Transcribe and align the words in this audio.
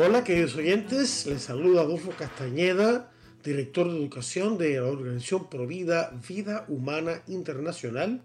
Hola 0.00 0.22
queridos 0.22 0.54
oyentes, 0.54 1.26
les 1.26 1.42
saluda 1.42 1.80
Adolfo 1.80 2.12
Castañeda, 2.12 3.10
director 3.42 3.90
de 3.90 3.98
educación 3.98 4.56
de 4.56 4.76
la 4.76 4.86
organización 4.86 5.50
Provida 5.50 6.12
Vida 6.28 6.64
Humana 6.68 7.24
Internacional, 7.26 8.22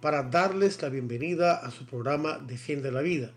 para 0.00 0.24
darles 0.24 0.82
la 0.82 0.88
bienvenida 0.88 1.54
a 1.54 1.70
su 1.70 1.86
programa 1.86 2.40
Defiende 2.44 2.90
la 2.90 3.02
Vida. 3.02 3.30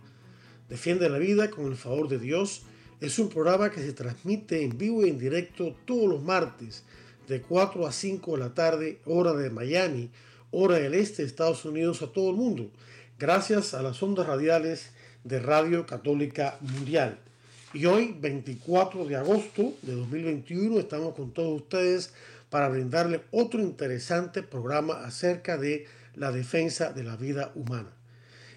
Defiende 0.67 1.09
la 1.09 1.19
Vida 1.19 1.51
con 1.51 1.67
el 1.67 1.75
favor 1.75 2.07
de 2.07 2.17
Dios 2.17 2.63
es 3.01 3.19
un 3.19 3.29
programa 3.29 3.69
que 3.69 3.81
se 3.81 3.93
transmite 3.93 4.63
en 4.63 4.79
vivo 4.79 5.05
y 5.05 5.09
en 5.09 5.19
directo 5.19 5.75
todos 5.85 6.09
los 6.09 6.23
martes 6.23 6.83
de 7.27 7.43
4 7.43 7.85
a 7.85 7.91
5 7.91 8.31
de 8.31 8.37
la 8.39 8.55
tarde, 8.55 8.99
hora 9.05 9.33
de 9.33 9.51
Miami, 9.51 10.09
hora 10.49 10.79
del 10.79 10.95
este 10.95 11.21
de 11.21 11.27
Estados 11.27 11.63
Unidos 11.65 12.01
a 12.01 12.07
todo 12.07 12.31
el 12.31 12.35
mundo, 12.35 12.71
gracias 13.19 13.75
a 13.75 13.83
las 13.83 14.01
ondas 14.01 14.25
radiales 14.25 14.89
de 15.23 15.39
Radio 15.39 15.85
Católica 15.85 16.57
Mundial. 16.61 17.19
Y 17.75 17.87
hoy, 17.87 18.15
24 18.17 19.03
de 19.03 19.17
agosto 19.17 19.73
de 19.81 19.95
2021, 19.95 20.79
estamos 20.79 21.13
con 21.13 21.33
todos 21.33 21.61
ustedes 21.61 22.13
para 22.49 22.69
brindarle 22.69 23.23
otro 23.31 23.59
interesante 23.59 24.43
programa 24.43 25.03
acerca 25.03 25.57
de 25.57 25.85
la 26.15 26.31
defensa 26.31 26.93
de 26.93 27.03
la 27.03 27.17
vida 27.17 27.51
humana. 27.53 27.89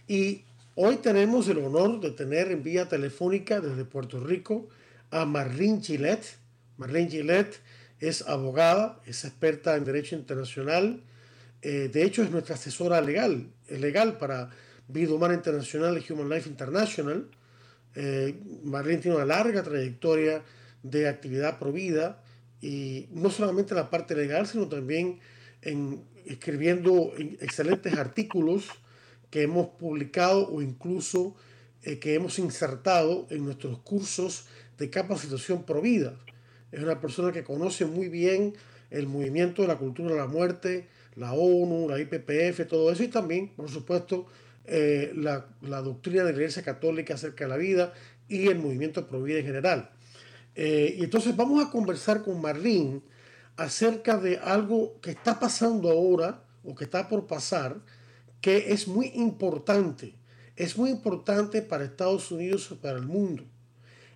Y 0.06 0.44
hoy 0.77 0.98
tenemos 0.98 1.48
el 1.48 1.58
honor 1.58 1.98
de 1.98 2.12
tener 2.12 2.52
en 2.52 2.62
vía 2.62 2.88
telefónica 2.88 3.60
desde 3.60 3.84
Puerto 3.84 4.20
Rico 4.20 4.69
a 5.10 5.25
Marlene 5.25 5.82
Gillette. 5.82 6.38
Marlene 6.77 7.10
Gillette 7.10 7.58
es 7.98 8.22
abogada, 8.22 9.00
es 9.05 9.25
experta 9.25 9.75
en 9.75 9.84
Derecho 9.84 10.14
Internacional. 10.14 11.03
Eh, 11.62 11.91
de 11.92 12.05
hecho, 12.05 12.22
es 12.22 12.30
nuestra 12.30 12.55
asesora 12.55 13.00
legal, 13.00 13.48
legal 13.69 14.16
para 14.16 14.50
Vida 14.86 15.12
Humana 15.12 15.34
Internacional 15.34 15.98
y 15.98 16.12
Human 16.12 16.28
Life 16.28 16.48
International. 16.48 17.28
Eh, 18.00 18.38
Marlene 18.62 19.02
tiene 19.02 19.16
una 19.16 19.27
larga 19.27 19.64
trayectoria 19.64 20.44
de 20.84 21.08
actividad 21.08 21.58
provida 21.58 22.22
y 22.62 23.08
no 23.10 23.28
solamente 23.28 23.74
en 23.74 23.78
la 23.78 23.91
parte 23.91 24.14
legal, 24.14 24.46
sino 24.46 24.68
también 24.68 25.18
en 25.62 26.04
escribiendo 26.24 27.12
excelentes 27.41 27.94
artículos 27.94 28.69
que 29.30 29.42
hemos 29.42 29.66
publicado 29.70 30.48
o 30.48 30.62
incluso 30.62 31.34
eh, 31.82 31.98
que 31.98 32.14
hemos 32.14 32.38
insertado 32.38 33.26
en 33.30 33.44
nuestros 33.44 33.80
cursos 33.80 34.46
de 34.78 34.91
capacitación 34.91 35.64
provida. 35.64 36.14
Es 36.70 36.80
una 36.80 37.00
persona 37.00 37.32
que 37.32 37.42
conoce 37.42 37.84
muy 37.84 38.08
bien 38.08 38.54
el 38.91 39.08
movimiento 39.08 39.62
de 39.62 39.69
la 39.69 39.76
cultura 39.76 40.12
de 40.12 40.19
la 40.19 40.28
muerte, 40.28 40.86
la 41.16 41.32
ONU, 41.32 41.88
la 41.88 41.98
IPPF, 41.98 42.69
todo 42.69 42.92
eso, 42.92 43.02
y 43.02 43.08
también, 43.08 43.48
por 43.56 43.69
supuesto, 43.69 44.26
eh, 44.69 45.12
la, 45.14 45.47
doctrina 45.83 46.24
de 46.24 46.33
la 46.33 46.38
Iglesia 46.38 46.62
Católica 46.62 47.14
acerca 47.14 47.44
de 47.44 47.50
la 47.50 47.56
vida 47.56 47.92
y 48.28 48.48
el 48.48 48.58
movimiento 48.58 49.06
Provida 49.06 49.38
en 49.38 49.47
general. 49.47 49.91
Eh, 50.55 50.97
y 50.98 51.05
entonces 51.05 51.34
vamos 51.36 51.64
a 51.64 51.70
conversar 51.70 52.22
con 52.22 52.41
Marlene 52.41 53.00
acerca 53.56 54.19
de 54.19 54.38
algo 54.38 55.00
que 55.00 55.10
está 55.10 55.38
pasando 55.41 55.91
ahora 55.91 56.43
o 56.65 56.75
que 56.75 56.84
está 56.84 57.09
por 57.09 57.26
pasar, 57.26 57.76
que 58.41 58.72
es 58.72 58.87
muy 58.87 59.06
importante. 59.15 60.15
Es 60.56 60.76
muy 60.76 60.91
importante 60.91 61.62
para 61.62 61.84
Estados 61.84 62.31
Unidos 62.31 62.69
y 62.70 62.75
para 62.75 62.98
el 62.98 63.06
mundo. 63.06 63.44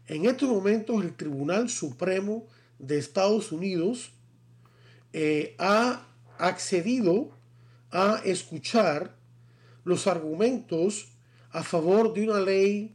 En 0.06 0.26
estos 0.26 0.48
momentos 0.48 1.02
el 1.02 1.14
Tribunal 1.14 1.68
Supremo 1.68 2.46
de 2.78 2.98
Estados 2.98 3.52
Unidos 3.52 4.12
eh, 5.12 5.54
ha 5.58 6.06
accedido 6.38 7.30
a 7.90 8.20
escuchar 8.24 9.14
los 9.84 10.06
argumentos 10.06 11.08
a 11.50 11.62
favor 11.62 12.14
de 12.14 12.28
una 12.28 12.40
ley 12.40 12.94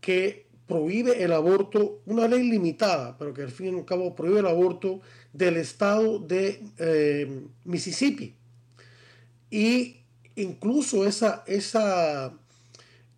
que 0.00 0.46
prohíbe 0.66 1.24
el 1.24 1.32
aborto, 1.32 2.02
una 2.04 2.28
ley 2.28 2.48
limitada, 2.48 3.16
pero 3.18 3.32
que 3.32 3.42
al 3.42 3.50
fin 3.50 3.74
y 3.74 3.78
al 3.78 3.84
cabo 3.84 4.14
prohíbe 4.14 4.40
el 4.40 4.46
aborto 4.46 5.00
del 5.32 5.56
estado 5.56 6.18
de 6.18 6.62
eh, 6.78 7.42
Mississippi. 7.64 8.34
Y 9.50 9.96
incluso 10.36 11.06
esa, 11.06 11.42
esa, 11.46 12.34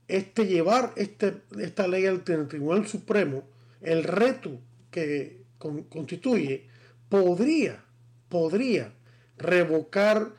este 0.07 0.47
llevar 0.47 0.93
este, 0.97 1.43
esta 1.59 1.89
ley 1.89 2.07
al 2.07 2.23
Tribunal 2.23 2.87
Supremo, 2.87 3.43
el 3.83 4.05
reto 4.05 4.61
que 4.91 5.43
constituye, 5.59 6.69
podría, 7.09 7.85
podría 8.29 8.93
revocar 9.37 10.33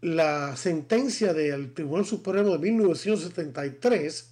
la 0.00 0.56
sentencia 0.56 1.34
del 1.34 1.72
Tribunal 1.74 2.06
Supremo 2.06 2.52
de 2.52 2.58
1973 2.58 4.30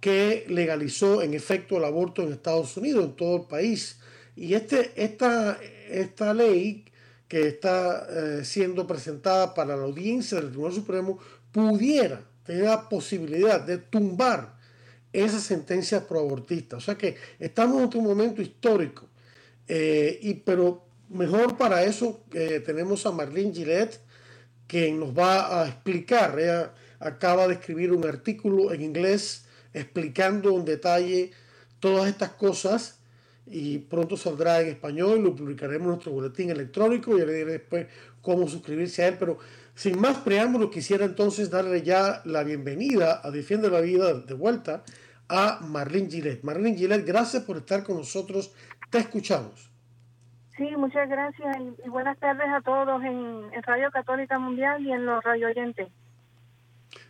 que 0.00 0.44
legalizó 0.48 1.22
en 1.22 1.34
efecto 1.34 1.78
el 1.78 1.84
aborto 1.84 2.22
en 2.22 2.32
Estados 2.32 2.76
Unidos, 2.76 3.06
en 3.06 3.16
todo 3.16 3.36
el 3.36 3.42
país. 3.44 3.98
Y 4.36 4.54
este, 4.54 4.92
esta, 4.96 5.58
esta 5.88 6.34
ley 6.34 6.84
que 7.26 7.48
está 7.48 8.06
eh, 8.10 8.44
siendo 8.44 8.86
presentada 8.86 9.54
para 9.54 9.76
la 9.76 9.84
audiencia 9.84 10.38
del 10.38 10.50
Tribunal 10.50 10.74
Supremo 10.74 11.18
pudiera 11.50 12.20
tener 12.44 12.64
la 12.64 12.88
posibilidad 12.88 13.60
de 13.60 13.78
tumbar 13.78 14.54
esa 15.12 15.40
sentencia 15.40 16.06
proabortista. 16.06 16.76
O 16.76 16.80
sea 16.80 16.96
que 16.96 17.16
estamos 17.38 17.94
en 17.94 18.00
un 18.00 18.06
momento 18.06 18.42
histórico. 18.42 19.06
Eh, 19.66 20.18
y, 20.20 20.34
pero 20.34 20.84
mejor 21.08 21.56
para 21.56 21.84
eso 21.84 22.20
que 22.30 22.60
tenemos 22.60 23.06
a 23.06 23.12
Marlene 23.12 23.54
Gillette, 23.54 24.00
quien 24.66 25.00
nos 25.00 25.16
va 25.16 25.62
a 25.62 25.68
explicar. 25.68 26.38
Ella 26.38 26.72
acaba 27.00 27.46
de 27.48 27.54
escribir 27.54 27.92
un 27.92 28.06
artículo 28.06 28.72
en 28.72 28.82
inglés 28.82 29.46
explicando 29.72 30.56
en 30.56 30.64
detalle 30.64 31.32
todas 31.80 32.08
estas 32.08 32.30
cosas 32.30 33.00
y 33.46 33.78
pronto 33.78 34.16
saldrá 34.16 34.62
en 34.62 34.68
español, 34.68 35.22
lo 35.22 35.36
publicaremos 35.36 35.84
en 35.84 35.90
nuestro 35.90 36.12
boletín 36.12 36.50
electrónico, 36.50 37.16
y 37.16 37.20
le 37.20 37.32
diré 37.32 37.52
después 37.52 37.86
cómo 38.22 38.48
suscribirse 38.48 39.02
a 39.02 39.08
él, 39.08 39.16
pero 39.18 39.38
sin 39.74 40.00
más 40.00 40.18
preámbulos 40.18 40.70
quisiera 40.70 41.04
entonces 41.04 41.50
darle 41.50 41.82
ya 41.82 42.22
la 42.24 42.42
bienvenida 42.42 43.20
a 43.22 43.30
Defiende 43.30 43.68
la 43.68 43.80
Vida 43.80 44.14
de 44.14 44.34
vuelta 44.34 44.82
a 45.28 45.60
Marlene 45.60 46.10
Gillette. 46.10 46.42
Marlene 46.42 46.76
Gillette, 46.76 47.04
gracias 47.04 47.42
por 47.42 47.58
estar 47.58 47.84
con 47.84 47.96
nosotros, 47.96 48.52
te 48.90 48.98
escuchamos. 48.98 49.73
Sí, 50.56 50.70
muchas 50.76 51.08
gracias 51.08 51.56
y, 51.84 51.88
buenas 51.88 52.16
tardes 52.18 52.46
a 52.48 52.60
todos 52.60 53.02
en, 53.02 53.50
Radio 53.62 53.90
Católica 53.90 54.38
Mundial 54.38 54.84
y 54.86 54.92
en 54.92 55.04
los 55.04 55.22
radio 55.24 55.48
oyentes. 55.48 55.88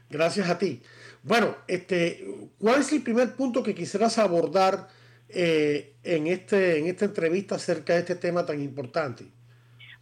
Gracias 0.08 0.48
a 0.48 0.58
ti. 0.58 0.82
Bueno, 1.22 1.54
este, 1.66 2.24
¿cuál 2.58 2.80
es 2.80 2.92
el 2.92 3.02
primer 3.02 3.34
punto 3.34 3.62
que 3.62 3.74
quisieras 3.74 4.18
abordar 4.18 4.88
eh, 5.28 5.96
en, 6.02 6.26
este, 6.26 6.78
en 6.78 6.86
esta 6.86 7.04
entrevista 7.04 7.56
acerca 7.56 7.94
de 7.94 8.00
este 8.00 8.16
tema 8.16 8.46
tan 8.46 8.60
importante? 8.60 9.26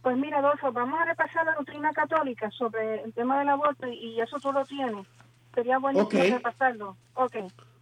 Pues 0.01 0.17
mira, 0.17 0.39
Adolfo, 0.39 0.71
vamos 0.71 0.99
a 0.99 1.05
repasar 1.05 1.45
la 1.45 1.55
doctrina 1.55 1.91
católica 1.93 2.49
sobre 2.51 3.03
el 3.03 3.13
tema 3.13 3.39
del 3.39 3.49
aborto 3.49 3.87
y, 3.87 4.19
eso 4.21 4.37
tú 4.39 4.51
lo 4.51 4.65
tienes. 4.65 5.07
Sería 5.53 5.79
bueno 5.79 6.07
repasarlo. 6.09 6.97
Ok. 7.15 7.35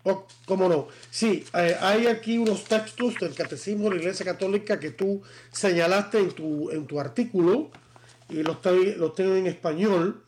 Oh, 0.04 0.26
¿Cómo 0.46 0.68
no? 0.68 0.88
Sí, 1.12 1.46
eh, 1.54 1.78
hay 1.80 2.08
aquí 2.08 2.40
unos 2.40 2.64
textos 2.64 3.20
del 3.20 3.36
Catecismo 3.36 3.84
de 3.86 3.92
la 3.96 4.02
Iglesia 4.02 4.26
Católica 4.26 4.80
que 4.80 4.90
tú 4.92 5.22
señalaste 5.52 6.20
en 6.20 6.32
tu, 6.32 6.72
en 6.72 6.88
tu 6.88 7.00
artículo 7.00 7.70
y 8.30 8.42
los, 8.42 8.58
los 8.98 9.14
tengo 9.14 9.36
en 9.36 9.46
español. 9.48 10.24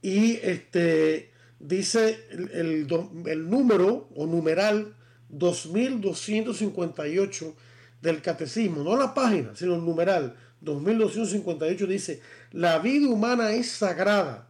Y 0.00 0.36
este 0.36 1.32
dice 1.58 2.26
el, 2.30 2.86
el, 3.26 3.50
número 3.50 4.08
o 4.14 4.26
numeral 4.26 4.94
2258 5.28 7.56
del 8.02 8.22
Catecismo, 8.22 8.82
no 8.82 8.96
la 8.96 9.14
página, 9.14 9.54
sino 9.54 9.76
el 9.76 9.84
numeral 9.84 10.34
2258 10.60 11.86
dice, 11.86 12.20
la 12.52 12.78
vida 12.78 13.08
humana 13.08 13.52
es 13.52 13.70
sagrada 13.70 14.48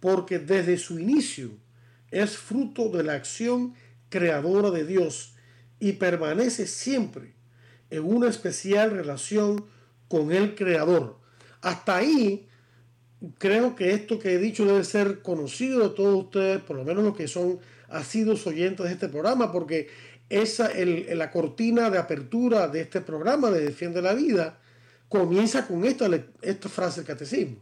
porque 0.00 0.38
desde 0.38 0.78
su 0.78 0.98
inicio 0.98 1.50
es 2.10 2.36
fruto 2.36 2.88
de 2.88 3.02
la 3.02 3.14
acción 3.14 3.74
creadora 4.08 4.70
de 4.70 4.84
Dios 4.84 5.34
y 5.80 5.92
permanece 5.92 6.66
siempre 6.66 7.34
en 7.90 8.04
una 8.04 8.28
especial 8.28 8.90
relación 8.90 9.66
con 10.08 10.32
el 10.32 10.54
Creador. 10.54 11.18
Hasta 11.60 11.96
ahí, 11.96 12.48
creo 13.38 13.74
que 13.74 13.92
esto 13.92 14.18
que 14.18 14.34
he 14.34 14.38
dicho 14.38 14.64
debe 14.64 14.84
ser 14.84 15.22
conocido 15.22 15.88
de 15.88 15.94
todos 15.94 16.24
ustedes, 16.24 16.60
por 16.62 16.76
lo 16.76 16.84
menos 16.84 17.04
los 17.04 17.16
que 17.16 17.28
son 17.28 17.58
asidos 17.88 18.46
oyentes 18.46 18.86
de 18.86 18.92
este 18.92 19.08
programa, 19.08 19.50
porque 19.52 19.88
esa, 20.28 20.70
la 20.74 21.30
cortina 21.30 21.90
de 21.90 21.98
apertura 21.98 22.68
de 22.68 22.82
este 22.82 23.00
programa 23.00 23.50
de 23.50 23.60
Defiende 23.60 24.02
la 24.02 24.14
Vida 24.14 24.60
comienza 25.08 25.66
con 25.66 25.84
esta, 25.84 26.08
esta 26.42 26.68
frase 26.68 27.00
del 27.00 27.06
catecismo. 27.06 27.56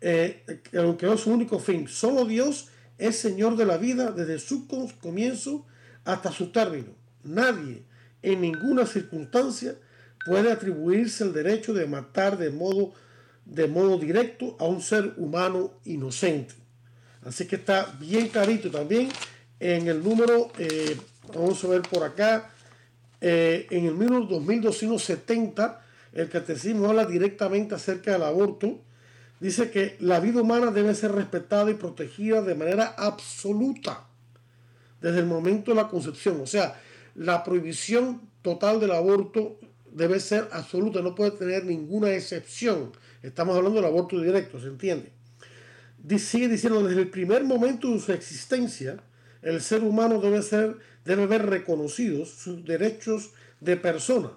Eh, 0.00 0.44
aunque 0.76 1.06
no 1.06 1.14
es 1.14 1.20
su 1.20 1.32
único 1.32 1.58
fin, 1.58 1.86
solo 1.88 2.24
Dios 2.24 2.68
es 3.06 3.18
Señor 3.18 3.56
de 3.56 3.66
la 3.66 3.76
vida 3.76 4.12
desde 4.12 4.38
su 4.38 4.66
comienzo 5.00 5.66
hasta 6.04 6.30
su 6.30 6.52
término. 6.52 6.94
Nadie, 7.24 7.82
en 8.22 8.40
ninguna 8.40 8.86
circunstancia, 8.86 9.74
puede 10.24 10.52
atribuirse 10.52 11.24
el 11.24 11.32
derecho 11.32 11.74
de 11.74 11.86
matar 11.86 12.38
de 12.38 12.50
modo, 12.50 12.94
directo 13.98 14.56
a 14.60 14.66
un 14.66 14.80
ser 14.80 15.14
humano 15.16 15.72
inocente. 15.84 16.54
Así 17.24 17.46
que 17.46 17.56
está 17.56 17.92
bien 17.98 18.28
clarito 18.28 18.70
también 18.70 19.08
en 19.58 19.88
el 19.88 20.02
número, 20.02 20.50
eh, 20.58 20.96
vamos 21.34 21.62
a 21.64 21.68
ver 21.68 21.82
por 21.82 22.02
acá, 22.02 22.50
eh, 23.20 23.66
en 23.70 23.86
el 23.86 23.98
número 23.98 24.26
2270, 24.26 25.80
el 26.12 26.28
catecismo 26.28 26.88
habla 26.88 27.04
directamente 27.04 27.74
acerca 27.74 28.12
del 28.12 28.24
aborto. 28.24 28.80
Dice 29.42 29.72
que 29.72 29.96
la 29.98 30.20
vida 30.20 30.40
humana 30.40 30.70
debe 30.70 30.94
ser 30.94 31.10
respetada 31.10 31.68
y 31.68 31.74
protegida 31.74 32.42
de 32.42 32.54
manera 32.54 32.94
absoluta 32.96 34.06
desde 35.00 35.18
el 35.18 35.26
momento 35.26 35.72
de 35.72 35.78
la 35.78 35.88
concepción. 35.88 36.40
O 36.40 36.46
sea, 36.46 36.80
la 37.16 37.42
prohibición 37.42 38.20
total 38.42 38.78
del 38.78 38.92
aborto 38.92 39.58
debe 39.90 40.20
ser 40.20 40.48
absoluta, 40.52 41.02
no 41.02 41.16
puede 41.16 41.32
tener 41.32 41.64
ninguna 41.64 42.12
excepción. 42.12 42.92
Estamos 43.20 43.56
hablando 43.56 43.80
del 43.80 43.90
aborto 43.90 44.20
directo, 44.20 44.60
¿se 44.60 44.68
entiende? 44.68 45.10
Sigue 46.20 46.46
diciendo, 46.46 46.80
desde 46.80 47.00
el 47.00 47.10
primer 47.10 47.42
momento 47.42 47.90
de 47.92 47.98
su 47.98 48.12
existencia, 48.12 49.02
el 49.42 49.60
ser 49.60 49.82
humano 49.82 50.20
debe, 50.20 50.40
ser, 50.42 50.76
debe 51.04 51.26
ver 51.26 51.46
reconocidos 51.46 52.28
sus 52.28 52.64
derechos 52.64 53.32
de 53.58 53.76
persona, 53.76 54.30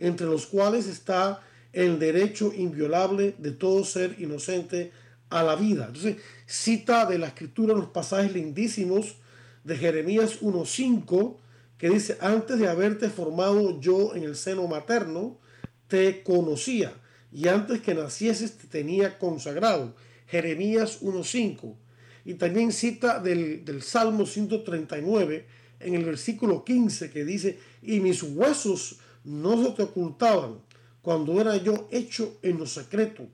entre 0.00 0.26
los 0.26 0.46
cuales 0.46 0.88
está 0.88 1.42
el 1.78 2.00
derecho 2.00 2.52
inviolable 2.52 3.36
de 3.38 3.52
todo 3.52 3.84
ser 3.84 4.16
inocente 4.18 4.90
a 5.30 5.44
la 5.44 5.54
vida. 5.54 5.84
Entonces, 5.86 6.16
cita 6.44 7.06
de 7.06 7.18
la 7.18 7.28
escritura 7.28 7.72
los 7.72 7.90
pasajes 7.90 8.32
lindísimos 8.32 9.14
de 9.62 9.76
Jeremías 9.76 10.40
1.5, 10.42 11.36
que 11.78 11.88
dice, 11.88 12.18
antes 12.20 12.58
de 12.58 12.66
haberte 12.66 13.08
formado 13.08 13.80
yo 13.80 14.16
en 14.16 14.24
el 14.24 14.34
seno 14.34 14.66
materno, 14.66 15.38
te 15.86 16.24
conocía, 16.24 16.92
y 17.30 17.46
antes 17.46 17.80
que 17.80 17.94
nacieses 17.94 18.58
te 18.58 18.66
tenía 18.66 19.16
consagrado. 19.16 19.94
Jeremías 20.26 21.00
1.5. 21.00 21.76
Y 22.24 22.34
también 22.34 22.72
cita 22.72 23.20
del, 23.20 23.64
del 23.64 23.82
Salmo 23.82 24.26
139 24.26 25.46
en 25.78 25.94
el 25.94 26.04
versículo 26.04 26.64
15 26.64 27.10
que 27.12 27.24
dice, 27.24 27.56
y 27.82 28.00
mis 28.00 28.24
huesos 28.24 28.98
no 29.22 29.62
se 29.62 29.70
te 29.70 29.84
ocultaban 29.84 30.66
cuando 31.08 31.40
era 31.40 31.56
yo 31.56 31.88
hecho 31.90 32.36
en 32.42 32.58
lo 32.58 32.66
secreto, 32.66 33.26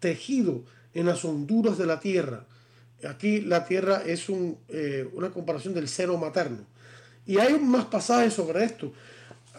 tejido 0.00 0.64
en 0.94 1.04
las 1.04 1.26
honduras 1.26 1.76
de 1.76 1.84
la 1.84 2.00
tierra. 2.00 2.46
Aquí 3.06 3.42
la 3.42 3.66
tierra 3.66 4.02
es 4.06 4.24
eh, 4.70 5.06
una 5.12 5.28
comparación 5.28 5.74
del 5.74 5.88
seno 5.88 6.16
materno. 6.16 6.64
Y 7.26 7.36
hay 7.36 7.58
más 7.58 7.84
pasajes 7.84 8.32
sobre 8.32 8.64
esto. 8.64 8.94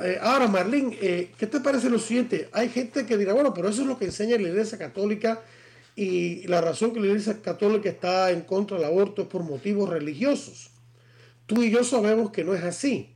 Eh, 0.02 0.18
ahora, 0.20 0.48
Marlene, 0.48 0.98
eh, 1.00 1.32
¿qué 1.38 1.46
te 1.46 1.60
parece 1.60 1.92
lo 1.92 2.00
siguiente? 2.00 2.50
Hay 2.54 2.70
gente 2.70 3.06
que 3.06 3.18
dirá, 3.18 3.34
bueno, 3.34 3.54
pero 3.54 3.70
eso 3.70 3.84
es 3.84 3.88
lo 3.88 4.00
que 4.00 4.06
enseña 4.06 4.40
la 4.40 4.50
Iglesia 4.50 4.80
Católica 4.80 5.44
y 5.96 6.48
la 6.48 6.62
razón 6.62 6.92
que 6.92 7.00
la 7.00 7.06
Iglesia 7.06 7.40
Católica 7.40 7.88
está 7.88 8.32
en 8.32 8.42
contra 8.42 8.78
del 8.78 8.88
aborto 8.88 9.22
es 9.22 9.28
por 9.28 9.44
motivos 9.44 9.88
religiosos. 9.92 10.72
Tú 11.46 11.62
y 11.62 11.70
yo 11.70 11.84
sabemos 11.84 12.32
que 12.32 12.44
no 12.44 12.56
es 12.56 12.64
así, 12.64 13.14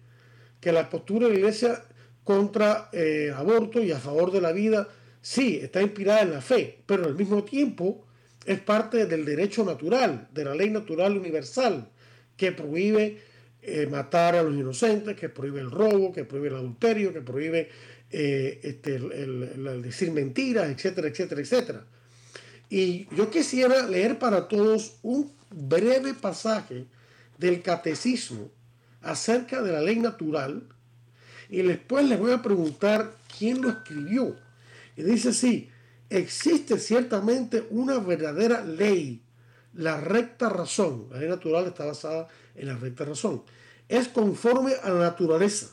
que 0.61 0.71
la 0.71 0.91
postura 0.91 1.25
de 1.25 1.33
la 1.33 1.39
Iglesia 1.39 1.83
contra 2.23 2.89
eh, 2.91 3.31
aborto 3.35 3.81
y 3.81 3.91
a 3.91 3.99
favor 3.99 4.31
de 4.31 4.41
la 4.41 4.51
vida, 4.51 4.87
sí, 5.21 5.59
está 5.61 5.81
inspirada 5.81 6.21
en 6.21 6.31
la 6.31 6.41
fe, 6.41 6.79
pero 6.85 7.05
al 7.05 7.15
mismo 7.15 7.43
tiempo 7.43 8.05
es 8.45 8.59
parte 8.59 9.05
del 9.05 9.25
derecho 9.25 9.63
natural, 9.63 10.27
de 10.33 10.45
la 10.45 10.55
ley 10.55 10.69
natural 10.69 11.17
universal, 11.17 11.89
que 12.35 12.51
prohíbe 12.51 13.19
eh, 13.61 13.87
matar 13.87 14.35
a 14.35 14.43
los 14.43 14.53
inocentes, 14.53 15.15
que 15.15 15.29
prohíbe 15.29 15.61
el 15.61 15.71
robo, 15.71 16.11
que 16.11 16.25
prohíbe 16.25 16.49
el 16.49 16.55
adulterio, 16.55 17.13
que 17.13 17.21
prohíbe 17.21 17.69
eh, 18.11 18.59
este, 18.61 18.95
el, 18.95 19.81
decir 19.81 20.11
mentiras, 20.11 20.69
etcétera, 20.69 21.07
etcétera, 21.07 21.41
etcétera. 21.41 21.85
Y 22.69 23.07
yo 23.15 23.29
quisiera 23.29 23.87
leer 23.87 24.19
para 24.19 24.47
todos 24.47 24.97
un 25.01 25.31
breve 25.49 26.13
pasaje 26.13 26.85
del 27.37 27.61
catecismo 27.61 28.51
acerca 29.01 29.61
de 29.61 29.71
la 29.71 29.81
ley 29.81 29.97
natural 29.97 30.63
y 31.53 31.61
después 31.61 32.03
les 32.09 32.19
voy 32.19 32.31
a 32.31 32.41
preguntar 32.41 33.15
quién 33.37 33.61
lo 33.61 33.69
escribió. 33.69 34.35
Y 34.97 35.03
dice 35.03 35.29
así, 35.29 35.69
existe 36.09 36.79
ciertamente 36.79 37.67
una 37.69 37.99
verdadera 37.99 38.65
ley, 38.65 39.21
la 39.71 40.01
recta 40.01 40.49
razón. 40.49 41.09
La 41.11 41.19
ley 41.19 41.29
natural 41.29 41.67
está 41.67 41.85
basada 41.85 42.27
en 42.55 42.69
la 42.69 42.75
recta 42.75 43.05
razón. 43.05 43.43
Es 43.87 44.07
conforme 44.07 44.73
a 44.81 44.89
la 44.89 45.01
naturaleza, 45.01 45.67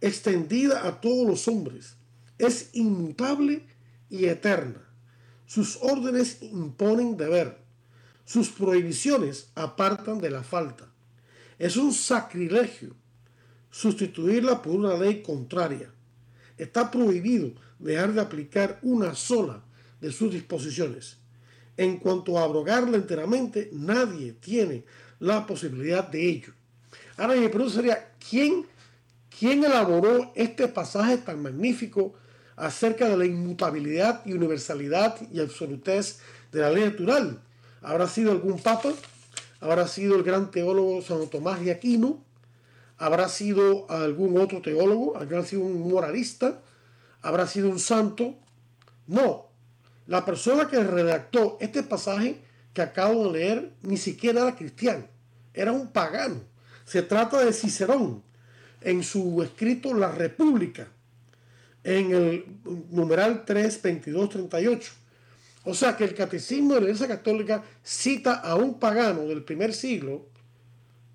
extendida 0.00 0.86
a 0.86 1.02
todos 1.02 1.26
los 1.26 1.46
hombres. 1.46 1.96
Es 2.38 2.70
inmutable 2.72 3.66
y 4.08 4.24
eterna 4.24 4.88
sus 5.44 5.76
órdenes 5.82 6.38
imponen 6.40 7.18
deber. 7.18 7.58
Sus 8.24 8.48
prohibiciones 8.48 9.50
apartan 9.54 10.18
de 10.18 10.30
la 10.30 10.42
falta. 10.42 10.90
Es 11.58 11.76
un 11.76 11.92
sacrilegio 11.92 12.96
sustituirla 13.72 14.62
por 14.62 14.74
una 14.74 14.94
ley 14.96 15.20
contraria. 15.20 15.90
Está 16.56 16.88
prohibido 16.92 17.50
dejar 17.80 18.12
de 18.12 18.20
aplicar 18.20 18.78
una 18.82 19.16
sola 19.16 19.64
de 20.00 20.12
sus 20.12 20.32
disposiciones. 20.32 21.16
En 21.76 21.96
cuanto 21.96 22.38
a 22.38 22.44
abrogarla 22.44 22.96
enteramente, 22.96 23.70
nadie 23.72 24.34
tiene 24.34 24.84
la 25.18 25.44
posibilidad 25.44 26.06
de 26.06 26.28
ello. 26.28 26.52
Ahora 27.16 27.34
mi 27.34 27.48
pregunta 27.48 27.74
sería, 27.74 28.12
¿quién, 28.30 28.64
¿quién 29.36 29.64
elaboró 29.64 30.30
este 30.36 30.68
pasaje 30.68 31.16
tan 31.16 31.42
magnífico 31.42 32.14
acerca 32.56 33.08
de 33.08 33.16
la 33.16 33.24
inmutabilidad 33.24 34.22
y 34.24 34.32
universalidad 34.32 35.16
y 35.32 35.40
absolutez 35.40 36.20
de 36.52 36.60
la 36.60 36.70
ley 36.70 36.84
natural. 36.84 37.40
¿Habrá 37.80 38.06
sido 38.06 38.30
algún 38.30 38.60
papa? 38.60 38.92
¿Habrá 39.60 39.88
sido 39.88 40.16
el 40.16 40.22
gran 40.22 40.50
teólogo 40.50 41.02
San 41.02 41.28
Tomás 41.28 41.60
de 41.64 41.72
Aquino? 41.72 42.22
¿Habrá 43.02 43.28
sido 43.28 43.90
algún 43.90 44.38
otro 44.38 44.62
teólogo? 44.62 45.16
¿Habrá 45.16 45.42
sido 45.42 45.62
un 45.62 45.90
moralista? 45.90 46.60
¿Habrá 47.20 47.48
sido 47.48 47.68
un 47.68 47.80
santo? 47.80 48.36
No. 49.08 49.48
La 50.06 50.24
persona 50.24 50.68
que 50.68 50.80
redactó 50.84 51.58
este 51.60 51.82
pasaje 51.82 52.40
que 52.72 52.80
acabo 52.80 53.24
de 53.24 53.40
leer 53.40 53.72
ni 53.82 53.96
siquiera 53.96 54.42
era 54.42 54.54
cristiano, 54.54 55.04
era 55.52 55.72
un 55.72 55.88
pagano. 55.88 56.42
Se 56.84 57.02
trata 57.02 57.44
de 57.44 57.52
Cicerón 57.52 58.22
en 58.80 59.02
su 59.02 59.42
escrito 59.42 59.92
La 59.94 60.12
República 60.12 60.86
en 61.82 62.12
el 62.12 62.44
numeral 62.92 63.44
3, 63.44 63.82
22, 63.82 64.28
38. 64.28 64.92
O 65.64 65.74
sea 65.74 65.96
que 65.96 66.04
el 66.04 66.14
catecismo 66.14 66.74
de 66.74 66.82
la 66.82 66.86
Iglesia 66.86 67.08
Católica 67.08 67.64
cita 67.82 68.34
a 68.34 68.54
un 68.54 68.78
pagano 68.78 69.22
del 69.22 69.42
primer 69.42 69.74
siglo, 69.74 70.24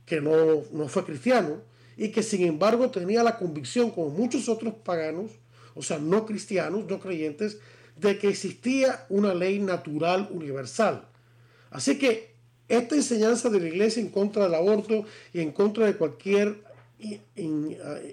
que 0.06 0.20
no, 0.20 0.63
no 0.74 0.89
fue 0.89 1.06
cristiano, 1.06 1.62
y 1.98 2.10
que 2.10 2.24
sin 2.24 2.44
embargo 2.46 2.92
tenía 2.92 3.24
la 3.24 3.38
convicción, 3.38 3.92
como 3.92 4.10
muchos 4.10 4.48
otros 4.48 4.74
paganos, 4.75 5.32
o 5.75 5.82
sea, 5.82 5.98
no 5.98 6.25
cristianos, 6.25 6.86
no 6.88 7.00
creyentes, 7.00 7.58
de 7.96 8.18
que 8.20 8.30
existía 8.30 9.06
una 9.10 9.34
ley 9.34 9.60
natural 9.60 10.30
universal. 10.32 11.08
Así 11.72 11.98
que 11.98 12.36
esta 12.68 12.96
enseñanza 12.96 13.50
de 13.50 13.60
la 13.60 13.68
iglesia 13.68 14.01
en 14.01 14.10
contra 14.10 14.44
del 14.44 14.54
aborto 14.54 15.06
y 15.34 15.42
en 15.42 15.51
contra 15.51 15.86
de 15.86 15.96
cualquier 15.96 16.63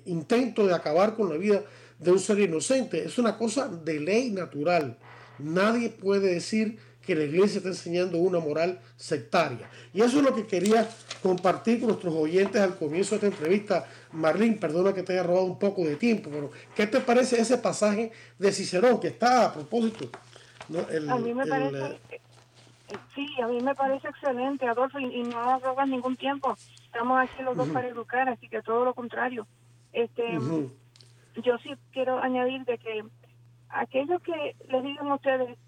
intento 0.05 0.67
de 0.67 0.75
acabar 0.75 1.15
con 1.17 1.29
la 1.29 1.37
vida 1.37 1.65
de 1.99 2.13
un 2.13 2.19
ser 2.19 2.41
inocente. 2.41 3.05
Es 3.05 3.19
una 3.19 3.37
cosa 3.37 3.69
de 3.69 4.01
ley 4.01 4.31
natural. 4.31 4.99
Nadie 5.39 5.91
puede 5.91 6.35
decir 6.35 6.79
que 7.05 7.15
la 7.15 7.25
iglesia 7.25 7.59
está 7.59 7.69
enseñando 7.69 8.19
una 8.19 8.41
moral 8.41 8.81
sectaria. 8.97 9.69
Y 9.93 10.03
eso 10.03 10.19
es 10.19 10.25
lo 10.25 10.35
que 10.35 10.47
quería 10.47 10.89
compartir 11.23 11.81
con 11.81 11.89
nuestros 11.89 12.15
oyentes 12.15 12.61
al 12.61 12.77
comienzo 12.77 13.19
de 13.19 13.27
esta 13.27 13.27
entrevista. 13.27 13.87
Marlene, 14.13 14.57
perdona 14.57 14.93
que 14.93 15.03
te 15.03 15.13
haya 15.13 15.23
robado 15.23 15.47
un 15.47 15.59
poco 15.59 15.83
de 15.83 15.97
tiempo, 15.97 16.31
pero 16.31 16.51
¿qué 16.75 16.87
te 16.87 17.01
parece 17.01 17.41
ese 17.41 17.59
pasaje 17.59 18.13
de 18.39 18.53
Cicerón 18.53 19.01
que 19.01 19.09
está 19.09 19.47
a 19.47 19.53
propósito? 19.53 20.09
a 21.09 21.19
mí 21.19 21.35
me 21.35 21.47
parece, 21.47 21.99
eh, 22.89 22.97
sí, 23.15 23.27
a 23.43 23.47
mí 23.49 23.61
me 23.61 23.75
parece 23.75 24.09
excelente, 24.09 24.67
Adolfo, 24.67 24.99
y, 24.99 25.23
no 25.23 25.59
robas 25.61 25.89
ningún 25.89 26.17
tiempo. 26.17 26.57
Estamos 26.85 27.19
aquí 27.21 27.43
los 27.43 27.57
dos 27.57 27.69
para 27.69 27.89
educar, 27.89 28.29
así 28.29 28.49
que 28.49 28.63
todo 28.63 28.85
lo 28.85 28.95
contrario. 28.95 29.47
Este, 29.93 30.39
yo 31.43 31.59
sí 31.59 31.71
quiero 31.93 32.19
añadir 32.19 32.65
de 32.65 32.79
que 32.79 33.05
aquellos 33.69 34.23
que 34.23 34.57
les 34.69 34.83
digan 34.83 35.09
a 35.09 35.15
ustedes, 35.15 35.59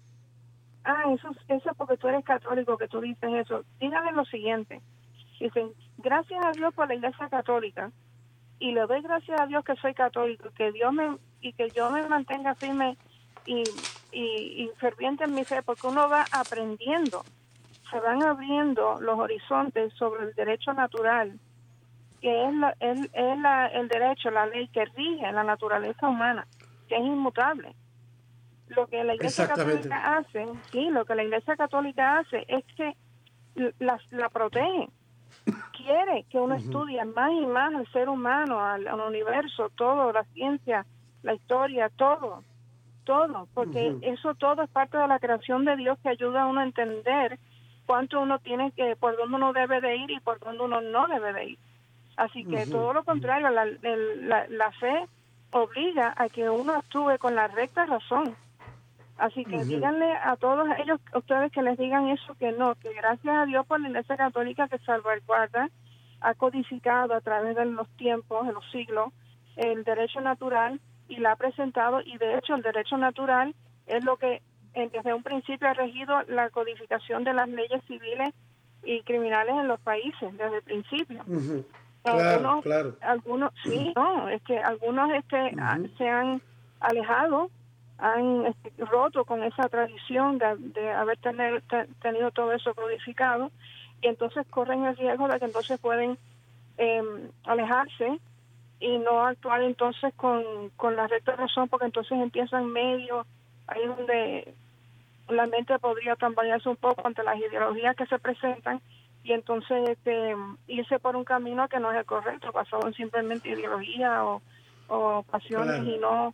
ah, 0.87 1.03
eso, 1.13 1.29
eso 1.47 1.69
es 1.69 1.77
porque 1.77 1.97
tú 1.97 2.07
eres 2.07 2.25
católico, 2.25 2.77
que 2.77 2.87
tú 2.87 3.01
dices 3.01 3.29
eso, 3.33 3.63
díganle 3.79 4.13
lo 4.13 4.25
siguiente. 4.25 4.81
Dicen, 5.39 5.71
gracias 5.97 6.43
a 6.43 6.51
Dios 6.51 6.73
por 6.73 6.87
la 6.87 6.95
Iglesia 6.95 7.29
Católica, 7.29 7.91
y 8.59 8.71
le 8.71 8.81
doy 8.81 9.01
gracias 9.01 9.39
a 9.39 9.45
Dios 9.45 9.63
que 9.63 9.75
soy 9.75 9.93
católico, 9.93 10.49
que 10.55 10.71
Dios 10.71 10.91
me 10.91 11.17
y 11.41 11.53
que 11.53 11.69
yo 11.69 11.91
me 11.91 12.07
mantenga 12.07 12.55
firme 12.55 12.97
y, 13.45 13.63
y, 14.11 14.69
ferviente 14.77 15.25
en 15.25 15.35
mi 15.35 15.43
fe, 15.45 15.61
porque 15.61 15.87
uno 15.87 16.09
va 16.09 16.25
aprendiendo, 16.31 17.23
se 17.89 17.99
van 17.99 18.23
abriendo 18.23 18.99
los 18.99 19.17
horizontes 19.17 19.93
sobre 19.93 20.25
el 20.25 20.33
derecho 20.33 20.73
natural, 20.73 21.39
que 22.19 22.45
es, 22.45 22.55
la, 22.55 22.75
es, 22.79 23.09
el 23.13 23.87
derecho, 23.87 24.31
la 24.31 24.47
ley 24.47 24.67
que 24.69 24.85
rige 24.85 25.31
la 25.31 25.43
naturaleza 25.43 26.09
humana, 26.09 26.47
que 26.89 26.95
es 26.95 27.05
inmutable. 27.05 27.75
Lo 28.69 28.87
que 28.87 29.03
la 29.03 29.15
Iglesia 29.15 29.47
Católica 29.47 30.17
hace, 30.17 30.45
sí, 30.71 30.89
lo 30.89 31.05
que 31.05 31.15
la 31.15 31.23
Iglesia 31.23 31.55
Católica 31.55 32.19
hace 32.19 32.45
es 32.47 32.65
que 32.75 32.95
la, 33.79 33.99
la 34.11 34.29
protege. 34.29 34.89
Quiere 35.75 36.25
que 36.29 36.39
uno 36.39 36.55
estudie 36.55 37.03
más 37.05 37.31
y 37.31 37.45
más 37.45 37.73
al 37.73 37.87
ser 37.91 38.09
humano, 38.09 38.59
al, 38.63 38.87
universo, 38.99 39.69
todo, 39.75 40.11
la 40.11 40.23
ciencia, 40.33 40.85
la 41.23 41.33
historia, 41.33 41.89
todo, 41.89 42.43
todo, 43.03 43.47
porque 43.53 43.95
eso 44.01 44.35
todo 44.35 44.63
es 44.63 44.69
parte 44.69 44.97
de 44.97 45.07
la 45.07 45.19
creación 45.19 45.63
de 45.63 45.77
Dios 45.77 45.97
que 46.03 46.09
ayuda 46.09 46.43
a 46.43 46.47
uno 46.47 46.61
a 46.61 46.65
entender 46.65 47.39
cuánto 47.85 48.19
uno 48.21 48.39
tiene 48.39 48.71
que, 48.71 48.95
por 48.95 49.15
dónde 49.15 49.35
uno 49.35 49.53
debe 49.53 49.79
de 49.79 49.95
ir 49.95 50.11
y 50.11 50.19
por 50.19 50.39
dónde 50.39 50.63
uno 50.63 50.81
no 50.81 51.07
debe 51.07 51.33
de 51.33 51.45
ir. 51.45 51.59
Así 52.17 52.43
que 52.43 52.65
todo 52.65 52.93
lo 52.93 53.03
contrario, 53.03 53.49
la, 53.49 53.65
la, 53.65 54.47
la, 54.47 54.71
fe 54.71 55.07
obliga 55.51 56.15
a 56.17 56.27
que 56.29 56.49
uno 56.49 56.73
actúe 56.73 57.17
con 57.19 57.35
la 57.35 57.47
recta 57.47 57.85
razón. 57.85 58.35
Así 59.17 59.43
que 59.45 59.63
díganle 59.65 60.11
a 60.13 60.35
todos 60.35 60.67
ellos, 60.77 60.99
ustedes 61.15 61.51
que 61.51 61.63
les 61.63 61.77
digan 61.77 62.07
eso, 62.09 62.35
que 62.35 62.51
no, 62.51 62.75
que 62.75 62.93
gracias 62.93 63.35
a 63.35 63.45
Dios 63.45 63.65
por 63.65 63.79
la 63.79 63.89
Iglesia 63.89 64.15
Católica 64.15 64.67
que 64.67 64.77
salvaguarda, 64.79 65.69
ha 66.21 66.33
codificado 66.35 67.13
a 67.13 67.21
través 67.21 67.55
de 67.55 67.65
los 67.65 67.87
tiempos, 67.97 68.45
de 68.45 68.53
los 68.53 68.63
siglos, 68.71 69.11
el 69.55 69.83
derecho 69.83 70.21
natural 70.21 70.79
y 71.07 71.17
la 71.17 71.31
ha 71.31 71.35
presentado 71.35 72.01
y 72.01 72.17
de 72.17 72.37
hecho 72.37 72.55
el 72.55 72.61
derecho 72.61 72.97
natural 72.97 73.55
es 73.87 74.03
lo 74.03 74.17
que 74.17 74.41
desde 74.73 75.13
un 75.13 75.23
principio 75.23 75.67
ha 75.67 75.73
regido 75.73 76.21
la 76.27 76.49
codificación 76.49 77.23
de 77.23 77.33
las 77.33 77.49
leyes 77.49 77.81
civiles 77.87 78.29
y 78.83 79.01
criminales 79.01 79.55
en 79.55 79.67
los 79.67 79.79
países 79.79 80.37
desde 80.37 80.57
el 80.57 80.61
principio. 80.61 81.23
Claro, 82.03 82.61
claro. 82.61 82.95
Algunos, 83.01 83.51
sí, 83.63 83.91
no, 83.95 84.29
es 84.29 84.41
que 84.43 84.57
algunos 84.59 85.11
este, 85.11 85.55
se 85.97 86.07
han 86.07 86.41
alejado 86.79 87.49
han 87.97 88.45
este, 88.45 88.71
roto 88.85 89.25
con 89.25 89.43
esa 89.43 89.67
tradición 89.69 90.37
de, 90.37 90.91
haber 90.91 91.17
tener, 91.17 91.63
tenido 92.01 92.31
todo 92.31 92.53
eso 92.53 92.73
codificado 92.75 93.51
y 94.01 94.07
entonces 94.07 94.45
corren 94.49 94.85
el 94.85 94.95
riesgo 94.97 95.27
de 95.27 95.39
que 95.39 95.45
entonces 95.45 95.79
pueden 95.79 96.17
em, 96.77 97.31
alejarse 97.45 98.19
y 98.79 98.99
no 98.99 99.25
actuar 99.25 99.63
entonces 99.63 100.13
con, 100.15 100.69
con 100.75 100.95
la 100.95 101.07
recta 101.07 101.35
razón 101.35 101.67
porque 101.69 101.87
entonces 101.87 102.19
empiezan 102.19 102.71
medio 102.71 103.25
ahí 103.65 103.85
donde 103.85 104.53
la 105.29 105.47
mente 105.47 105.77
podría 105.79 106.15
tambalearse 106.15 106.69
un 106.69 106.77
poco 106.77 107.05
ante 107.05 107.23
las 107.23 107.37
ideologías 107.37 107.95
que 107.95 108.05
se 108.05 108.19
presentan 108.19 108.79
y 109.23 109.33
entonces 109.33 109.89
este, 109.89 110.35
irse 110.67 110.99
por 110.99 111.15
un 111.15 111.25
camino 111.25 111.67
que 111.67 111.79
no 111.79 111.91
es 111.91 111.97
el 111.97 112.05
correcto, 112.05 112.51
basado 112.51 112.87
en 112.87 112.93
simplemente 112.93 113.49
ideología 113.49 114.23
o, 114.23 114.41
o 114.87 115.23
pasiones 115.23 115.83
y 115.83 115.97
no 115.97 116.33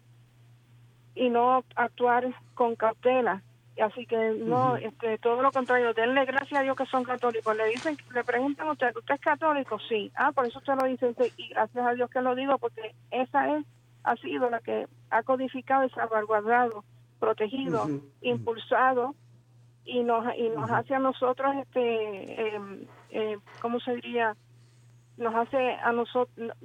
y 1.15 1.29
no 1.29 1.63
actuar 1.75 2.33
con 2.53 2.75
cautela. 2.75 3.41
Así 3.81 4.05
que 4.05 4.35
no, 4.37 4.75
este, 4.75 5.17
todo 5.17 5.41
lo 5.41 5.51
contrario, 5.51 5.93
denle 5.93 6.25
gracias 6.25 6.59
a 6.59 6.63
Dios 6.63 6.77
que 6.77 6.85
son 6.85 7.03
católicos. 7.03 7.55
Le 7.55 7.69
dicen, 7.69 7.97
le 8.13 8.23
preguntan 8.23 8.67
a 8.67 8.71
usted, 8.73 8.95
¿usted 8.95 9.15
es 9.15 9.21
católico? 9.21 9.79
Sí. 9.89 10.11
Ah, 10.15 10.31
por 10.31 10.45
eso 10.45 10.59
usted 10.59 10.75
lo 10.79 10.87
dice, 10.87 11.13
y 11.37 11.49
gracias 11.49 11.85
a 11.85 11.93
Dios 11.93 12.09
que 12.09 12.21
lo 12.21 12.35
digo, 12.35 12.57
porque 12.59 12.93
esa 13.09 13.57
es, 13.57 13.65
ha 14.03 14.15
sido 14.17 14.49
la 14.49 14.59
que 14.59 14.87
ha 15.09 15.23
codificado 15.23 15.85
y 15.85 15.89
salvaguardado, 15.89 16.83
protegido, 17.19 17.87
impulsado, 18.21 19.15
y 19.85 20.03
nos, 20.03 20.25
y 20.37 20.49
nos 20.49 20.69
hace 20.69 20.93
a 20.93 20.99
nosotros, 20.99 21.55
este, 21.55 22.55
eh, 22.55 22.87
eh, 23.09 23.37
¿cómo 23.59 23.79
se 23.79 23.95
diría? 23.95 24.35
Nos 25.17 25.33
hace 25.33 25.73
a 25.73 25.91
nosotros, 25.91 26.55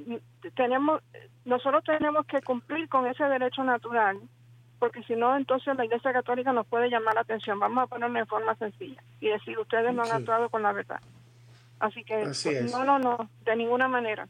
tenemos, 0.55 1.03
nosotros 1.45 1.83
tenemos 1.85 2.27
que 2.27 2.43
cumplir 2.43 2.89
con 2.89 3.07
ese 3.07 3.25
derecho 3.25 3.65
natural 3.65 4.21
porque 4.79 5.03
si 5.05 5.15
no, 5.15 5.37
entonces 5.37 5.77
la 5.77 5.85
Iglesia 5.85 6.13
Católica 6.13 6.53
nos 6.53 6.67
puede 6.67 6.89
llamar 6.89 7.15
la 7.15 7.23
atención. 7.23 7.59
Vamos 7.59 7.85
a 7.85 7.87
ponerlo 7.87 8.19
en 8.19 8.27
forma 8.27 8.55
sencilla 8.57 9.03
y 9.21 9.29
decir, 9.29 9.59
ustedes 9.59 9.93
no 9.95 10.03
han 10.03 10.13
actuado 10.13 10.49
con 10.49 10.63
la 10.63 10.73
verdad. 10.73 11.01
Así 11.81 12.05
que, 12.05 12.25
no, 12.71 12.85
no, 12.85 12.99
no, 12.99 13.31
de 13.45 13.57
ninguna 13.57 13.89
manera. 13.89 14.29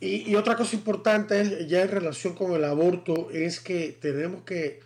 Y, 0.00 0.34
otra 0.34 0.56
cosa 0.56 0.76
importante 0.76 1.66
ya 1.66 1.82
en 1.82 1.90
relación 1.90 2.34
con 2.34 2.52
el 2.52 2.64
aborto 2.64 3.30
es 3.30 3.60
que 3.60 3.98
tenemos 4.00 4.42
que 4.44 4.80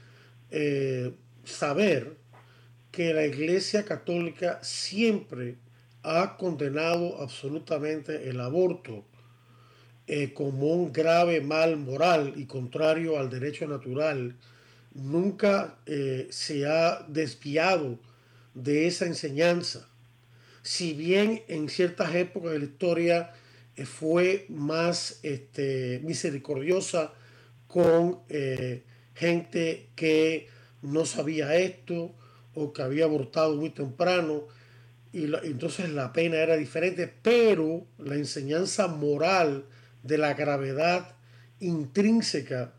eh, 0.50 1.14
saber 1.44 2.16
que 2.90 3.14
la 3.14 3.24
Iglesia 3.24 3.84
Católica 3.84 4.58
siempre 4.62 5.56
ha 6.02 6.36
condenado 6.36 7.20
absolutamente 7.22 8.28
el 8.28 8.40
aborto 8.40 9.04
eh, 10.06 10.34
como 10.34 10.74
un 10.74 10.92
grave 10.92 11.40
mal 11.40 11.78
moral 11.78 12.34
y 12.36 12.44
contrario 12.44 13.18
al 13.18 13.30
derecho 13.30 13.66
natural, 13.66 14.36
nunca 14.92 15.78
eh, 15.86 16.26
se 16.30 16.66
ha 16.66 17.06
desviado 17.08 17.98
de 18.52 18.86
esa 18.86 19.06
enseñanza. 19.06 19.88
Si 20.62 20.92
bien 20.92 21.42
en 21.48 21.70
ciertas 21.70 22.14
épocas 22.14 22.52
de 22.52 22.58
la 22.58 22.64
historia 22.66 23.32
eh, 23.76 23.86
fue 23.86 24.44
más 24.50 25.20
este, 25.22 26.00
misericordiosa 26.04 27.14
con 27.66 28.20
gente 29.14 29.88
que 29.96 30.48
no 30.82 31.06
sabía 31.06 31.56
esto 31.56 32.14
o 32.54 32.72
que 32.72 32.82
había 32.82 33.04
abortado 33.04 33.56
muy 33.56 33.70
temprano, 33.70 34.44
y 35.12 35.32
entonces 35.44 35.88
la 35.90 36.12
pena 36.12 36.36
era 36.36 36.56
diferente, 36.56 37.12
pero 37.22 37.86
la 37.98 38.16
enseñanza 38.16 38.86
moral 38.86 39.64
de 40.04 40.18
la 40.18 40.34
gravedad 40.34 41.16
intrínseca 41.60 42.74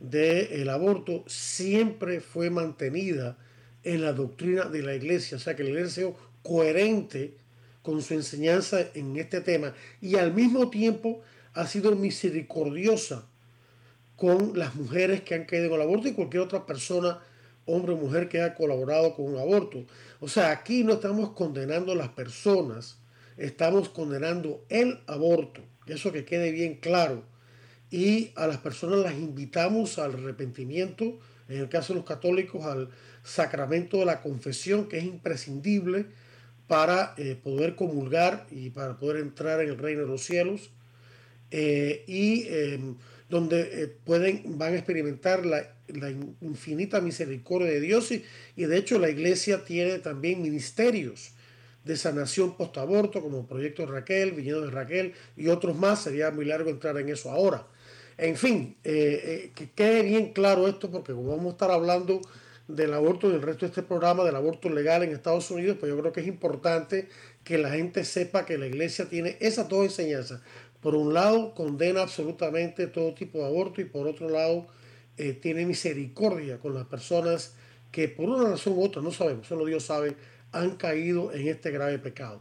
del 0.00 0.68
aborto 0.70 1.24
siempre 1.26 2.20
fue 2.20 2.48
mantenida 2.48 3.36
en 3.84 4.02
la 4.02 4.14
doctrina 4.14 4.64
de 4.64 4.82
la 4.82 4.94
iglesia, 4.94 5.36
o 5.36 5.40
sea 5.40 5.54
que 5.54 5.62
la 5.62 5.70
iglesia 5.70 6.08
es 6.08 6.14
coherente 6.42 7.36
con 7.82 8.00
su 8.02 8.14
enseñanza 8.14 8.80
en 8.94 9.16
este 9.16 9.42
tema. 9.42 9.74
Y 10.00 10.16
al 10.16 10.32
mismo 10.32 10.70
tiempo 10.70 11.20
ha 11.52 11.66
sido 11.66 11.94
misericordiosa 11.94 13.28
con 14.16 14.58
las 14.58 14.74
mujeres 14.74 15.20
que 15.20 15.34
han 15.34 15.44
caído 15.44 15.66
en 15.66 15.72
el 15.74 15.82
aborto 15.82 16.08
y 16.08 16.12
cualquier 16.12 16.42
otra 16.42 16.64
persona, 16.64 17.20
hombre 17.66 17.92
o 17.92 17.96
mujer 17.96 18.28
que 18.28 18.40
haya 18.40 18.54
colaborado 18.54 19.14
con 19.14 19.26
un 19.26 19.38
aborto. 19.38 19.84
O 20.18 20.28
sea, 20.28 20.50
aquí 20.50 20.82
no 20.82 20.94
estamos 20.94 21.30
condenando 21.30 21.92
a 21.92 21.96
las 21.96 22.10
personas, 22.10 22.98
estamos 23.36 23.90
condenando 23.90 24.64
el 24.70 25.00
aborto 25.06 25.62
eso 25.92 26.12
que 26.12 26.24
quede 26.24 26.52
bien 26.52 26.76
claro. 26.76 27.24
Y 27.90 28.30
a 28.36 28.46
las 28.46 28.58
personas 28.58 29.00
las 29.00 29.14
invitamos 29.14 29.98
al 29.98 30.14
arrepentimiento, 30.14 31.18
en 31.48 31.58
el 31.58 31.68
caso 31.68 31.92
de 31.92 31.98
los 31.98 32.08
católicos, 32.08 32.64
al 32.64 32.90
sacramento 33.24 33.98
de 33.98 34.04
la 34.04 34.20
confesión, 34.20 34.88
que 34.88 34.98
es 34.98 35.04
imprescindible 35.04 36.06
para 36.68 37.14
eh, 37.16 37.36
poder 37.42 37.74
comulgar 37.74 38.46
y 38.50 38.70
para 38.70 38.98
poder 38.98 39.16
entrar 39.16 39.60
en 39.60 39.70
el 39.70 39.78
reino 39.78 40.02
de 40.02 40.06
los 40.06 40.22
cielos. 40.22 40.70
Eh, 41.50 42.04
y 42.06 42.46
em, 42.48 42.94
donde 43.28 43.82
eh, 43.82 43.86
pueden, 44.04 44.56
van 44.58 44.74
a 44.74 44.76
experimentar 44.76 45.44
la, 45.44 45.66
infinita 46.40 47.00
misericordia 47.00 47.68
de 47.68 47.80
Dios 47.80 48.12
y, 48.12 48.24
y, 48.54 48.66
de 48.66 48.76
hecho 48.76 49.00
la 49.00 49.10
iglesia 49.10 49.64
tiene 49.64 49.98
también 49.98 50.40
ministerios 50.40 51.32
de 51.90 51.96
sanación 51.96 52.56
post-aborto, 52.56 53.20
como 53.20 53.46
Proyecto 53.46 53.84
Raquel, 53.84 54.32
Viñedo 54.32 54.62
de 54.62 54.70
Raquel 54.70 55.14
y 55.36 55.48
otros 55.48 55.76
más. 55.76 56.02
Sería 56.02 56.30
muy 56.30 56.44
largo 56.44 56.70
entrar 56.70 56.96
en 56.98 57.08
eso 57.08 57.30
ahora. 57.30 57.66
En 58.16 58.36
fin, 58.36 58.76
eh, 58.84 58.92
eh, 59.24 59.52
que 59.54 59.70
quede 59.70 60.02
bien 60.02 60.32
claro 60.32 60.68
esto, 60.68 60.90
porque 60.90 61.12
como 61.12 61.36
vamos 61.36 61.46
a 61.46 61.50
estar 61.50 61.70
hablando 61.70 62.20
del 62.68 62.94
aborto 62.94 63.28
en 63.28 63.34
el 63.34 63.42
resto 63.42 63.66
de 63.66 63.70
este 63.70 63.82
programa, 63.82 64.22
del 64.22 64.36
aborto 64.36 64.68
legal 64.68 65.02
en 65.02 65.10
Estados 65.10 65.50
Unidos, 65.50 65.78
pues 65.80 65.90
yo 65.90 65.98
creo 65.98 66.12
que 66.12 66.20
es 66.20 66.28
importante 66.28 67.08
que 67.42 67.58
la 67.58 67.70
gente 67.70 68.04
sepa 68.04 68.46
que 68.46 68.56
la 68.56 68.66
iglesia 68.66 69.08
tiene 69.08 69.36
esas 69.40 69.68
dos 69.68 69.84
enseñanzas. 69.84 70.42
Por 70.80 70.94
un 70.94 71.12
lado, 71.12 71.54
condena 71.54 72.02
absolutamente 72.02 72.86
todo 72.86 73.14
tipo 73.14 73.38
de 73.38 73.46
aborto 73.46 73.80
y 73.80 73.84
por 73.84 74.06
otro 74.06 74.28
lado, 74.28 74.68
eh, 75.16 75.32
tiene 75.32 75.66
misericordia 75.66 76.58
con 76.58 76.74
las 76.74 76.86
personas 76.86 77.54
que 77.90 78.08
por 78.08 78.28
una 78.28 78.50
razón 78.50 78.74
u 78.74 78.84
otra, 78.84 79.02
no 79.02 79.10
sabemos, 79.10 79.46
solo 79.48 79.64
Dios 79.64 79.84
sabe, 79.84 80.14
han 80.52 80.76
caído 80.76 81.32
en 81.32 81.48
este 81.48 81.70
grave 81.70 81.98
pecado. 81.98 82.40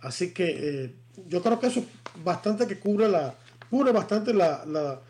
Así 0.00 0.32
que 0.32 0.84
eh, 0.84 0.94
yo 1.26 1.42
creo 1.42 1.58
que 1.58 1.66
eso 1.68 1.84
bastante 2.24 2.66
que 2.66 2.78
cubre 2.78 3.08
la, 3.08 3.34
cubre 3.70 3.92
bastante 3.92 4.32
la, 4.32 4.64
la, 4.66 5.00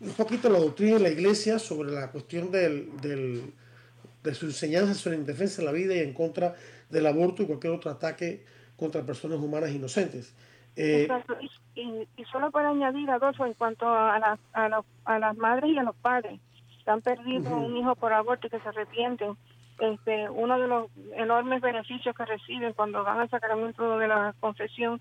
un 0.00 0.12
poquito 0.12 0.48
la 0.48 0.58
doctrina 0.58 0.94
de 0.94 1.00
la 1.00 1.08
iglesia 1.10 1.58
sobre 1.58 1.92
la 1.92 2.10
cuestión 2.10 2.50
del, 2.50 2.96
del, 3.00 3.52
de 4.22 4.34
su 4.34 4.46
enseñanza 4.46 4.94
sobre 4.94 5.18
la 5.18 5.24
defensa 5.24 5.62
de 5.62 5.66
la 5.66 5.72
vida 5.72 5.94
y 5.94 6.00
en 6.00 6.14
contra 6.14 6.54
del 6.88 7.06
aborto 7.06 7.42
y 7.42 7.46
cualquier 7.46 7.74
otro 7.74 7.90
ataque 7.90 8.44
contra 8.76 9.02
personas 9.02 9.38
humanas 9.38 9.70
inocentes. 9.70 10.34
Eh, 10.76 11.02
Exacto. 11.02 11.36
Y, 11.74 12.08
y, 12.16 12.24
solo 12.32 12.50
para 12.50 12.70
añadir, 12.70 13.08
Adolfo, 13.10 13.46
en 13.46 13.54
cuanto 13.54 13.86
a, 13.86 14.16
a, 14.16 14.82
a 15.04 15.18
las 15.18 15.36
madres 15.36 15.70
y 15.70 15.78
a 15.78 15.82
los 15.82 15.96
padres 15.96 16.40
que 16.84 16.90
han 16.90 17.02
perdido 17.02 17.56
un 17.56 17.76
hijo 17.76 17.94
por 17.94 18.12
aborto 18.12 18.46
y 18.46 18.50
que 18.50 18.60
se 18.60 18.68
arrepienten, 18.68 19.36
este, 19.80 20.28
uno 20.30 20.58
de 20.58 20.68
los 20.68 20.90
enormes 21.14 21.60
beneficios 21.60 22.14
que 22.14 22.24
reciben 22.24 22.72
cuando 22.74 23.02
van 23.02 23.20
al 23.20 23.30
sacramento 23.30 23.98
de 23.98 24.08
la 24.08 24.34
confesión 24.40 25.00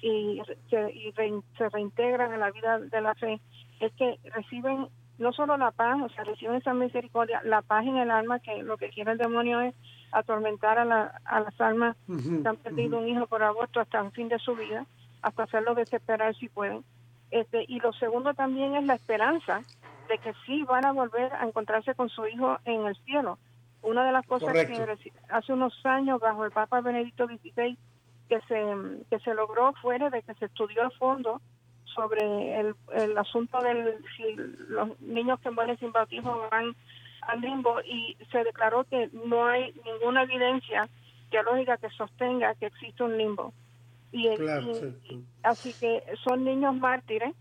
y, 0.00 0.40
se, 0.70 0.92
se 1.58 1.68
reintegran 1.68 2.32
en 2.32 2.40
la 2.40 2.50
vida 2.50 2.78
de 2.78 3.00
la 3.00 3.14
fe 3.14 3.40
es 3.80 3.92
que 3.94 4.18
reciben 4.34 4.88
no 5.18 5.32
solo 5.32 5.56
la 5.56 5.70
paz, 5.70 6.00
o 6.02 6.08
sea, 6.08 6.24
reciben 6.24 6.56
esa 6.56 6.74
misericordia, 6.74 7.40
la 7.44 7.62
paz 7.62 7.84
en 7.86 7.96
el 7.96 8.10
alma, 8.10 8.40
que 8.40 8.62
lo 8.62 8.76
que 8.76 8.90
quiere 8.90 9.12
el 9.12 9.18
demonio 9.18 9.60
es 9.60 9.74
atormentar 10.10 10.78
a, 10.78 10.84
la, 10.84 11.20
a 11.24 11.40
las 11.40 11.60
almas 11.60 11.96
que 12.06 12.48
han 12.48 12.56
perdido 12.56 12.98
un 12.98 13.08
hijo 13.08 13.26
por 13.26 13.42
aborto 13.42 13.80
hasta 13.80 14.00
el 14.00 14.10
fin 14.12 14.28
de 14.28 14.38
su 14.38 14.54
vida, 14.54 14.86
hasta 15.22 15.44
hacerlo 15.44 15.74
desesperar 15.74 16.34
si 16.36 16.48
pueden. 16.48 16.84
Este, 17.30 17.64
y 17.66 17.80
lo 17.80 17.92
segundo 17.94 18.34
también 18.34 18.74
es 18.74 18.84
la 18.84 18.94
esperanza 18.94 19.62
de 20.08 20.18
que 20.18 20.34
sí 20.44 20.64
van 20.64 20.84
a 20.84 20.92
volver 20.92 21.32
a 21.32 21.46
encontrarse 21.46 21.94
con 21.94 22.08
su 22.08 22.26
hijo 22.26 22.58
en 22.64 22.86
el 22.86 22.96
cielo. 23.04 23.38
Una 23.82 24.04
de 24.04 24.12
las 24.12 24.26
cosas 24.26 24.52
que 24.52 25.12
hace 25.28 25.52
unos 25.52 25.74
años 25.84 26.20
bajo 26.20 26.44
el 26.44 26.52
Papa 26.52 26.80
Benedicto 26.80 27.26
XVI 27.26 27.76
que 28.28 28.40
se, 28.48 28.64
que 29.10 29.18
se 29.20 29.34
logró 29.34 29.72
fuera 29.74 30.08
de 30.08 30.22
que 30.22 30.34
se 30.34 30.46
estudió 30.46 30.84
a 30.84 30.90
fondo 30.90 31.40
sobre 31.84 32.60
el, 32.60 32.74
el 32.94 33.18
asunto 33.18 33.58
de 33.60 33.98
si 34.16 34.34
los 34.68 34.98
niños 35.00 35.40
que 35.40 35.50
mueren 35.50 35.78
sin 35.78 35.92
bautismo 35.92 36.48
van 36.50 36.74
al 37.22 37.40
limbo 37.40 37.80
y 37.82 38.16
se 38.30 38.44
declaró 38.44 38.84
que 38.84 39.10
no 39.12 39.46
hay 39.46 39.72
ninguna 39.84 40.22
evidencia 40.22 40.88
teológica 41.30 41.76
que 41.76 41.90
sostenga 41.90 42.54
que 42.54 42.66
existe 42.66 43.02
un 43.02 43.16
limbo. 43.16 43.52
Y, 44.12 44.28
así 45.42 45.72
que 45.72 46.02
son 46.22 46.44
niños 46.44 46.74
mártires 46.76 47.34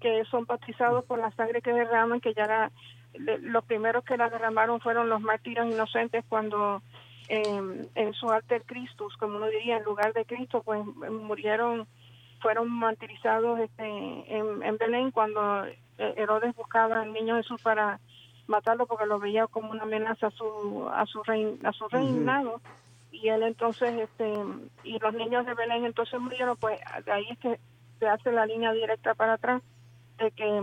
que 0.00 0.24
son 0.26 0.44
bautizados 0.44 1.04
por 1.06 1.18
la 1.18 1.30
sangre 1.30 1.62
que 1.62 1.72
derraman, 1.72 2.20
que 2.20 2.34
ya 2.34 2.70
los 3.18 3.64
primeros 3.64 4.04
que 4.04 4.16
la 4.16 4.28
derramaron 4.28 4.80
fueron 4.80 5.08
los 5.08 5.20
mártires 5.20 5.72
inocentes 5.72 6.24
cuando 6.28 6.82
eh, 7.28 7.86
en 7.94 8.12
su 8.14 8.30
alter 8.30 8.62
Christus, 8.66 9.16
como 9.16 9.36
uno 9.36 9.46
diría, 9.46 9.78
en 9.78 9.84
lugar 9.84 10.12
de 10.12 10.24
Cristo, 10.24 10.62
pues 10.62 10.84
murieron, 10.84 11.86
fueron 12.40 12.70
martirizados 12.70 13.60
este, 13.60 13.84
en, 13.84 14.76
Belén 14.78 15.10
cuando 15.10 15.64
eh, 15.64 16.14
Herodes 16.16 16.54
buscaba 16.54 17.00
al 17.00 17.12
niño 17.12 17.36
Jesús 17.36 17.62
para 17.62 18.00
matarlo 18.46 18.86
porque 18.86 19.06
lo 19.06 19.18
veía 19.18 19.46
como 19.46 19.70
una 19.70 19.84
amenaza 19.84 20.26
a 20.26 20.30
su 20.30 20.88
a 20.92 21.06
su 21.06 21.22
a 21.22 21.72
su 21.72 21.88
reinado. 21.88 22.60
Y 23.10 23.28
él 23.28 23.42
entonces 23.42 23.94
este 23.98 24.34
y 24.82 24.98
los 24.98 25.14
niños 25.14 25.46
de 25.46 25.54
Belén 25.54 25.86
entonces 25.86 26.20
murieron 26.20 26.56
pues 26.58 26.78
de 27.06 27.12
ahí 27.12 27.26
es 27.30 27.38
que 27.38 27.58
se 27.98 28.06
hace 28.06 28.32
la 28.32 28.44
línea 28.44 28.72
directa 28.72 29.14
para 29.14 29.34
atrás 29.34 29.62
de 30.18 30.30
que 30.32 30.62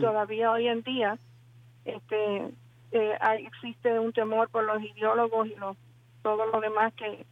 todavía 0.00 0.50
hoy 0.52 0.68
en 0.68 0.82
día 0.82 1.18
este 1.84 2.50
eh, 2.92 3.18
existe 3.46 3.98
un 3.98 4.12
temor 4.12 4.48
por 4.50 4.64
los 4.64 4.82
ideólogos 4.82 5.48
y 5.48 5.54
los 5.56 5.76
todo 6.22 6.46
lo 6.46 6.60
demás 6.60 6.92
que 6.94 7.24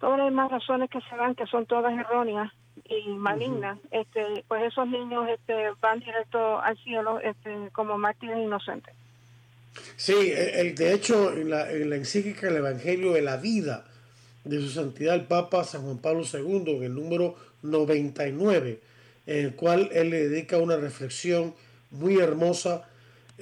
todas 0.00 0.18
las 0.18 0.26
demás 0.28 0.50
razones 0.50 0.90
que 0.90 1.00
se 1.02 1.16
dan 1.16 1.34
que 1.34 1.46
son 1.46 1.66
todas 1.66 1.92
erróneas 1.96 2.52
y 2.88 3.08
malignas. 3.10 3.78
Este 3.90 4.44
pues 4.48 4.64
esos 4.64 4.88
niños 4.88 5.28
este 5.28 5.70
van 5.80 6.00
directo 6.00 6.60
al 6.60 6.76
cielo 6.78 7.20
este 7.20 7.70
como 7.72 7.98
mártires 7.98 8.38
inocentes. 8.38 8.94
Sí 9.96 10.32
el, 10.34 10.74
de 10.74 10.94
hecho 10.94 11.32
en 11.32 11.50
la, 11.50 11.70
en 11.70 11.90
la 11.90 11.96
encíclica 11.96 12.48
el 12.48 12.56
evangelio 12.56 13.12
de 13.12 13.22
la 13.22 13.36
vida 13.36 13.84
de 14.44 14.60
su 14.60 14.70
santidad 14.70 15.14
el 15.14 15.26
papa 15.26 15.64
san 15.64 15.82
juan 15.82 15.98
pablo 15.98 16.24
II 16.24 16.76
en 16.76 16.82
el 16.82 16.94
número 16.94 17.36
99 17.62 18.80
en 19.26 19.44
el 19.44 19.54
cual 19.54 19.90
él 19.92 20.10
le 20.10 20.28
dedica 20.28 20.56
una 20.56 20.76
reflexión 20.76 21.54
muy 21.90 22.18
hermosa 22.18 22.89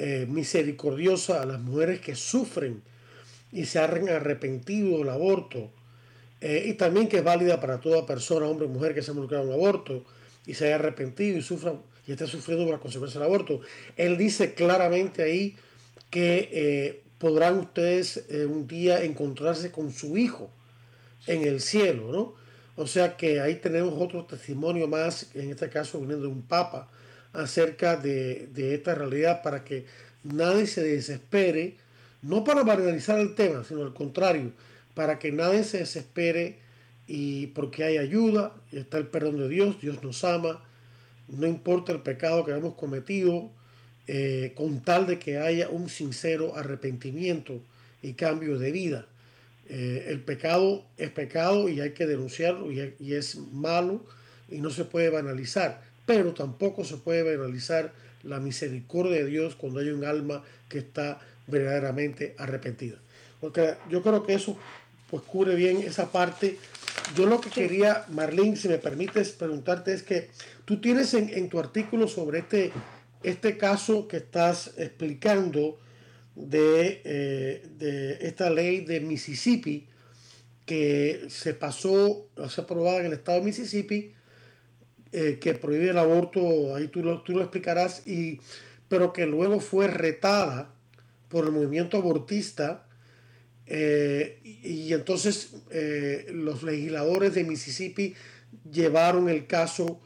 eh, 0.00 0.26
misericordiosa 0.28 1.42
a 1.42 1.46
las 1.46 1.60
mujeres 1.60 2.00
que 2.00 2.14
sufren 2.14 2.82
y 3.50 3.64
se 3.64 3.80
han 3.80 4.08
arrepentido 4.08 4.98
del 4.98 5.08
aborto, 5.08 5.70
eh, 6.40 6.66
y 6.68 6.74
también 6.74 7.08
que 7.08 7.18
es 7.18 7.24
válida 7.24 7.60
para 7.60 7.80
toda 7.80 8.06
persona, 8.06 8.46
hombre 8.46 8.66
o 8.66 8.68
mujer 8.68 8.94
que 8.94 9.02
se 9.02 9.10
ha 9.10 9.12
involucrado 9.12 9.42
en 9.42 9.48
un 9.48 9.54
aborto 9.54 10.04
y 10.46 10.54
se 10.54 10.66
haya 10.66 10.76
arrepentido 10.76 11.36
y 11.36 11.42
sufra 11.42 11.74
y 12.06 12.12
esté 12.12 12.28
sufriendo 12.28 12.64
por 12.64 12.74
las 12.74 12.80
consecuencias 12.80 13.20
del 13.20 13.28
aborto. 13.28 13.60
Él 13.96 14.16
dice 14.16 14.54
claramente 14.54 15.24
ahí 15.24 15.56
que 16.10 16.48
eh, 16.52 17.02
podrán 17.18 17.58
ustedes 17.58 18.24
un 18.30 18.68
día 18.68 19.02
encontrarse 19.02 19.72
con 19.72 19.92
su 19.92 20.16
hijo 20.16 20.48
en 21.26 21.42
el 21.42 21.60
cielo, 21.60 22.12
¿no? 22.12 22.34
O 22.76 22.86
sea 22.86 23.16
que 23.16 23.40
ahí 23.40 23.56
tenemos 23.56 23.94
otro 24.00 24.24
testimonio 24.24 24.86
más, 24.86 25.34
en 25.34 25.50
este 25.50 25.68
caso 25.68 25.98
viniendo 25.98 26.28
de 26.28 26.32
un 26.32 26.42
papa, 26.42 26.88
acerca 27.32 27.96
de, 27.96 28.48
de 28.52 28.74
esta 28.74 28.94
realidad 28.94 29.42
para 29.42 29.64
que 29.64 29.86
nadie 30.22 30.66
se 30.66 30.82
desespere 30.82 31.76
no 32.22 32.44
para 32.44 32.64
marginalizar 32.64 33.18
el 33.20 33.34
tema, 33.34 33.64
sino 33.64 33.82
al 33.82 33.94
contrario, 33.94 34.52
para 34.94 35.18
que 35.18 35.30
nadie 35.30 35.62
se 35.64 35.78
desespere 35.78 36.58
y 37.06 37.48
porque 37.48 37.84
hay 37.84 37.98
ayuda, 37.98 38.54
está 38.72 38.98
el 38.98 39.06
perdón 39.06 39.38
de 39.38 39.48
Dios, 39.48 39.80
Dios 39.80 40.02
nos 40.02 40.24
ama, 40.24 40.62
no 41.28 41.46
importa 41.46 41.92
el 41.92 42.00
pecado 42.00 42.44
que 42.44 42.52
hemos 42.52 42.74
cometido, 42.74 43.50
eh, 44.06 44.52
con 44.56 44.80
tal 44.80 45.06
de 45.06 45.18
que 45.18 45.38
haya 45.38 45.68
un 45.68 45.88
sincero 45.88 46.56
arrepentimiento 46.56 47.60
y 48.02 48.14
cambio 48.14 48.58
de 48.58 48.72
vida. 48.72 49.06
Eh, 49.68 50.06
el 50.08 50.20
pecado 50.20 50.86
es 50.96 51.10
pecado 51.10 51.68
y 51.68 51.80
hay 51.80 51.92
que 51.92 52.06
denunciarlo 52.06 52.72
y, 52.72 53.12
es 53.12 53.36
malo 53.36 54.04
y 54.50 54.60
no 54.60 54.70
se 54.70 54.86
puede 54.86 55.10
banalizar, 55.10 55.82
pero 56.08 56.32
tampoco 56.32 56.86
se 56.86 56.96
puede 56.96 57.36
banalizar 57.36 57.92
la 58.22 58.40
misericordia 58.40 59.18
de 59.18 59.26
Dios 59.26 59.56
cuando 59.56 59.80
hay 59.80 59.90
un 59.90 60.06
alma 60.06 60.42
que 60.66 60.78
está 60.78 61.20
verdaderamente 61.46 62.34
arrepentida. 62.38 62.96
Porque 63.42 63.74
yo 63.90 64.02
creo 64.02 64.24
que 64.24 64.32
eso 64.32 64.56
pues 65.10 65.22
cubre 65.24 65.54
bien 65.54 65.82
esa 65.82 66.10
parte. 66.10 66.56
Yo 67.14 67.26
lo 67.26 67.42
que 67.42 67.50
quería, 67.50 68.06
Marlene, 68.08 68.56
si 68.56 68.70
me 68.70 68.78
permites 68.78 69.32
preguntarte, 69.32 69.92
es 69.92 70.02
que 70.02 70.30
tú 70.64 70.80
tienes 70.80 71.12
en, 71.12 71.46
tu 71.50 71.58
artículo 71.58 72.08
sobre 72.08 72.38
este, 72.38 72.72
este 73.22 73.58
caso 73.58 74.08
que 74.08 74.16
estás 74.16 74.72
explicando 74.78 75.78
de, 76.34 77.02
eh, 77.04 77.66
de 77.78 78.26
esta 78.26 78.48
ley 78.48 78.80
de 78.80 79.00
Mississippi 79.00 79.86
que 80.64 81.26
se 81.28 81.52
pasó, 81.52 82.28
se 82.48 82.62
aprobada 82.62 83.00
en 83.00 83.06
el 83.06 83.12
estado 83.12 83.40
de 83.40 83.44
Mississippi, 83.44 84.14
eh, 85.10 85.38
que 85.40 85.54
prohíbe 85.54 85.88
el 85.88 85.96
aborto, 85.96 86.76
ahí 86.76 86.88
tú 86.88 87.02
lo, 87.02 87.22
tú 87.22 87.32
lo 87.32 87.40
explicarás, 87.40 88.06
y, 88.06 88.40
pero 88.88 89.12
que 89.14 89.24
luego 89.24 89.58
fue 89.58 89.88
retada 89.88 90.74
por 91.28 91.46
el 91.46 91.52
movimiento 91.52 91.96
abortista 91.96 92.86
eh, 93.64 94.40
y, 94.42 94.92
entonces 94.92 95.54
eh, 95.70 96.26
los 96.32 96.62
legisladores 96.62 97.34
de 97.34 97.44
Mississippi 97.44 98.14
llevaron 98.70 99.30
el 99.30 99.46
caso, 99.46 100.00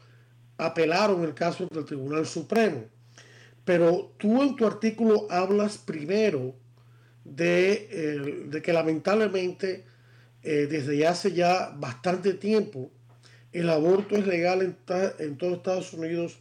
apelaron 0.57 1.23
el 1.25 1.33
caso 1.33 1.67
del 1.67 1.83
Tribunal 1.83 2.25
Supremo. 2.25 2.85
Pero 3.65 4.13
tú 4.17 4.41
en 4.41 4.55
tu 4.55 4.65
artículo 4.65 5.27
hablas 5.29 5.77
primero 5.77 6.55
de, 7.25 8.45
de 8.49 8.61
que 8.61 8.73
lamentablemente 8.73 9.85
desde 10.41 11.07
hace 11.07 11.31
ya 11.31 11.73
bastante 11.77 12.33
tiempo 12.33 12.91
el 13.53 13.69
aborto 13.69 14.15
es 14.15 14.27
legal 14.27 14.61
en, 14.61 14.77
en 15.19 15.37
todos 15.37 15.57
Estados 15.57 15.93
Unidos 15.93 16.39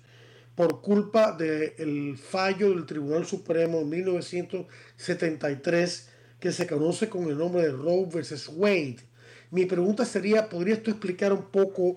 por 0.55 0.81
culpa 0.81 1.33
del 1.33 2.17
fallo 2.19 2.71
del 2.71 2.87
Tribunal 2.87 3.27
Supremo 3.27 3.81
en 3.81 3.89
1973 3.89 6.11
que 6.41 6.53
se 6.53 6.67
conoce 6.67 7.09
con 7.09 7.29
el 7.29 7.39
nombre 7.39 7.63
de 7.63 7.71
Roe 7.71 8.07
versus 8.13 8.49
Wade. 8.49 8.99
Mi 9.51 9.65
pregunta 9.67 10.05
sería, 10.05 10.49
¿podrías 10.49 10.83
tú 10.83 10.91
explicar 10.91 11.33
un 11.33 11.45
poco 11.45 11.97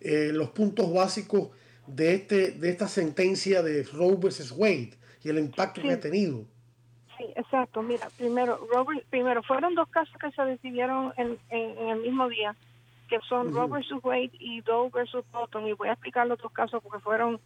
eh, 0.00 0.30
los 0.32 0.48
puntos 0.50 0.90
básicos 0.92 1.50
de, 1.86 2.14
este, 2.14 2.52
de 2.52 2.70
esta 2.70 2.88
sentencia 2.88 3.62
de 3.62 3.82
Roe 3.82 4.16
versus 4.16 4.52
Wade 4.52 4.94
y 5.22 5.28
el 5.28 5.38
impacto 5.38 5.82
que 5.82 5.92
ha 5.92 6.00
tenido? 6.00 6.46
Sí, 7.18 7.26
exacto. 7.36 7.82
Mira, 7.82 8.08
primero, 8.16 8.66
Robert, 8.72 9.04
primero 9.10 9.42
fueron 9.42 9.74
dos 9.74 9.88
casos 9.88 10.16
que 10.18 10.30
se 10.32 10.42
decidieron 10.42 11.12
en, 11.16 11.38
el 11.50 12.00
mismo 12.00 12.28
día, 12.28 12.56
que 13.08 13.18
son 13.28 13.54
Roe 13.54 13.68
versus 13.68 14.02
Wade 14.02 14.32
y 14.38 14.60
Doe 14.62 14.90
versus 14.90 15.24
Bolton. 15.32 15.66
Y 15.66 15.72
voy 15.72 15.88
a 15.88 15.92
explicar 15.92 16.26
los 16.26 16.38
dos 16.38 16.52
casos 16.52 16.82
porque 16.82 17.00
fueron 17.00 17.40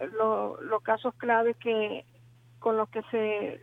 los 0.00 0.82
casos 0.82 1.14
claves 1.14 1.56
que 1.56 2.04
con 2.58 2.76
los 2.76 2.88
que 2.88 3.02
se 3.10 3.60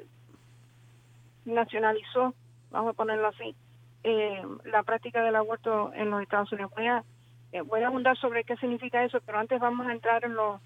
nacionalizó, 1.45 2.33
vamos 2.71 2.91
a 2.91 2.97
ponerlo 2.97 3.27
así, 3.27 3.55
eh, 4.03 4.41
la 4.65 4.83
práctica 4.83 5.23
del 5.23 5.35
aborto 5.35 5.91
en 5.93 6.09
los 6.09 6.21
Estados 6.21 6.51
Unidos. 6.51 6.71
Voy 6.75 6.87
a, 6.87 7.03
eh, 7.51 7.61
voy 7.61 7.81
a 7.81 7.87
abundar 7.87 8.17
sobre 8.17 8.43
qué 8.43 8.55
significa 8.57 9.03
eso, 9.03 9.19
pero 9.25 9.39
antes 9.39 9.59
vamos 9.59 9.87
a 9.87 9.93
entrar 9.93 10.23
en 10.25 10.35
los, 10.35 10.59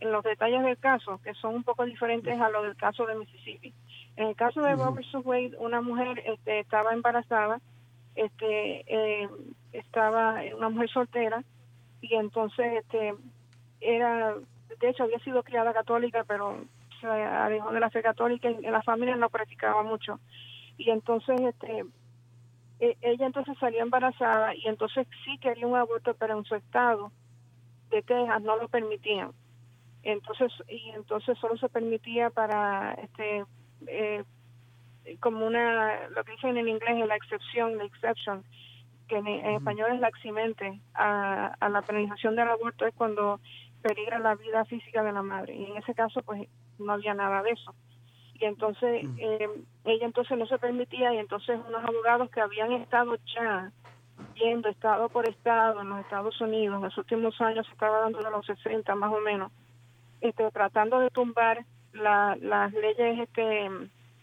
en 0.00 0.12
los 0.12 0.22
detalles 0.22 0.62
del 0.62 0.78
caso, 0.78 1.20
que 1.22 1.34
son 1.34 1.54
un 1.54 1.64
poco 1.64 1.84
diferentes 1.84 2.38
a 2.40 2.50
lo 2.50 2.62
del 2.62 2.76
caso 2.76 3.06
de 3.06 3.16
Mississippi. 3.16 3.72
En 4.16 4.28
el 4.28 4.36
caso 4.36 4.60
de 4.62 4.74
Robert 4.74 5.06
Wade, 5.24 5.56
una 5.58 5.80
mujer 5.80 6.22
este, 6.26 6.60
estaba 6.60 6.92
embarazada, 6.92 7.60
este, 8.16 8.84
eh, 8.86 9.28
estaba 9.72 10.40
una 10.56 10.68
mujer 10.68 10.90
soltera, 10.90 11.44
y 12.00 12.14
entonces 12.14 12.82
este 12.82 13.14
era, 13.80 14.34
de 14.80 14.88
hecho 14.88 15.04
había 15.04 15.18
sido 15.20 15.42
criada 15.42 15.72
católica, 15.72 16.24
pero 16.24 16.64
se 17.00 17.06
alejó 17.06 17.72
de 17.72 17.80
la 17.80 17.90
fe 17.90 18.02
católica 18.02 18.50
y 18.50 18.64
en 18.64 18.72
la 18.72 18.82
familia 18.82 19.16
no 19.16 19.28
practicaba 19.28 19.82
mucho. 19.82 20.18
Y 20.78 20.90
entonces 20.90 21.40
este 21.40 21.84
e, 22.80 22.96
ella 23.00 23.26
entonces 23.26 23.56
salió 23.58 23.82
embarazada 23.82 24.54
y 24.54 24.66
entonces 24.66 25.06
sí 25.24 25.38
quería 25.38 25.66
un 25.66 25.76
aborto, 25.76 26.14
pero 26.14 26.38
en 26.38 26.44
su 26.44 26.54
estado 26.54 27.10
de 27.90 28.02
Texas 28.02 28.42
no 28.42 28.56
lo 28.56 28.68
permitían. 28.68 29.32
Entonces, 30.02 30.52
y 30.68 30.90
entonces 30.90 31.36
solo 31.38 31.56
se 31.56 31.68
permitía 31.68 32.30
para 32.30 32.92
este 32.94 33.44
eh, 33.86 34.24
como 35.20 35.46
una, 35.46 36.08
lo 36.08 36.24
que 36.24 36.32
dicen 36.32 36.56
en 36.56 36.68
inglés 36.68 36.98
es 37.00 37.06
la 37.06 37.16
excepción, 37.16 37.78
la 37.78 37.84
exception, 37.84 38.44
que 39.08 39.16
en, 39.16 39.26
español 39.28 39.92
es 39.92 40.00
la 40.00 40.08
eximente 40.08 40.80
a, 40.94 41.54
a, 41.60 41.68
la 41.68 41.82
penalización 41.82 42.34
del 42.34 42.48
aborto 42.48 42.86
es 42.86 42.94
cuando 42.94 43.40
peligra 43.82 44.18
la 44.18 44.34
vida 44.34 44.64
física 44.64 45.02
de 45.02 45.12
la 45.12 45.22
madre. 45.22 45.54
Y 45.54 45.64
en 45.64 45.76
ese 45.76 45.94
caso, 45.94 46.22
pues 46.22 46.48
no 46.78 46.92
había 46.92 47.14
nada 47.14 47.42
de 47.42 47.50
eso. 47.50 47.74
Y 48.38 48.44
entonces, 48.44 49.06
eh, 49.18 49.48
ella 49.84 50.06
entonces 50.06 50.36
no 50.36 50.46
se 50.46 50.58
permitía 50.58 51.14
y 51.14 51.18
entonces 51.18 51.58
unos 51.66 51.84
abogados 51.84 52.30
que 52.30 52.40
habían 52.40 52.72
estado 52.72 53.16
ya 53.34 53.70
yendo 54.34 54.68
estado 54.68 55.08
por 55.08 55.28
estado 55.28 55.80
en 55.80 55.88
los 55.88 56.00
Estados 56.00 56.38
Unidos, 56.40 56.76
en 56.76 56.82
los 56.82 56.98
últimos 56.98 57.40
años 57.40 57.66
se 57.66 57.72
estaba 57.72 58.00
dando 58.00 58.18
de 58.18 58.30
los 58.30 58.44
60 58.44 58.94
más 58.94 59.12
o 59.12 59.20
menos, 59.20 59.50
este, 60.20 60.50
tratando 60.50 61.00
de 61.00 61.10
tumbar 61.10 61.64
la, 61.92 62.36
las 62.40 62.72
leyes 62.72 63.20
este, 63.20 63.70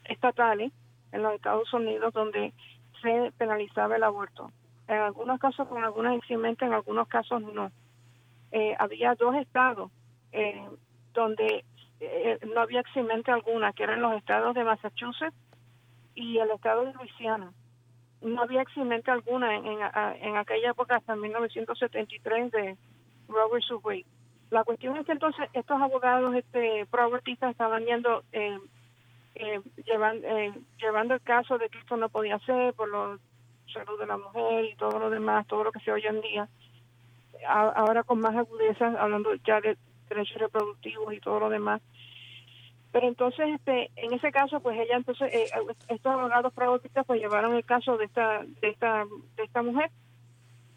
estatales 0.06 0.72
en 1.12 1.24
los 1.24 1.34
Estados 1.34 1.72
Unidos 1.74 2.14
donde 2.14 2.54
se 3.02 3.32
penalizaba 3.38 3.96
el 3.96 4.04
aborto. 4.04 4.52
En 4.88 4.98
algunos 4.98 5.40
casos 5.40 5.68
con 5.68 5.84
algunas 5.84 6.18
eximente, 6.18 6.66
en 6.66 6.74
algunos 6.74 7.08
casos 7.08 7.42
no. 7.42 7.72
Eh, 8.52 8.76
había 8.78 9.16
dos 9.16 9.36
estados 9.36 9.92
eh, 10.32 10.68
donde 11.14 11.64
eh, 12.00 12.40
no 12.54 12.62
había 12.62 12.82
eximente 12.82 13.32
alguna, 13.32 13.74
que 13.74 13.84
eran 13.84 14.02
los 14.02 14.14
estados 14.14 14.54
de 14.56 14.64
Massachusetts 14.64 15.36
y 16.16 16.38
el 16.38 16.52
estado 16.52 16.86
de 16.86 16.94
Luisiana. 16.94 17.52
No 18.22 18.42
había 18.42 18.62
eximente 18.62 19.12
alguna 19.12 19.56
en, 19.56 19.66
en, 19.66 20.38
aquella 20.38 20.72
época 20.72 20.96
hasta 20.96 21.16
1973 21.16 22.52
de 22.52 22.78
Robert 23.28 23.64
Subway. 23.64 24.06
La 24.50 24.64
cuestión 24.64 24.96
es 24.98 25.06
que 25.06 25.12
entonces 25.14 25.50
estos 25.54 25.82
abogados 25.82 26.36
este, 26.36 26.86
pro-abortistas 26.88 27.52
estaban 27.52 27.86
yendo 27.86 28.24
eh, 28.32 28.60
eh, 29.36 29.62
llevando, 29.86 30.28
eh, 30.28 30.54
llevando 30.80 31.14
el 31.16 31.22
caso 31.22 31.58
de 31.58 31.70
que 31.70 31.80
esto 31.80 31.98
no 31.98 32.10
podía 32.10 32.40
ser 32.40 32.74
por 32.74 32.90
la 32.90 33.18
salud 33.74 34.00
de 34.00 34.06
la 34.06 34.18
mujer 34.18 34.66
y 34.66 34.76
todo 34.76 35.00
lo 35.00 35.10
demás, 35.10 35.48
todo 35.48 35.64
lo 35.64 35.72
que 35.72 35.80
se 35.80 35.92
oye 35.92 36.08
en 36.08 36.22
día. 36.22 36.48
ahora 37.48 38.04
con 38.04 38.20
más 38.20 38.36
agudeza, 38.36 38.94
hablando 39.00 39.34
ya 39.46 39.60
de 39.62 39.78
derechos 40.10 40.38
reproductivos 40.38 41.14
y 41.14 41.20
todo 41.20 41.40
lo 41.40 41.50
demás. 41.50 41.82
Pero 42.94 43.08
entonces, 43.08 43.50
este, 43.56 43.90
en 43.96 44.14
ese 44.14 44.32
caso, 44.32 44.60
pues 44.60 44.80
ella 44.80 44.96
entonces, 44.96 45.34
eh, 45.34 45.50
estos 45.88 46.14
abogados 46.14 46.54
pro-abortistas 46.54 47.04
pues 47.08 47.20
llevaron 47.20 47.56
el 47.56 47.66
caso 47.66 47.98
de 47.98 48.06
esta, 48.06 48.44
de 48.62 48.70
esta, 48.70 49.06
de 49.36 49.44
esta 49.44 49.64
mujer. 49.64 49.90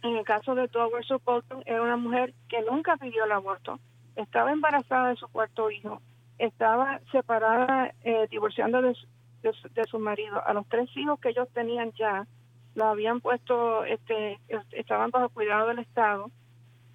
En 0.03 0.16
el 0.16 0.25
caso 0.25 0.55
de 0.55 0.66
Douglas 0.69 1.07
Bolton, 1.25 1.62
era 1.66 1.83
una 1.83 1.99
mujer 1.99 2.33
que 2.49 2.62
nunca 2.62 2.97
pidió 2.97 3.25
el 3.25 3.33
aborto, 3.33 3.79
estaba 4.14 4.51
embarazada 4.53 5.11
de 5.11 5.16
su 5.16 5.29
cuarto 5.29 5.71
hijo, 5.71 6.01
estaba 6.38 7.01
separada, 7.12 7.92
eh, 8.05 8.27
divorciando 8.31 8.83
de, 8.83 8.96
de, 9.42 9.85
su 9.85 9.99
marido. 9.99 10.42
A 10.46 10.53
los 10.53 10.66
tres 10.68 10.88
hijos 10.96 11.18
que 11.20 11.31
ellos 11.31 11.49
tenían 11.53 11.92
ya, 11.92 12.27
la 12.75 12.90
habían 12.90 13.20
puesto, 13.20 13.85
este, 13.85 14.38
estaban 14.72 15.11
bajo 15.11 15.29
cuidado 15.31 15.68
del 15.68 15.79
Estado. 15.79 16.31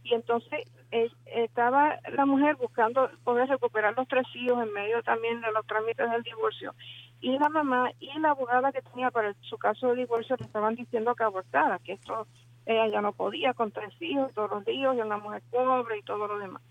Y 0.03 0.13
entonces 0.13 0.67
eh, 0.91 1.09
estaba 1.25 1.99
la 2.11 2.25
mujer 2.25 2.55
buscando 2.55 3.09
poder 3.23 3.47
recuperar 3.47 3.95
los 3.95 4.07
tres 4.07 4.25
hijos 4.35 4.61
en 4.63 4.73
medio 4.73 5.01
también 5.03 5.41
de 5.41 5.51
los 5.51 5.65
trámites 5.65 6.09
del 6.09 6.23
divorcio. 6.23 6.73
Y 7.19 7.37
la 7.37 7.49
mamá 7.49 7.91
y 7.99 8.17
la 8.19 8.31
abogada 8.31 8.71
que 8.71 8.81
tenía 8.81 9.11
para 9.11 9.35
su 9.41 9.57
caso 9.57 9.89
de 9.89 9.97
divorcio 9.97 10.35
le 10.37 10.45
estaban 10.45 10.75
diciendo 10.75 11.13
que 11.13 11.23
abortara, 11.23 11.79
que 11.79 11.93
esto 11.93 12.27
ella 12.65 12.87
ya 12.87 13.01
no 13.01 13.13
podía 13.13 13.53
con 13.53 13.71
tres 13.71 13.93
hijos, 14.01 14.33
todos 14.33 14.51
los 14.51 14.67
hijos, 14.67 14.95
y 14.95 15.01
una 15.01 15.17
mujer 15.17 15.41
pobre 15.51 15.99
y 15.99 16.03
todo 16.03 16.27
lo 16.27 16.37
demás. 16.37 16.61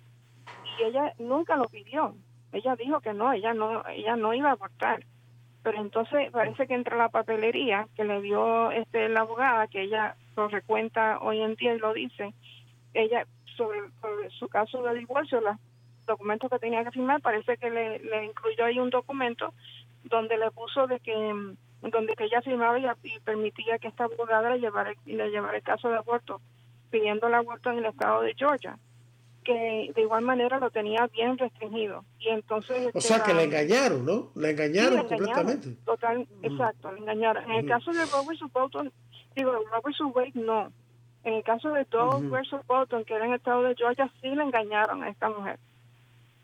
Y 0.78 0.84
ella 0.84 1.12
nunca 1.18 1.56
lo 1.56 1.64
pidió 1.66 2.14
ella 2.52 2.76
dijo 2.76 3.00
que 3.00 3.12
no, 3.12 3.32
ella 3.32 3.54
no, 3.54 3.86
ella 3.88 4.16
no 4.16 4.34
iba 4.34 4.50
a 4.50 4.52
abortar. 4.52 5.04
Pero 5.62 5.78
entonces 5.78 6.30
parece 6.30 6.66
que 6.66 6.74
entra 6.74 6.96
la 6.96 7.10
papelería 7.10 7.86
que 7.94 8.04
le 8.04 8.20
dio 8.22 8.70
este 8.70 9.08
la 9.08 9.20
abogada, 9.20 9.66
que 9.66 9.82
ella 9.82 10.16
lo 10.36 10.48
recuenta 10.48 11.18
hoy 11.20 11.40
en 11.42 11.54
día 11.54 11.74
y 11.74 11.78
lo 11.78 11.92
dice, 11.92 12.32
ella 12.94 13.26
sobre, 13.56 13.80
su 14.30 14.48
caso 14.48 14.82
de 14.82 14.94
divorcio, 14.94 15.40
los 15.42 15.56
documentos 16.06 16.50
que 16.50 16.58
tenía 16.58 16.82
que 16.82 16.92
firmar, 16.92 17.20
parece 17.20 17.58
que 17.58 17.70
le, 17.70 17.98
le 17.98 18.24
incluyó 18.24 18.64
ahí 18.64 18.78
un 18.78 18.88
documento 18.88 19.52
donde 20.04 20.38
le 20.38 20.50
puso 20.50 20.86
de 20.86 20.98
que 21.00 21.12
donde 21.82 22.14
que 22.14 22.24
ella 22.24 22.42
firmaba 22.42 22.78
y, 22.78 23.20
permitía 23.20 23.78
que 23.78 23.88
esta 23.88 24.04
abogada 24.04 24.50
le 24.50 24.60
llevara, 24.60 24.92
le 25.04 25.30
llevara 25.30 25.56
el 25.56 25.62
caso 25.62 25.88
de 25.88 25.96
aborto, 25.96 26.40
pidiendo 26.90 27.28
el 27.28 27.34
aborto 27.34 27.70
en 27.70 27.78
el 27.78 27.86
estado 27.86 28.22
de 28.22 28.34
Georgia 28.34 28.78
que 29.50 29.92
de 29.94 30.02
igual 30.02 30.22
manera 30.22 30.60
lo 30.60 30.70
tenía 30.70 31.08
bien 31.08 31.36
restringido. 31.36 32.04
Y 32.20 32.28
entonces... 32.28 32.90
O 32.94 33.00
sea, 33.00 33.20
que 33.20 33.34
le 33.34 33.44
engañaron, 33.44 34.04
¿no? 34.04 34.30
Le 34.36 34.50
engañaron, 34.50 35.08
completamente. 35.08 35.70
Total, 35.84 36.26
exacto, 36.42 36.92
le 36.92 37.00
engañaron. 37.00 37.50
En 37.50 37.58
el 37.58 37.66
caso 37.66 37.90
de 37.90 38.04
Robert 38.06 38.40
Bolton, 38.52 38.92
digo, 39.34 39.52
Robert 39.72 39.96
Wade 40.14 40.32
no. 40.34 40.72
En 41.24 41.34
el 41.34 41.42
caso 41.42 41.70
de 41.70 41.84
Doug 41.90 42.30
versus 42.30 42.64
Bolton, 42.66 43.04
que 43.04 43.14
era 43.14 43.24
en 43.24 43.32
el 43.32 43.38
estado 43.38 43.62
de 43.62 43.74
Georgia, 43.74 44.10
sí 44.22 44.28
le 44.28 44.42
engañaron 44.42 45.02
a 45.02 45.08
esta 45.08 45.28
mujer. 45.28 45.58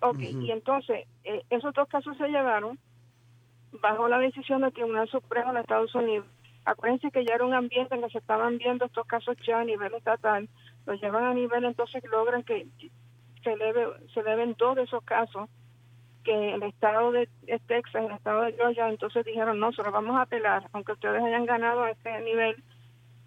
Ok, 0.00 0.18
y 0.18 0.50
entonces, 0.50 1.06
eh, 1.24 1.42
esos 1.48 1.72
dos 1.74 1.88
casos 1.88 2.16
se 2.18 2.28
llevaron 2.28 2.78
bajo 3.80 4.08
la 4.08 4.18
decisión 4.18 4.62
del 4.62 4.72
Tribunal 4.72 5.08
Supremo 5.08 5.52
de 5.52 5.60
Estados 5.60 5.94
Unidos. 5.94 6.26
Acuérdense 6.64 7.10
que 7.12 7.24
ya 7.24 7.36
era 7.36 7.44
un 7.44 7.54
ambiente 7.54 7.94
en 7.94 8.02
que 8.02 8.10
se 8.10 8.18
estaban 8.18 8.58
viendo 8.58 8.84
estos 8.84 9.06
casos 9.06 9.36
ya 9.46 9.60
a 9.60 9.64
nivel 9.64 9.94
estatal 9.94 10.48
lo 10.86 10.94
llevan 10.94 11.24
a 11.24 11.34
nivel, 11.34 11.64
entonces 11.64 12.02
logran 12.10 12.42
que 12.44 12.66
se, 13.42 13.52
eleve, 13.52 13.86
se 14.14 14.20
eleven 14.20 14.54
todos 14.54 14.78
esos 14.78 15.02
casos 15.04 15.48
que 16.24 16.54
el 16.54 16.62
estado 16.64 17.12
de 17.12 17.28
Texas, 17.66 18.04
el 18.04 18.12
estado 18.12 18.42
de 18.42 18.52
Georgia, 18.54 18.88
entonces 18.88 19.24
dijeron, 19.24 19.60
no, 19.60 19.72
se 19.72 19.82
lo 19.82 19.92
vamos 19.92 20.16
a 20.16 20.22
apelar, 20.22 20.68
aunque 20.72 20.92
ustedes 20.92 21.22
hayan 21.22 21.46
ganado 21.46 21.84
a 21.84 21.90
este 21.90 22.20
nivel. 22.22 22.56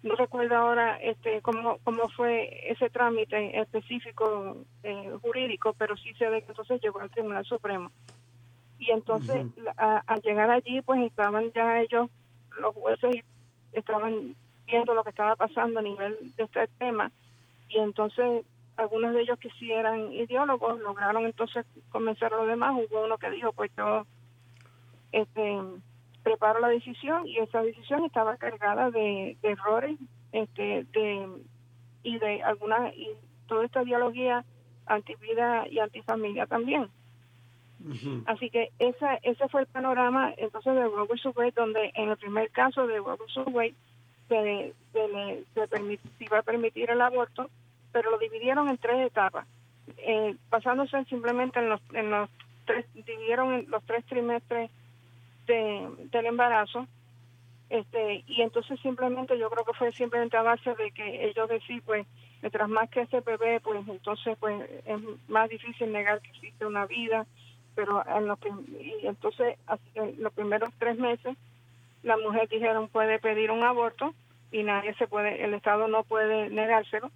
No 0.02 0.14
recuerdo 0.16 0.56
ahora 0.56 0.96
este 0.96 1.40
cómo, 1.42 1.78
cómo 1.84 2.08
fue 2.10 2.70
ese 2.70 2.88
trámite 2.90 3.58
específico 3.58 4.64
eh, 4.82 5.12
jurídico, 5.22 5.74
pero 5.78 5.96
sí 5.96 6.12
se 6.14 6.28
ve 6.28 6.42
que 6.42 6.48
entonces 6.48 6.80
llegó 6.82 7.00
al 7.00 7.10
Tribunal 7.10 7.44
Supremo. 7.44 7.90
Y 8.78 8.90
entonces, 8.90 9.46
al 9.76 10.22
llegar 10.22 10.50
allí, 10.50 10.80
pues 10.80 11.02
estaban 11.02 11.52
ya 11.52 11.80
ellos, 11.80 12.08
los 12.58 12.74
jueces, 12.74 13.24
estaban 13.72 14.34
viendo 14.66 14.94
lo 14.94 15.04
que 15.04 15.10
estaba 15.10 15.36
pasando 15.36 15.80
a 15.80 15.82
nivel 15.82 16.16
de 16.36 16.44
este 16.44 16.66
tema 16.78 17.12
y 17.70 17.78
entonces 17.78 18.44
algunos 18.76 19.14
de 19.14 19.22
ellos 19.22 19.38
que 19.38 19.50
sí 19.58 19.70
eran 19.70 20.12
ideólogos 20.12 20.80
lograron 20.80 21.24
entonces 21.24 21.66
convencer 21.90 22.32
a 22.32 22.38
los 22.38 22.48
demás. 22.48 22.74
Hubo 22.74 23.04
uno 23.04 23.18
que 23.18 23.30
dijo, 23.30 23.52
pues 23.52 23.70
yo 23.76 24.06
este, 25.12 25.58
preparo 26.22 26.60
la 26.60 26.68
decisión 26.68 27.26
y 27.26 27.38
esa 27.38 27.62
decisión 27.62 28.04
estaba 28.04 28.36
cargada 28.36 28.90
de, 28.90 29.36
errores 29.42 29.98
este, 30.32 30.84
de, 30.92 31.28
y 32.02 32.18
de 32.18 32.42
alguna 32.42 32.92
y 32.94 33.08
toda 33.46 33.64
esta 33.64 33.82
ideología 33.82 34.44
antivida 34.86 35.68
y 35.68 35.78
antifamilia 35.78 36.46
también. 36.46 36.88
Así 38.26 38.50
que 38.50 38.68
esa, 38.78 39.14
ese 39.22 39.48
fue 39.48 39.62
el 39.62 39.66
panorama 39.66 40.34
entonces 40.36 40.74
de 40.74 40.84
Robert 40.84 41.18
Subway, 41.18 41.50
donde 41.50 41.90
en 41.94 42.10
el 42.10 42.16
primer 42.18 42.50
caso 42.50 42.86
de 42.86 42.98
Robert 42.98 43.28
Subway 43.28 43.74
se, 44.28 44.74
se, 44.92 45.44
se 45.54 46.24
iba 46.24 46.38
a 46.38 46.42
permitir 46.42 46.90
el 46.90 47.00
aborto 47.00 47.48
pero 47.92 48.10
lo 48.10 48.18
dividieron 48.18 48.68
en 48.68 48.78
tres 48.78 49.06
etapas, 49.06 49.46
eh, 49.98 50.36
basándose 50.50 51.04
simplemente 51.04 51.58
en 51.58 51.68
los, 51.68 51.80
en 51.92 52.10
los 52.10 52.30
tres, 52.64 52.86
dividieron 52.94 53.66
los 53.68 53.82
tres 53.84 54.04
trimestres 54.06 54.70
de, 55.46 55.88
del 56.10 56.26
embarazo, 56.26 56.86
este, 57.68 58.24
y 58.26 58.42
entonces 58.42 58.80
simplemente 58.80 59.38
yo 59.38 59.48
creo 59.48 59.64
que 59.64 59.74
fue 59.74 59.92
simplemente 59.92 60.36
a 60.36 60.42
base 60.42 60.74
de 60.74 60.90
que 60.90 61.28
ellos 61.28 61.48
decían, 61.48 61.82
pues, 61.86 62.06
mientras 62.42 62.68
más 62.68 62.90
que 62.90 63.02
ese 63.02 63.20
bebé, 63.20 63.60
pues 63.60 63.86
entonces 63.86 64.36
pues 64.38 64.68
es 64.84 64.98
más 65.28 65.48
difícil 65.48 65.92
negar 65.92 66.20
que 66.20 66.30
existe 66.30 66.66
una 66.66 66.86
vida, 66.86 67.26
pero 67.74 68.04
en 68.06 68.26
lo 68.26 68.36
que, 68.36 68.50
y 68.80 69.06
entonces 69.06 69.56
en 69.94 70.22
los 70.22 70.32
primeros 70.32 70.70
tres 70.78 70.98
meses 70.98 71.36
la 72.02 72.16
mujer 72.16 72.48
dijeron 72.48 72.88
puede 72.88 73.18
pedir 73.18 73.50
un 73.50 73.62
aborto 73.62 74.14
y 74.50 74.62
nadie 74.62 74.94
se 74.94 75.06
puede, 75.06 75.44
el 75.44 75.54
Estado 75.54 75.86
no 75.86 76.02
puede 76.02 76.50
negárselo 76.50 77.10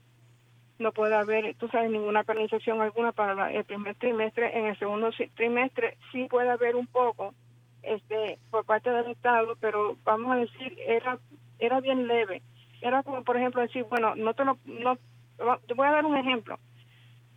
no 0.79 0.93
puede 0.93 1.15
haber, 1.15 1.55
tú 1.57 1.69
sabes, 1.69 1.91
ninguna 1.91 2.25
penalización 2.25 2.81
alguna 2.81 3.13
para 3.13 3.53
el 3.53 3.65
primer 3.65 3.95
trimestre. 3.97 4.59
En 4.59 4.67
el 4.67 4.79
segundo 4.79 5.11
trimestre 5.35 5.97
sí 6.11 6.27
puede 6.29 6.51
haber 6.51 6.77
un 6.77 6.87
poco 6.87 7.35
este 7.83 8.39
por 8.51 8.65
parte 8.65 8.91
del 8.91 9.11
Estado, 9.11 9.57
pero 9.61 9.97
vamos 10.05 10.33
a 10.33 10.41
decir, 10.41 10.77
era 10.87 11.19
era 11.59 11.81
bien 11.81 12.07
leve. 12.07 12.43
Era 12.81 13.03
como, 13.03 13.23
por 13.23 13.37
ejemplo, 13.37 13.63
decir, 13.63 13.85
bueno, 13.89 14.15
no 14.15 14.35
te 14.35 14.45
no, 14.45 14.57
te 15.67 15.75
voy 15.75 15.87
a 15.87 15.93
dar 15.93 16.05
un 16.05 16.17
ejemplo, 16.17 16.59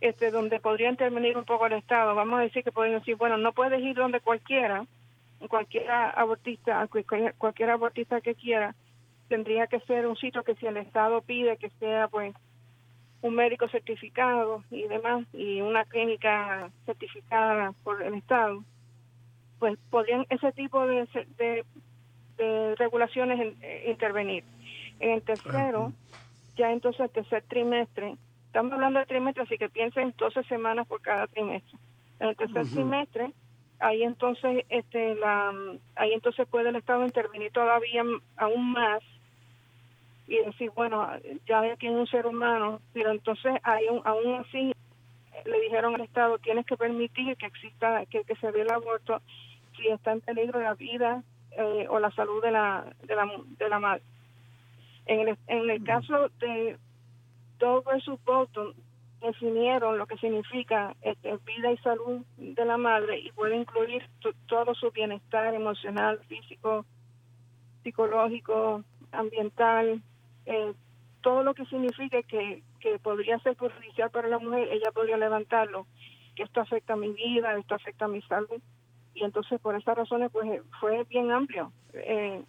este, 0.00 0.30
donde 0.30 0.60
podría 0.60 0.90
intervenir 0.90 1.36
un 1.36 1.44
poco 1.44 1.66
el 1.66 1.72
Estado. 1.74 2.14
Vamos 2.14 2.38
a 2.38 2.42
decir 2.42 2.62
que 2.64 2.72
podrían 2.72 2.98
decir, 2.98 3.16
bueno, 3.16 3.38
no 3.38 3.52
puedes 3.52 3.80
ir 3.80 3.96
donde 3.96 4.20
cualquiera, 4.20 4.84
cualquiera 5.48 6.10
abortista, 6.10 6.86
cualquier 7.38 7.70
abortista 7.70 8.20
que 8.20 8.34
quiera, 8.34 8.74
tendría 9.28 9.66
que 9.66 9.80
ser 9.80 10.06
un 10.06 10.16
sitio 10.16 10.42
que 10.42 10.54
si 10.56 10.66
el 10.66 10.76
Estado 10.76 11.22
pide 11.22 11.56
que 11.56 11.70
sea, 11.78 12.08
pues, 12.08 12.34
un 13.22 13.34
médico 13.34 13.68
certificado 13.68 14.62
y 14.70 14.82
demás, 14.84 15.26
y 15.32 15.60
una 15.60 15.84
clínica 15.84 16.70
certificada 16.86 17.72
por 17.82 18.02
el 18.02 18.14
Estado, 18.14 18.62
pues 19.58 19.76
podrían 19.90 20.24
ese 20.30 20.52
tipo 20.52 20.86
de, 20.86 21.08
de, 21.36 22.74
regulaciones 22.76 23.56
eh, 23.60 23.86
intervenir. 23.88 24.44
En 25.00 25.10
el 25.10 25.22
tercero, 25.22 25.92
ya 26.56 26.72
entonces 26.72 27.00
el 27.00 27.10
tercer 27.10 27.42
trimestre, 27.48 28.16
estamos 28.46 28.72
hablando 28.72 29.00
de 29.00 29.06
trimestre, 29.06 29.42
así 29.42 29.58
que 29.58 29.68
piensen 29.68 30.14
12 30.16 30.44
semanas 30.44 30.86
por 30.86 31.00
cada 31.00 31.26
trimestre. 31.26 31.78
En 32.20 32.28
el 32.28 32.36
tercer 32.36 32.66
trimestre, 32.68 33.32
ahí 33.80 34.02
entonces 34.02 34.64
este 34.68 35.14
la 35.16 35.52
ahí 35.96 36.12
entonces 36.12 36.46
puede 36.48 36.70
el 36.70 36.76
Estado 36.76 37.04
intervenir 37.04 37.52
todavía 37.52 38.02
aún 38.36 38.72
más 38.72 39.02
y 40.28 40.44
decir, 40.44 40.70
bueno, 40.74 41.08
ya 41.46 41.60
hay 41.60 41.70
aquí 41.70 41.88
un 41.88 42.06
ser 42.06 42.26
humano, 42.26 42.80
pero 42.92 43.10
entonces 43.10 43.54
hay 43.62 43.88
un, 43.88 44.02
aún 44.04 44.34
así 44.34 44.72
le 45.44 45.60
dijeron 45.62 45.94
al 45.94 46.02
Estado, 46.02 46.38
tienes 46.38 46.66
que 46.66 46.76
permitir 46.76 47.36
que 47.36 47.46
exista, 47.46 48.04
que, 48.06 48.24
que 48.24 48.36
se 48.36 48.52
dé 48.52 48.62
el 48.62 48.70
aborto 48.70 49.20
si 49.76 49.88
está 49.88 50.12
en 50.12 50.20
peligro 50.20 50.60
la 50.60 50.74
vida 50.74 51.22
eh, 51.52 51.86
o 51.88 51.98
la 51.98 52.10
salud 52.12 52.42
de 52.42 52.50
la, 52.50 52.84
de 53.04 53.14
la, 53.14 53.30
de 53.58 53.68
la 53.68 53.78
madre. 53.78 54.02
En 55.06 55.20
el, 55.20 55.38
en 55.46 55.70
el 55.70 55.82
caso 55.84 56.28
de 56.40 56.76
Doe 57.58 57.82
versus 57.86 58.22
Bolton, 58.24 58.74
definieron 59.20 59.98
lo 59.98 60.06
que 60.06 60.16
significa 60.18 60.94
este, 61.02 61.36
vida 61.38 61.72
y 61.72 61.76
salud 61.78 62.24
de 62.36 62.64
la 62.64 62.76
madre 62.76 63.18
y 63.18 63.32
puede 63.32 63.56
incluir 63.56 64.02
todo 64.46 64.74
su 64.74 64.90
bienestar 64.90 65.54
emocional, 65.54 66.20
físico, 66.28 66.84
psicológico, 67.82 68.84
ambiental, 69.10 70.02
eh, 70.48 70.72
todo 71.20 71.42
lo 71.42 71.54
que 71.54 71.66
signifique 71.66 72.22
que, 72.24 72.62
que 72.80 72.98
podría 72.98 73.38
ser 73.40 73.54
perjudicial 73.54 74.10
para 74.10 74.28
la 74.28 74.38
mujer, 74.38 74.68
ella 74.72 74.90
podría 74.92 75.18
levantarlo, 75.18 75.86
que 76.34 76.42
esto 76.42 76.60
afecta 76.60 76.94
a 76.94 76.96
mi 76.96 77.10
vida, 77.12 77.54
esto 77.58 77.74
afecta 77.74 78.06
a 78.06 78.08
mi 78.08 78.22
salud. 78.22 78.60
Y 79.14 79.24
entonces 79.24 79.60
por 79.60 79.76
esas 79.76 79.96
razones 79.96 80.30
pues 80.32 80.48
eh, 80.48 80.62
fue 80.80 81.04
bien 81.04 81.30
amplio 81.30 81.72
eh, 81.92 82.42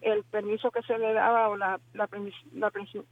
el 0.00 0.24
permiso 0.24 0.70
que 0.70 0.82
se 0.82 0.96
le 0.98 1.12
daba 1.12 1.48
o 1.48 1.56
la, 1.56 1.78
la, 1.92 2.08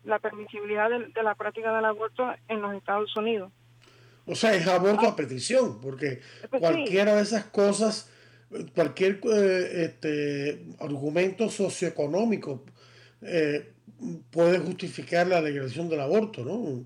la, 0.04 0.18
permisibilidad 0.18 0.88
de, 0.88 1.22
la 1.22 1.34
práctica 1.34 1.74
del 1.74 1.84
aborto 1.84 2.32
en 2.48 2.62
los 2.62 2.74
Estados 2.74 3.14
Unidos. 3.16 3.52
O 4.26 4.34
sea, 4.34 4.54
es 4.54 4.66
aborto 4.66 5.06
a 5.06 5.16
petición, 5.16 5.80
porque 5.82 6.20
pues 6.48 6.62
cualquiera 6.62 7.16
de 7.16 7.22
esas 7.22 7.44
cosas, 7.46 8.10
cualquier 8.74 9.20
este, 9.24 10.64
argumento 10.80 11.50
socioeconómico 11.50 12.64
eh, 13.20 13.73
puede 14.30 14.58
justificar 14.58 15.26
la 15.26 15.40
legalización 15.40 15.88
del 15.88 16.00
aborto, 16.00 16.44
¿no? 16.44 16.84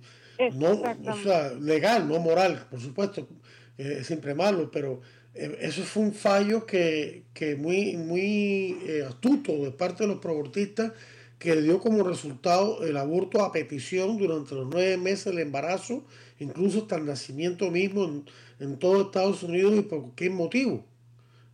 no 0.55 0.83
o 1.13 1.23
sea, 1.23 1.53
legal, 1.55 2.09
no 2.09 2.19
moral, 2.21 2.67
por 2.71 2.81
supuesto, 2.81 3.29
eh, 3.77 3.99
es 4.01 4.07
siempre 4.07 4.35
malo, 4.35 4.71
pero 4.71 5.01
eh, 5.35 5.59
eso 5.61 5.83
fue 5.83 6.05
un 6.05 6.15
fallo 6.15 6.67
que, 6.67 7.25
que 7.35 7.57
muy, 7.57 7.97
muy 7.97 8.79
eh, 8.87 9.05
astuto 9.07 9.53
de 9.65 9.71
parte 9.71 10.05
de 10.05 10.09
los 10.09 10.19
proabortistas 10.19 10.93
que 11.39 11.55
dio 11.61 11.79
como 11.79 12.03
resultado 12.03 12.85
el 12.85 12.97
aborto 12.97 13.43
a 13.43 13.53
petición 13.53 14.19
durante 14.19 14.55
los 14.55 14.69
nueve 14.69 14.97
meses 14.97 15.27
del 15.27 15.39
embarazo, 15.39 16.05
incluso 16.41 16.83
hasta 16.83 16.97
el 16.97 17.07
nacimiento 17.07 17.71
mismo 17.71 18.05
en, 18.05 18.25
en 18.59 18.79
todo 18.79 19.03
Estados 19.03 19.43
Unidos 19.43 19.75
y 19.77 19.83
por 19.83 20.15
qué 20.15 20.31
motivo. 20.31 20.85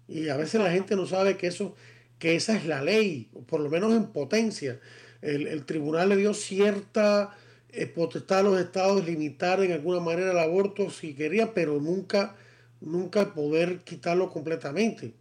Y 0.09 0.29
a 0.29 0.37
veces 0.37 0.61
la 0.61 0.71
gente 0.71 0.97
no 0.97 1.07
sabe 1.07 1.37
que 1.37 1.47
eso, 1.47 1.75
que 2.19 2.35
esa 2.35 2.57
es 2.57 2.67
la 2.67 2.83
ley, 2.83 3.29
por 3.47 3.61
lo 3.61 3.69
menos 3.69 3.93
en 3.93 4.07
potencia 4.07 4.81
el, 5.25 5.65
tribunal 5.65 6.11
le 6.11 6.17
dio 6.17 6.35
cierta 6.35 7.35
eh, 7.71 7.87
potestad 7.87 8.41
a 8.41 8.43
los 8.43 8.61
estados 8.61 9.05
de 9.05 9.11
limitar 9.11 9.63
en 9.63 9.73
alguna 9.73 10.01
manera 10.01 10.33
el 10.33 10.39
aborto 10.39 10.91
si 10.91 11.15
quería, 11.15 11.55
pero 11.55 11.81
nunca, 11.81 12.37
nunca 12.81 13.33
poder 13.35 13.79
quitarlo 13.79 14.31
completamente. 14.31 15.15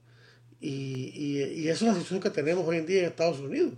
Y, 0.59 1.11
y, 1.15 1.67
esa 1.67 1.71
es 1.71 1.81
la 1.81 1.93
situación 1.93 2.19
que 2.21 2.29
tenemos 2.29 2.65
hoy 2.67 2.77
en 2.77 2.85
día 2.85 2.99
en 2.99 3.05
Estados 3.05 3.39
Unidos. 3.39 3.73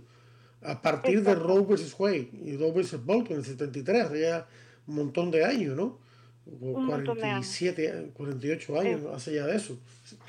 A 0.62 0.80
partir 0.80 1.22
de 1.22 1.34
Roe 1.34 1.62
vs. 1.62 1.94
Wade 1.98 2.28
y 2.44 2.56
Roe 2.56 2.72
vs. 2.72 3.04
Bolton 3.04 3.32
en 3.32 3.38
el 3.38 3.44
73, 3.44 4.10
ya 4.20 4.46
un 4.86 4.96
montón 4.96 5.30
de 5.30 5.44
años, 5.44 5.76
¿no? 5.76 5.98
47, 6.44 8.10
48 8.14 8.80
años 8.80 9.00
hace 9.12 9.34
ya 9.34 9.46
de 9.46 9.56
eso. 9.56 9.78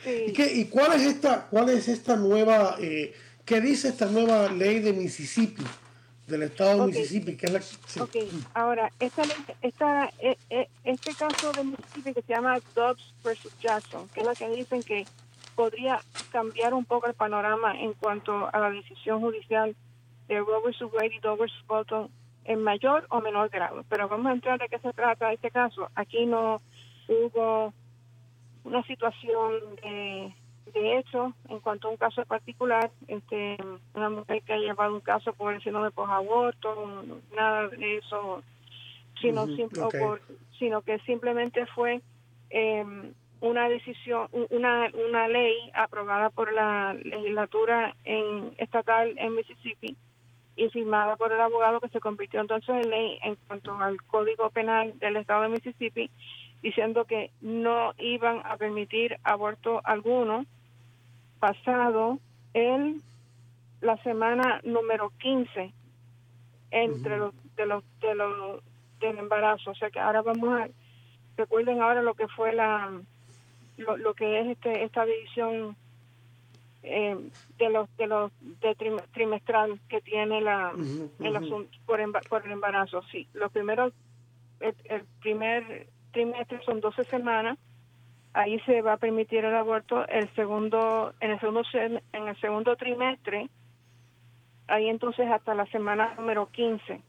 ¿Y, 0.06 0.34
qué, 0.34 0.52
¿Y, 0.52 0.66
cuál 0.66 0.94
es 0.94 1.04
esta, 1.04 1.48
cuál 1.48 1.70
es 1.70 1.88
esta 1.88 2.16
nueva, 2.16 2.78
eh, 2.80 3.14
qué 3.46 3.62
dice 3.62 3.90
esta 3.90 4.08
nueva 4.08 4.52
ley 4.52 4.80
de 4.80 4.94
Mississippi? 4.94 5.64
Del 6.28 6.44
estado 6.44 6.86
de 6.86 6.88
Mississippi, 6.88 7.36
que 7.36 7.46
es 7.46 7.52
la... 7.52 8.04
Ok, 8.04 8.16
ahora, 8.54 8.92
esta, 9.00 9.24
esta, 9.62 10.10
e, 10.20 10.38
e, 10.50 10.68
este 10.84 11.14
caso 11.16 11.54
de 11.54 11.64
Mississippi 11.64 12.14
que 12.14 12.22
se 12.22 12.34
llama 12.34 12.60
Dobbs 12.76 13.14
versus 13.24 13.58
Jackson, 13.60 14.08
que 14.10 14.20
es 14.20 14.26
la 14.26 14.36
que 14.36 14.50
dicen 14.50 14.84
que 14.84 15.06
podría 15.56 16.00
cambiar 16.32 16.74
un 16.74 16.86
poco 16.86 17.08
el 17.08 17.14
panorama 17.14 17.80
en 17.80 17.94
cuanto 17.94 18.50
a 18.54 18.60
la 18.60 18.70
decisión 18.70 19.22
judicial 19.22 19.76
de 20.28 20.40
Robert 20.40 20.76
Wade 20.94 21.16
y 21.16 21.20
Dobbs 21.20 21.54
Bolton 21.66 22.10
en 22.44 22.62
mayor 22.62 23.08
o 23.10 23.22
menor 23.22 23.50
grado. 23.50 23.84
Pero 23.90 24.08
vamos 24.08 24.28
a 24.28 24.34
entrar 24.34 24.60
de 24.60 24.68
qué 24.68 24.80
se 24.80 24.94
trata 24.94 25.34
este 25.34 25.50
caso. 25.50 25.90
Aquí 25.96 26.26
no 26.26 26.62
hubo 27.08 27.74
una 28.64 28.84
situación 28.84 29.76
de 29.82 30.34
de 30.74 30.98
hecho, 30.98 31.34
en 31.50 31.60
cuanto 31.60 31.88
a 31.88 31.92
un 31.92 31.98
caso 31.98 32.24
particular, 32.26 32.92
este, 33.08 33.58
una 33.94 34.10
mujer 34.10 34.42
que 34.44 34.54
ha 34.54 34.58
llevado 34.58 34.94
un 34.94 35.02
caso 35.02 35.34
por 35.34 35.54
el 35.54 35.62
síndrome 35.62 35.90
de 35.90 36.04
aborto, 36.04 37.04
nada 37.36 37.68
de 37.70 37.98
eso, 37.98 38.44
sino, 39.22 39.48
sino 40.58 40.82
que 40.82 41.00
simplemente 41.00 41.66
fue 41.68 42.02
em, 42.50 43.14
una 43.42 43.70
decisión, 43.70 44.28
una, 44.50 44.90
una 45.08 45.28
ley 45.28 45.56
aprobada 45.74 46.30
por 46.30 46.54
la 46.54 46.94
legislatura 46.94 47.96
en, 48.04 48.54
estatal 48.58 49.14
en 49.18 49.36
Mississippi 49.36 49.96
y 50.56 50.70
firmada 50.70 51.16
por 51.18 51.32
el 51.32 51.40
abogado 51.40 51.80
que 51.80 51.90
se 51.90 52.00
convirtió 52.00 52.42
entonces 52.42 52.70
en 52.84 52.90
ley 52.90 53.20
en 53.22 53.36
cuanto 53.48 53.76
al 53.76 54.02
Código 54.04 54.50
Penal 54.50 54.98
del 55.00 55.18
Estado 55.18 55.44
de 55.44 55.50
Mississippi, 55.50 56.10
diciendo 56.64 57.06
que 57.06 57.30
no 57.42 57.94
iban 58.00 58.42
a 58.44 58.58
permitir 58.58 59.18
aborto 59.24 59.82
alguno 59.84 60.46
pasado 61.40 62.20
en 62.54 63.02
la 63.82 63.98
semana 64.04 64.60
número 64.64 65.12
15 65.20 65.72
entre 66.72 67.18
los 67.18 67.34
de 67.56 67.66
los 67.66 67.84
de 68.02 68.16
los 68.16 68.64
del 69.00 69.18
embarazo. 69.18 69.72
O 69.72 69.76
sea 69.76 69.90
que 69.90 70.00
ahora 70.00 70.22
vamos 70.22 70.50
a 70.60 70.68
recuerden 71.38 71.82
ahora 71.82 72.02
lo 72.02 72.16
que 72.16 72.28
fue 72.28 72.54
la 72.54 72.92
lo, 73.78 74.14
que 74.16 74.40
es 74.40 74.48
este 74.48 74.84
esta 74.84 75.06
división 75.06 75.76
eh, 76.84 77.16
de 77.58 77.70
los 77.70 77.88
de 77.98 78.08
los 78.08 78.32
de 78.42 78.76
trimestral 79.14 79.80
que 79.88 80.02
tiene 80.02 80.42
la 80.42 80.74
el 81.20 81.36
asunto 81.36 81.78
por, 81.86 82.00
por 82.28 82.46
el 82.46 82.52
embarazo. 82.52 83.04
Sí 83.12 83.28
los 83.34 83.52
primeros 83.52 83.94
el, 84.60 84.76
el 84.86 85.04
primer 85.22 85.88
trimestre 86.12 86.60
son 86.66 86.82
12 86.82 87.04
semanas 87.04 87.58
ahí 88.34 88.60
se 88.62 88.82
va 88.82 88.94
a 88.94 88.98
permitir 88.98 89.46
el 89.46 89.56
aborto 89.56 90.08
el 90.08 90.34
segundo 90.36 91.14
en 91.20 91.32
el 91.32 91.40
segundo 91.40 91.64
en 91.74 92.28
el 92.28 92.40
segundo 92.40 92.76
trimestre 92.76 93.50
ahí 94.68 94.88
entonces 94.90 95.28
hasta 95.30 95.56
la 95.56 95.66
semana 95.68 96.14
número 96.16 96.50
15 96.52 96.94
eh, 96.94 97.02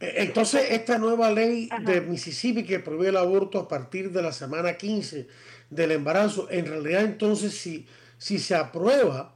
entonces 0.00 0.70
esta 0.70 0.98
nueva 0.98 1.30
ley 1.30 1.68
de 1.80 2.00
Mississippi 2.00 2.64
que 2.64 2.80
prohíbe 2.80 3.08
el 3.08 3.16
aborto 3.16 3.58
a 3.58 3.68
partir 3.68 4.10
de 4.10 4.22
la 4.22 4.32
semana 4.32 4.76
15 4.76 5.26
del 5.70 5.92
embarazo 5.92 6.48
en 6.50 6.66
realidad 6.66 7.04
entonces 7.04 7.54
si 7.54 7.86
si 8.18 8.38
se 8.38 8.54
aprueba 8.54 9.34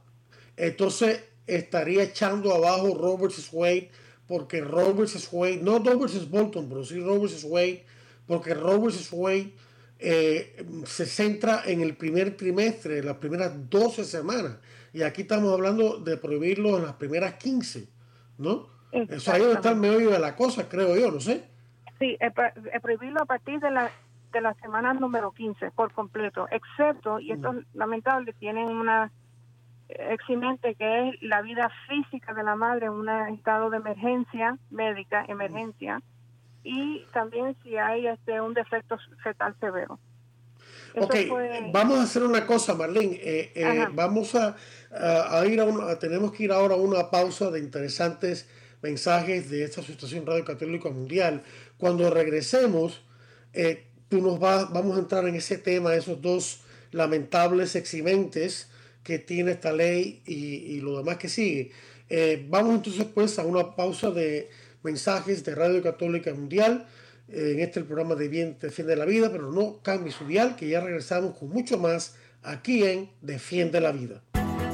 entonces 0.57 1.23
estaría 1.47 2.03
echando 2.03 2.53
abajo 2.53 2.97
Roberts 2.97 3.49
Wade 3.51 3.89
porque 4.27 4.61
Roberts 4.61 5.29
Wade 5.31 5.57
no 5.57 5.79
Roberts 5.79 6.29
Bolton 6.29 6.69
pero 6.69 6.83
sí 6.83 6.99
Roberts 6.99 7.43
Wade 7.43 7.85
porque 8.27 8.53
Roberts 8.53 9.09
Wade 9.11 9.53
eh, 10.05 10.65
se 10.85 11.05
centra 11.05 11.61
en 11.65 11.79
el 11.81 11.95
primer 11.95 12.35
trimestre, 12.35 13.01
las 13.01 13.17
primeras 13.17 13.69
12 13.69 14.03
semanas. 14.03 14.57
Y 14.91 15.01
aquí 15.01 15.21
estamos 15.21 15.53
hablando 15.53 15.97
de 15.97 16.17
prohibirlo 16.17 16.77
en 16.77 16.83
las 16.83 16.93
primeras 16.93 17.35
15, 17.35 17.87
¿no? 18.37 18.67
Eso 18.91 19.31
ahí 19.31 19.41
está 19.41 19.71
el 19.71 19.77
meollo 19.77 20.11
de 20.11 20.19
la 20.19 20.35
cosa, 20.35 20.67
creo 20.67 20.95
yo, 20.95 21.09
no 21.09 21.19
sé. 21.19 21.45
Sí, 21.99 22.17
prohibirlo 22.81 23.21
a 23.21 23.25
partir 23.25 23.59
de 23.59 23.71
la, 23.71 23.89
de 24.33 24.41
la 24.41 24.53
semana 24.55 24.93
número 24.93 25.31
15 25.31 25.71
por 25.71 25.93
completo, 25.93 26.47
excepto, 26.51 27.19
y 27.19 27.31
esto 27.31 27.53
es 27.53 27.65
lamentable, 27.73 28.33
tienen 28.33 28.67
una 28.67 29.09
eximente 29.87 30.75
que 30.75 31.09
es 31.09 31.21
la 31.21 31.41
vida 31.41 31.69
física 31.87 32.33
de 32.33 32.43
la 32.43 32.55
madre 32.55 32.87
en 32.87 32.93
un 32.93 33.09
estado 33.09 33.69
de 33.69 33.77
emergencia 33.77 34.57
médica, 34.69 35.25
emergencia, 35.27 36.01
y 36.63 37.05
también 37.13 37.55
si 37.63 37.75
hay 37.77 38.07
este 38.07 38.39
un 38.39 38.53
defecto 38.53 38.97
fetal 39.23 39.55
severo. 39.59 39.99
ok, 40.95 41.15
vamos 41.71 41.99
a 41.99 42.03
hacer 42.03 42.23
una 42.23 42.45
cosa, 42.45 42.73
Marlene. 42.73 43.15
Eh, 43.15 43.51
eh, 43.55 43.87
vamos 43.93 44.35
a, 44.35 44.55
ir 45.45 45.59
a 45.59 45.65
una, 45.65 45.99
tenemos 45.99 46.31
que 46.31 46.43
ir 46.43 46.51
ahora 46.51 46.75
a 46.75 46.77
una 46.77 47.09
pausa 47.09 47.51
de 47.51 47.59
interesantes 47.59 48.47
mensajes 48.83 49.49
de 49.49 49.63
esta 49.63 49.81
Asociación 49.81 50.25
Radio 50.25 50.45
Católica 50.45 50.89
Mundial. 50.89 51.41
Cuando 51.77 52.09
regresemos, 52.09 53.01
eh, 53.53 53.87
tú 54.09 54.21
nos 54.21 54.39
vas, 54.39 54.71
vamos 54.71 54.97
a 54.97 54.99
entrar 54.99 55.27
en 55.27 55.35
ese 55.35 55.57
tema, 55.57 55.95
esos 55.95 56.21
dos 56.21 56.61
lamentables 56.91 57.75
eximentes 57.75 58.69
que 59.03 59.19
tiene 59.19 59.51
esta 59.51 59.71
ley 59.71 60.21
y, 60.25 60.79
lo 60.81 60.97
demás 60.97 61.17
que 61.17 61.29
sigue. 61.29 61.71
Eh, 62.09 62.45
vamos 62.49 62.75
entonces 62.75 63.05
pues 63.05 63.39
a 63.39 63.43
una 63.43 63.75
pausa 63.75 64.11
de 64.11 64.49
mensajes 64.83 65.43
de 65.43 65.55
Radio 65.55 65.81
Católica 65.81 66.33
Mundial. 66.33 66.85
Eh, 67.29 67.53
en 67.53 67.59
este 67.61 67.79
el 67.79 67.85
programa 67.85 68.15
de 68.15 68.27
Bien 68.27 68.57
Defiende 68.59 68.95
la 68.95 69.05
Vida, 69.05 69.31
pero 69.31 69.51
no 69.51 69.81
cambie 69.81 70.11
su 70.11 70.25
dial, 70.25 70.55
que 70.55 70.67
ya 70.67 70.81
regresamos 70.81 71.37
con 71.37 71.49
mucho 71.49 71.77
más 71.77 72.15
aquí 72.43 72.83
en 72.83 73.09
Defiende 73.21 73.79
la 73.79 73.91
Vida. 73.91 74.21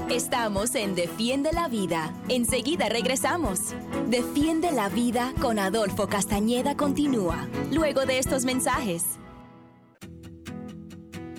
Estamos 0.09 0.73
en 0.73 0.95
Defiende 0.95 1.53
la 1.53 1.67
Vida. 1.67 2.11
Enseguida 2.29 2.89
regresamos. 2.89 3.75
Defiende 4.09 4.71
la 4.71 4.89
Vida 4.89 5.33
con 5.39 5.59
Adolfo 5.59 6.07
Castañeda 6.07 6.75
continúa, 6.75 7.47
luego 7.71 8.07
de 8.07 8.17
estos 8.17 8.43
mensajes. 8.43 9.03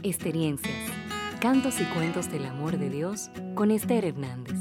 Experiencias, 0.04 0.88
cantos 1.40 1.80
y 1.80 1.84
cuentos 1.86 2.30
del 2.30 2.46
amor 2.46 2.78
de 2.78 2.90
Dios 2.90 3.30
con 3.56 3.72
Esther 3.72 4.04
Hernández. 4.04 4.56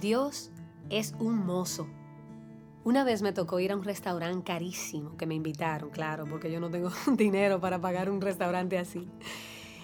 Dios 0.00 0.50
es 0.90 1.14
un 1.18 1.44
mozo. 1.44 1.86
Una 2.84 3.04
vez 3.04 3.22
me 3.22 3.32
tocó 3.32 3.60
ir 3.60 3.72
a 3.72 3.76
un 3.76 3.84
restaurante 3.84 4.44
carísimo 4.44 5.16
que 5.16 5.26
me 5.26 5.34
invitaron, 5.34 5.90
claro, 5.90 6.26
porque 6.26 6.52
yo 6.52 6.60
no 6.60 6.70
tengo 6.70 6.90
dinero 7.16 7.60
para 7.60 7.80
pagar 7.80 8.10
un 8.10 8.20
restaurante 8.20 8.78
así. 8.78 9.08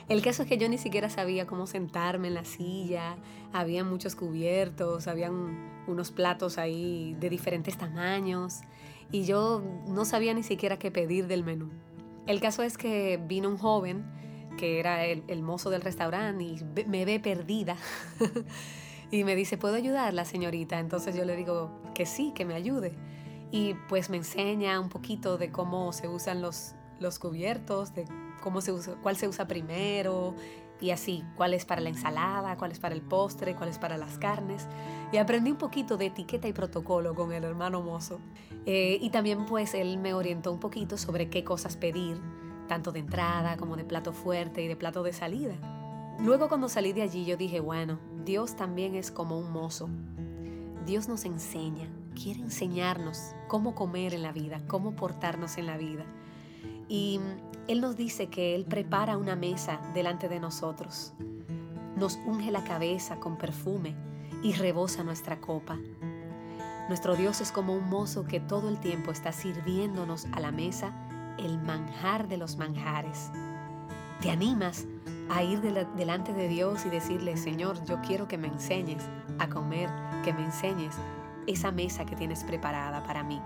El 0.08 0.22
caso 0.22 0.42
es 0.42 0.48
que 0.48 0.58
yo 0.58 0.68
ni 0.68 0.76
siquiera 0.76 1.08
sabía 1.08 1.46
cómo 1.46 1.66
sentarme 1.66 2.28
en 2.28 2.34
la 2.34 2.44
silla, 2.44 3.16
había 3.52 3.84
muchos 3.84 4.16
cubiertos, 4.16 5.06
habían 5.06 5.84
unos 5.86 6.10
platos 6.10 6.58
ahí 6.58 7.16
de 7.20 7.30
diferentes 7.30 7.78
tamaños 7.78 8.60
y 9.12 9.24
yo 9.24 9.62
no 9.86 10.04
sabía 10.04 10.34
ni 10.34 10.42
siquiera 10.42 10.78
qué 10.78 10.90
pedir 10.90 11.26
del 11.26 11.44
menú. 11.44 11.70
El 12.26 12.40
caso 12.40 12.62
es 12.62 12.76
que 12.76 13.20
vino 13.24 13.48
un 13.48 13.56
joven 13.56 14.04
que 14.58 14.78
era 14.78 15.06
el, 15.06 15.42
mozo 15.42 15.70
del 15.70 15.80
restaurante 15.80 16.44
y 16.44 16.60
me 16.86 17.04
ve 17.04 17.18
perdida 17.18 17.76
y 19.10 19.24
me 19.24 19.34
dice, 19.34 19.58
¿puedo 19.58 19.74
ayudarla 19.74 20.24
señorita? 20.24 20.78
Entonces 20.78 21.16
yo 21.16 21.24
le 21.24 21.36
digo 21.36 21.70
que 21.94 22.06
sí, 22.06 22.32
que 22.34 22.44
me 22.44 22.54
ayude. 22.54 22.94
Y 23.50 23.74
pues 23.88 24.10
me 24.10 24.16
enseña 24.16 24.78
un 24.78 24.88
poquito 24.88 25.36
de 25.36 25.50
cómo 25.50 25.92
se 25.92 26.06
usan 26.06 26.40
los, 26.40 26.74
los 27.00 27.18
cubiertos, 27.18 27.94
de 27.94 28.04
cómo 28.40 28.60
se 28.60 28.72
usa, 28.72 28.94
cuál 29.02 29.16
se 29.16 29.26
usa 29.26 29.48
primero 29.48 30.34
y 30.80 30.92
así, 30.92 31.24
cuál 31.36 31.52
es 31.54 31.64
para 31.64 31.80
la 31.80 31.90
ensalada, 31.90 32.56
cuál 32.56 32.72
es 32.72 32.78
para 32.78 32.94
el 32.94 33.02
postre, 33.02 33.54
cuál 33.56 33.68
es 33.68 33.78
para 33.78 33.98
las 33.98 34.18
carnes. 34.18 34.66
Y 35.12 35.16
aprendí 35.16 35.50
un 35.50 35.58
poquito 35.58 35.96
de 35.96 36.06
etiqueta 36.06 36.46
y 36.46 36.52
protocolo 36.52 37.14
con 37.14 37.32
el 37.32 37.44
hermano 37.44 37.82
mozo. 37.82 38.20
Eh, 38.64 38.98
y 39.00 39.10
también 39.10 39.44
pues 39.46 39.74
él 39.74 39.98
me 39.98 40.14
orientó 40.14 40.52
un 40.52 40.60
poquito 40.60 40.96
sobre 40.96 41.28
qué 41.28 41.42
cosas 41.42 41.76
pedir, 41.76 42.20
tanto 42.68 42.92
de 42.92 43.00
entrada 43.00 43.56
como 43.56 43.76
de 43.76 43.84
plato 43.84 44.12
fuerte 44.12 44.62
y 44.62 44.68
de 44.68 44.76
plato 44.76 45.02
de 45.02 45.12
salida. 45.12 45.54
Luego 46.20 46.48
cuando 46.48 46.68
salí 46.68 46.92
de 46.92 47.02
allí 47.02 47.24
yo 47.24 47.36
dije, 47.36 47.60
bueno, 47.60 47.98
Dios 48.24 48.56
también 48.56 48.94
es 48.94 49.10
como 49.10 49.38
un 49.38 49.50
mozo. 49.50 49.88
Dios 50.86 51.08
nos 51.08 51.24
enseña, 51.24 51.88
quiere 52.14 52.40
enseñarnos 52.40 53.34
cómo 53.48 53.74
comer 53.74 54.14
en 54.14 54.22
la 54.22 54.32
vida, 54.32 54.60
cómo 54.66 54.94
portarnos 54.94 55.58
en 55.58 55.66
la 55.66 55.76
vida. 55.76 56.04
Y 56.88 57.20
Él 57.68 57.80
nos 57.80 57.96
dice 57.96 58.28
que 58.28 58.54
Él 58.54 58.64
prepara 58.64 59.16
una 59.16 59.36
mesa 59.36 59.80
delante 59.94 60.28
de 60.28 60.40
nosotros, 60.40 61.12
nos 61.96 62.18
unge 62.26 62.50
la 62.50 62.64
cabeza 62.64 63.20
con 63.20 63.36
perfume 63.36 63.94
y 64.42 64.52
rebosa 64.52 65.04
nuestra 65.04 65.40
copa. 65.40 65.78
Nuestro 66.88 67.14
Dios 67.14 67.40
es 67.40 67.52
como 67.52 67.74
un 67.74 67.88
mozo 67.88 68.24
que 68.24 68.40
todo 68.40 68.68
el 68.68 68.80
tiempo 68.80 69.12
está 69.12 69.32
sirviéndonos 69.32 70.26
a 70.32 70.40
la 70.40 70.50
mesa 70.50 70.92
el 71.38 71.58
manjar 71.60 72.26
de 72.26 72.36
los 72.36 72.56
manjares. 72.56 73.30
¿Te 74.20 74.30
animas 74.30 74.86
a 75.30 75.44
ir 75.44 75.60
delante 75.60 76.32
de 76.32 76.48
Dios 76.48 76.84
y 76.84 76.90
decirle, 76.90 77.36
Señor, 77.36 77.82
yo 77.86 78.00
quiero 78.02 78.26
que 78.26 78.36
me 78.36 78.48
enseñes 78.48 79.04
a 79.38 79.48
comer, 79.48 79.88
que 80.24 80.32
me 80.32 80.44
enseñes 80.44 80.96
esa 81.46 81.70
mesa 81.70 82.04
que 82.04 82.16
tienes 82.16 82.42
preparada 82.44 83.02
para 83.04 83.22
mí? 83.22 83.40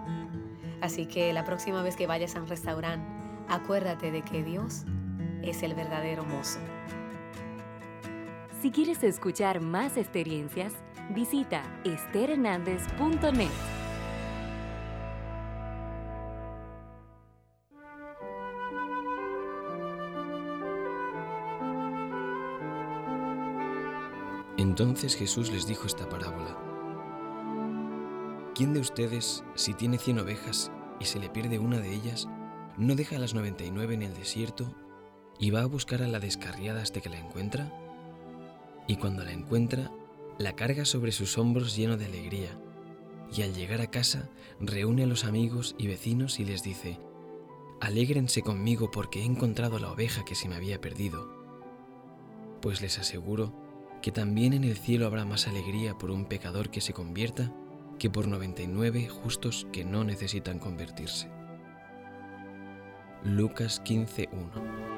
Así 0.80 1.06
que 1.06 1.32
la 1.32 1.44
próxima 1.44 1.82
vez 1.82 1.94
que 1.94 2.06
vayas 2.06 2.36
a 2.36 2.40
un 2.40 2.48
restaurante, 2.48 3.06
acuérdate 3.48 4.10
de 4.10 4.22
que 4.22 4.42
Dios 4.42 4.84
es 5.42 5.62
el 5.62 5.74
verdadero 5.74 6.24
mozo. 6.24 6.58
Si 8.62 8.70
quieres 8.70 9.04
escuchar 9.04 9.60
más 9.60 9.98
experiencias, 9.98 10.72
visita 11.10 11.62
esterhernandez.net. 11.84 13.73
Entonces 24.74 25.14
Jesús 25.14 25.52
les 25.52 25.68
dijo 25.68 25.86
esta 25.86 26.08
parábola. 26.08 26.58
¿Quién 28.56 28.74
de 28.74 28.80
ustedes, 28.80 29.44
si 29.54 29.72
tiene 29.72 29.98
cien 29.98 30.18
ovejas 30.18 30.72
y 30.98 31.04
se 31.04 31.20
le 31.20 31.28
pierde 31.28 31.60
una 31.60 31.78
de 31.78 31.94
ellas, 31.94 32.26
no 32.76 32.96
deja 32.96 33.14
a 33.14 33.18
las 33.20 33.34
99 33.34 33.94
en 33.94 34.02
el 34.02 34.14
desierto 34.14 34.74
y 35.38 35.52
va 35.52 35.60
a 35.60 35.66
buscar 35.66 36.02
a 36.02 36.08
la 36.08 36.18
descarriada 36.18 36.82
hasta 36.82 37.00
que 37.00 37.08
la 37.08 37.20
encuentra? 37.20 37.72
Y 38.88 38.96
cuando 38.96 39.22
la 39.22 39.30
encuentra, 39.30 39.92
la 40.38 40.56
carga 40.56 40.84
sobre 40.84 41.12
sus 41.12 41.38
hombros 41.38 41.76
lleno 41.76 41.96
de 41.96 42.06
alegría, 42.06 42.58
y 43.32 43.42
al 43.42 43.54
llegar 43.54 43.80
a 43.80 43.92
casa 43.92 44.28
reúne 44.58 45.04
a 45.04 45.06
los 45.06 45.24
amigos 45.24 45.76
y 45.78 45.86
vecinos 45.86 46.40
y 46.40 46.46
les 46.46 46.64
dice, 46.64 46.98
Alégrense 47.80 48.42
conmigo 48.42 48.90
porque 48.90 49.20
he 49.20 49.24
encontrado 49.24 49.78
la 49.78 49.92
oveja 49.92 50.24
que 50.24 50.34
se 50.34 50.48
me 50.48 50.56
había 50.56 50.80
perdido. 50.80 51.32
Pues 52.60 52.82
les 52.82 52.98
aseguro 52.98 53.63
que 54.04 54.12
también 54.12 54.52
en 54.52 54.64
el 54.64 54.76
cielo 54.76 55.06
habrá 55.06 55.24
más 55.24 55.48
alegría 55.48 55.96
por 55.96 56.10
un 56.10 56.26
pecador 56.26 56.68
que 56.68 56.82
se 56.82 56.92
convierta 56.92 57.50
que 57.98 58.10
por 58.10 58.28
99 58.28 59.08
justos 59.08 59.66
que 59.72 59.82
no 59.82 60.04
necesitan 60.04 60.58
convertirse. 60.58 61.30
Lucas 63.22 63.82
15.1 63.82 64.93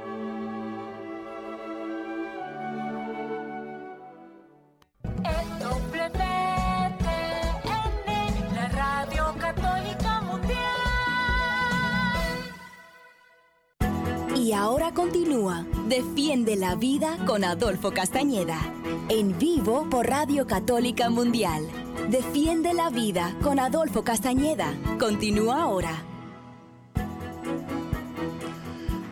la 16.68 16.74
Vida 16.74 17.16
con 17.26 17.44
Adolfo 17.44 17.92
Castañeda, 17.92 18.58
en 19.08 19.38
vivo 19.38 19.88
por 19.88 20.08
Radio 20.08 20.48
Católica 20.48 21.08
Mundial. 21.10 21.62
Defiende 22.10 22.74
la 22.74 22.90
Vida 22.90 23.36
con 23.40 23.60
Adolfo 23.60 24.02
Castañeda. 24.02 24.74
Continúa 24.98 25.62
ahora. 25.62 26.02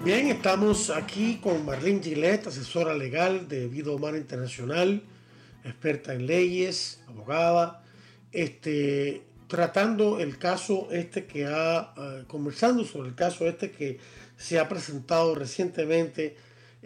Bien, 0.05 0.27
estamos 0.27 0.91
aquí 0.91 1.39
con 1.41 1.65
Marlene 1.65 2.03
Gillette, 2.03 2.49
asesora 2.49 2.93
legal 2.93 3.47
de 3.47 3.69
Vida 3.69 3.93
Humana 3.93 4.19
Internacional, 4.19 5.05
experta 5.63 6.13
en 6.13 6.27
leyes, 6.27 7.05
abogada, 7.07 7.85
este, 8.33 9.23
tratando 9.47 10.19
el 10.19 10.39
caso 10.39 10.89
este 10.91 11.27
que 11.27 11.47
ha, 11.47 11.95
eh, 11.97 12.25
conversando 12.27 12.83
sobre 12.83 13.11
el 13.11 13.15
caso 13.15 13.47
este 13.47 13.71
que 13.71 14.01
se 14.37 14.59
ha 14.59 14.69
presentado 14.69 15.37
recientemente, 15.37 16.37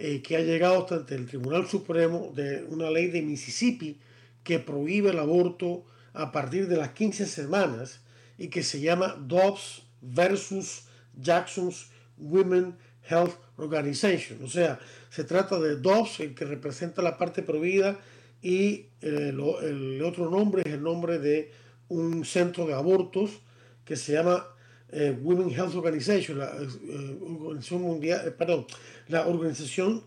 eh, 0.01 0.22
que 0.22 0.36
ha 0.36 0.40
llegado 0.40 0.86
hasta 0.88 1.12
el 1.12 1.26
Tribunal 1.26 1.66
Supremo 1.66 2.32
de 2.32 2.62
una 2.68 2.88
ley 2.88 3.09
de 3.09 3.20
Mississippi 3.20 3.99
que 4.44 4.61
prohíbe 4.61 5.11
el 5.11 5.18
aborto 5.18 5.84
a 6.12 6.30
partir 6.30 6.68
de 6.68 6.76
las 6.76 6.90
15 6.90 7.26
semanas 7.26 8.01
y 8.38 8.46
que 8.46 8.62
se 8.62 8.80
llama 8.80 9.16
Dobbs 9.18 9.82
versus 10.01 10.84
Jackson's 11.20 11.90
Women 12.16 12.76
Health 13.11 13.34
Organization. 13.57 14.38
O 14.44 14.49
sea, 14.49 14.78
se 15.11 15.24
trata 15.24 15.59
de 15.59 15.74
dos, 15.74 16.20
el 16.20 16.36
que 16.36 16.44
representa 16.44 17.03
la 17.03 17.18
parte 17.18 17.42
prohibida, 17.42 17.99
y 18.40 18.86
eh, 19.01 19.32
el, 19.32 20.03
otro 20.05 20.30
nombre 20.30 20.62
es 20.64 20.74
el 20.74 20.82
nombre 20.84 21.18
de 21.18 21.51
un 21.88 22.24
centro 22.24 22.66
de 22.66 22.74
abortos 22.74 23.40
que 23.84 23.96
se 23.96 24.12
llama 24.12 24.46
eh, 24.91 25.16
Women 25.20 25.51
Health 25.51 25.74
Organization, 25.74 26.39
la 26.39 26.47
eh, 26.47 27.18
Organización 27.20 27.82
Mundial, 27.82 28.34
perdón, 28.34 28.66
la 29.09 29.26
Organización 29.26 30.05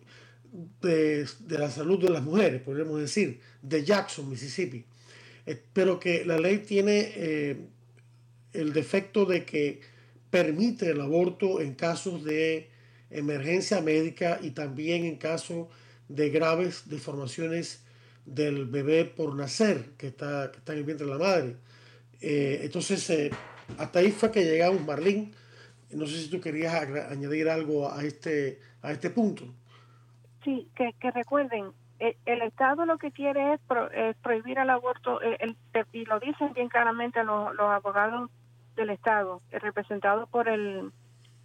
de, 0.82 1.28
de, 1.40 1.58
la 1.58 1.70
Salud 1.70 2.02
de 2.02 2.10
las 2.10 2.24
Mujeres, 2.24 2.62
podríamos 2.62 3.00
decir, 3.00 3.40
de 3.62 3.84
Jackson, 3.84 4.30
Mississippi. 4.30 4.86
pero 5.74 6.00
que 6.00 6.26
la 6.26 6.38
ley 6.38 6.60
tiene 6.60 7.58
el 8.54 8.74
defecto 8.74 9.26
de 9.26 9.46
que 9.46 9.80
permite 10.30 10.90
el 10.90 11.02
aborto 11.02 11.62
en 11.62 11.74
casos 11.74 12.24
de 12.24 12.70
emergencia 13.10 13.82
médica 13.82 14.40
y 14.42 14.52
también 14.52 15.06
en 15.06 15.18
casos 15.18 15.68
de 16.08 16.30
graves 16.30 16.84
deformaciones 16.86 17.84
del 18.26 18.66
bebé 18.66 19.06
por 19.06 19.36
nacer 19.36 19.92
que 19.98 20.08
está, 20.08 20.52
que 20.52 20.60
está 20.60 20.74
en 20.74 20.80
el 20.80 20.86
vientre 20.86 21.06
de 21.06 21.12
la 21.12 21.18
madre. 21.18 21.56
Eh, 22.22 22.62
entonces, 22.64 23.10
eh, 23.10 23.32
hasta 23.78 24.00
ahí 24.00 24.12
fue 24.12 24.32
que 24.32 24.44
llegamos, 24.44 24.86
Marlene. 24.86 25.32
No 25.92 26.06
sé 26.06 26.18
si 26.18 26.30
tú 26.30 26.40
querías 26.40 26.74
añadir 26.74 27.50
algo 27.50 27.92
a 27.92 28.04
este, 28.04 28.60
a 28.82 28.92
este 28.92 29.10
punto. 29.10 29.44
Sí, 30.44 30.70
que, 30.76 30.94
que 31.00 31.12
recuerden, 31.12 31.74
el, 32.00 32.42
Estado 32.42 32.86
lo 32.86 32.98
que 32.98 33.12
quiere 33.12 33.54
es, 33.54 33.60
prohibir 34.22 34.58
el 34.58 34.70
aborto, 34.70 35.22
el, 35.22 35.56
y 35.92 36.06
lo 36.06 36.20
dicen 36.20 36.54
bien 36.54 36.68
claramente 36.68 37.24
los, 37.24 37.54
los 37.56 37.70
abogados 37.70 38.30
del 38.76 38.90
Estado, 38.90 39.42
representados 39.52 40.28
por 40.30 40.48
el, 40.48 40.92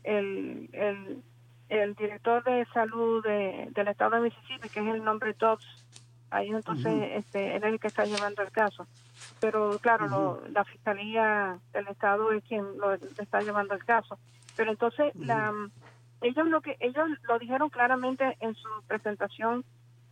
el, 0.05 0.71
el, 0.73 1.23
el, 1.69 1.95
director 1.95 2.43
de 2.45 2.65
salud 2.73 3.23
de, 3.23 3.69
del 3.73 3.89
Estado 3.89 4.17
de 4.17 4.23
Mississippi, 4.23 4.69
que 4.69 4.81
es 4.81 4.87
el 4.87 5.05
nombre 5.05 5.35
Dobbs. 5.39 5.85
Ahí 6.31 6.49
entonces 6.49 6.93
este, 7.15 7.57
él 7.57 7.65
es 7.65 7.73
el 7.73 7.81
que 7.81 7.89
está 7.89 8.05
llevando 8.05 8.43
el 8.43 8.51
caso. 8.51 8.87
Pero 9.41 9.79
claro, 9.81 10.43
la 10.51 10.65
Fiscalía 10.65 11.59
del 11.73 11.89
Estado 11.89 12.33
es 12.33 12.45
quien 12.45 12.79
lo 12.79 12.93
está 12.93 13.41
llevando 13.41 13.75
el 13.75 13.85
caso. 13.85 14.19
Pero 14.57 14.71
entonces 14.71 15.15
la 15.15 15.53
ellos 16.21 16.47
lo 16.49 16.61
que 16.61 16.77
ellos 16.81 17.09
lo 17.23 17.39
dijeron 17.39 17.69
claramente 17.69 18.37
en 18.41 18.55
su 18.55 18.69
presentación 18.87 19.65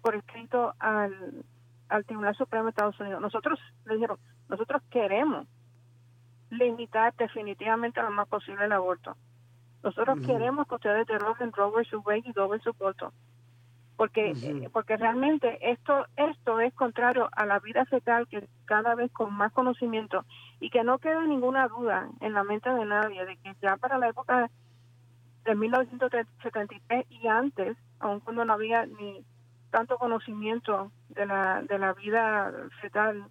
por 0.02 0.14
escrito 0.14 0.74
al, 0.78 1.44
al 1.88 2.04
Tribunal 2.04 2.36
Supremo 2.36 2.64
de 2.64 2.70
Estados 2.70 3.00
Unidos. 3.00 3.20
Nosotros 3.20 3.58
le 3.86 3.94
dijeron, 3.94 4.18
nosotros 4.48 4.82
queremos 4.90 5.46
limitar 6.50 7.14
definitivamente 7.16 8.02
lo 8.02 8.10
más 8.10 8.28
posible 8.28 8.66
el 8.66 8.72
aborto. 8.72 9.16
Nosotros 9.82 10.18
queremos 10.24 10.66
que 10.66 10.74
ustedes 10.76 11.06
deroguen 11.06 11.52
Roe 11.52 11.84
su 11.84 12.02
y 12.24 12.32
doble 12.32 12.58
su 12.60 12.72
voto. 12.72 13.12
Porque, 13.96 14.32
eh, 14.32 14.68
porque 14.72 14.96
realmente 14.96 15.70
esto, 15.70 16.06
esto 16.16 16.58
es 16.58 16.74
contrario 16.74 17.28
a 17.30 17.46
la 17.46 17.60
vida 17.60 17.84
fetal 17.84 18.26
que 18.26 18.48
cada 18.64 18.96
vez 18.96 19.12
con 19.12 19.32
más 19.32 19.52
conocimiento 19.52 20.24
y 20.58 20.70
que 20.70 20.82
no 20.82 20.98
queda 20.98 21.24
ninguna 21.24 21.68
duda 21.68 22.08
en 22.20 22.32
la 22.32 22.42
mente 22.42 22.70
de 22.70 22.84
nadie 22.84 23.24
de 23.24 23.36
que 23.36 23.54
ya 23.62 23.76
para 23.76 23.98
la 23.98 24.08
época 24.08 24.50
de 25.44 25.54
1973 25.54 27.06
y 27.08 27.28
antes, 27.28 27.76
aun 28.00 28.20
cuando 28.20 28.44
no 28.44 28.54
había 28.54 28.86
ni 28.86 29.24
tanto 29.70 29.98
conocimiento 29.98 30.90
de 31.10 31.26
la, 31.26 31.62
de 31.62 31.78
la 31.78 31.92
vida 31.92 32.52
fetal, 32.80 33.24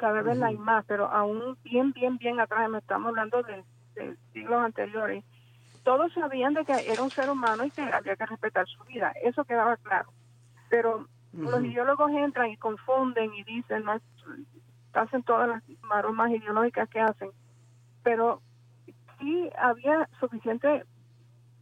cada 0.00 0.22
vez 0.22 0.38
la 0.38 0.46
hay 0.46 0.56
más, 0.56 0.84
pero 0.86 1.10
aún 1.10 1.58
bien, 1.62 1.92
bien, 1.92 2.16
bien 2.16 2.40
atrás, 2.40 2.70
me 2.70 2.78
estamos 2.78 3.08
hablando 3.08 3.42
de, 3.42 3.62
siglos 4.32 4.64
anteriores, 4.64 5.22
todos 5.82 6.12
sabían 6.12 6.54
de 6.54 6.64
que 6.64 6.72
era 6.92 7.02
un 7.02 7.10
ser 7.10 7.30
humano 7.30 7.64
y 7.64 7.70
que 7.70 7.82
había 7.82 8.16
que 8.16 8.26
respetar 8.26 8.66
su 8.66 8.82
vida, 8.84 9.12
eso 9.22 9.44
quedaba 9.44 9.76
claro. 9.78 10.12
Pero 10.68 11.06
los 11.32 11.64
ideólogos 11.64 12.10
entran 12.12 12.50
y 12.50 12.56
confunden 12.56 13.32
y 13.34 13.44
dicen, 13.44 13.84
no, 13.84 14.00
hacen 14.92 15.22
todas 15.22 15.48
las 15.48 15.62
maromas 15.82 16.30
ideológicas 16.30 16.88
que 16.88 17.00
hacen, 17.00 17.30
pero 18.02 18.42
sí 19.18 19.48
había 19.56 20.08
suficiente 20.18 20.84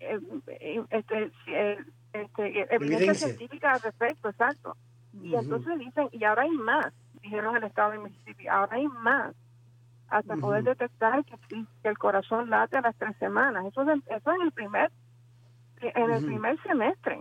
eh, 0.01 0.21
eh, 0.47 0.85
este, 0.91 1.33
eh, 1.49 1.79
este, 2.13 2.75
evidencia 2.75 3.15
científica 3.15 3.73
al 3.73 3.81
respecto, 3.81 4.29
exacto. 4.29 4.77
Y 5.23 5.35
entonces 5.35 5.79
dicen, 5.79 6.09
y 6.13 6.25
ahora 6.25 6.43
hay 6.43 6.51
más, 6.51 6.93
dijeron 7.23 7.57
el 7.57 7.65
estado 7.65 7.93
de 7.93 7.99
Mississippi, 7.99 8.47
ahora 8.47 8.77
hay 8.77 8.87
más, 8.87 9.35
hasta 10.09 10.37
poder 10.37 10.65
detectar 10.65 11.25
que, 11.25 11.37
el 11.85 11.99
corazón 11.99 12.51
late 12.51 12.77
a 12.77 12.81
las 12.83 12.97
tres 12.97 13.17
semanas. 13.19 13.67
Eso 13.67 13.83
es, 13.83 14.01
eso 14.09 14.33
en 14.33 14.43
el 14.43 14.53
primer 14.53 14.91
en 15.81 16.11
el 16.11 16.25
primer 16.25 16.61
semestre. 16.63 17.21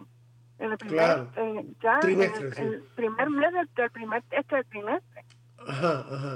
En 0.59 0.71
el 0.71 0.77
primer, 0.77 1.27
ya 1.83 1.99
en 2.01 2.21
el, 2.21 2.83
primer 2.95 3.29
mes 3.29 3.53
del, 3.53 3.91
primer 3.91 4.23
este 4.31 4.63
trimestre. 4.63 5.25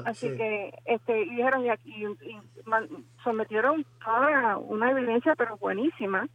Así 0.06 0.28
que 0.36 0.74
este 0.86 1.24
y 1.24 1.30
dijeron 1.30 1.66
y, 1.66 2.06
y, 2.06 2.40
sometieron 3.24 3.86
toda 4.04 4.58
una 4.58 4.92
evidencia 4.92 5.36
pero 5.36 5.58
buenísima 5.58 6.28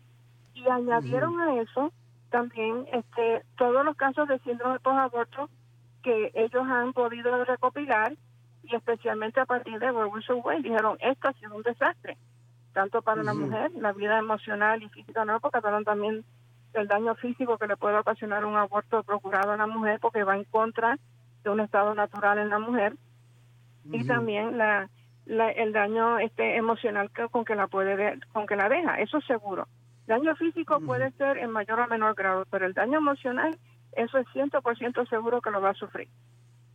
y 0.54 0.66
añadieron 0.68 1.38
a 1.40 1.60
eso 1.60 1.92
también 2.30 2.86
este 2.92 3.42
todos 3.58 3.84
los 3.84 3.96
casos 3.96 4.26
de 4.28 4.38
síndrome 4.40 4.80
post-aborto 4.80 5.50
que 6.02 6.32
ellos 6.34 6.66
han 6.66 6.92
podido 6.94 7.44
recopilar 7.44 8.16
y 8.68 8.74
especialmente 8.74 9.40
a 9.40 9.46
partir 9.46 9.78
de 9.78 9.90
Roe 9.90 10.10
Wade 10.44 10.62
dijeron 10.62 10.96
esto 11.00 11.28
ha 11.28 11.32
sido 11.34 11.56
un 11.56 11.62
desastre 11.62 12.16
tanto 12.72 13.02
para 13.02 13.22
la 13.22 13.34
mujer 13.34 13.70
la 13.72 13.92
vida 13.92 14.18
emocional 14.18 14.82
y 14.82 14.88
física 14.88 15.24
no 15.24 15.40
porque 15.40 15.58
hablaron 15.58 15.84
también 15.84 16.24
del 16.76 16.88
daño 16.88 17.14
físico 17.16 17.58
que 17.58 17.66
le 17.66 17.76
puede 17.76 17.96
ocasionar 17.96 18.44
un 18.44 18.56
aborto 18.56 19.02
procurado 19.02 19.52
a 19.52 19.56
la 19.56 19.66
mujer 19.66 19.98
porque 20.00 20.24
va 20.24 20.36
en 20.36 20.44
contra 20.44 20.98
de 21.42 21.50
un 21.50 21.60
estado 21.60 21.94
natural 21.94 22.38
en 22.38 22.50
la 22.50 22.58
mujer. 22.58 22.94
Y 23.90 24.04
también 24.04 24.58
la, 24.58 24.88
el 25.26 25.72
daño 25.72 26.18
este 26.18 26.56
emocional 26.56 27.10
que, 27.10 27.28
con 27.28 27.44
que 27.44 27.54
la 27.54 27.68
puede 27.68 28.18
con 28.32 28.46
que 28.46 28.56
la 28.56 28.68
deja 28.68 29.00
eso 29.00 29.20
seguro. 29.22 29.66
Daño 30.06 30.36
físico 30.36 30.80
puede 30.80 31.10
ser 31.12 31.38
en 31.38 31.50
mayor 31.50 31.80
o 31.80 31.88
menor 31.88 32.14
grado, 32.14 32.44
pero 32.50 32.66
el 32.66 32.74
daño 32.74 32.98
emocional, 32.98 33.56
eso 33.92 34.18
es 34.18 34.26
100% 34.28 35.08
seguro 35.08 35.40
que 35.40 35.50
lo 35.50 35.60
va 35.60 35.70
a 35.70 35.74
sufrir. 35.74 36.08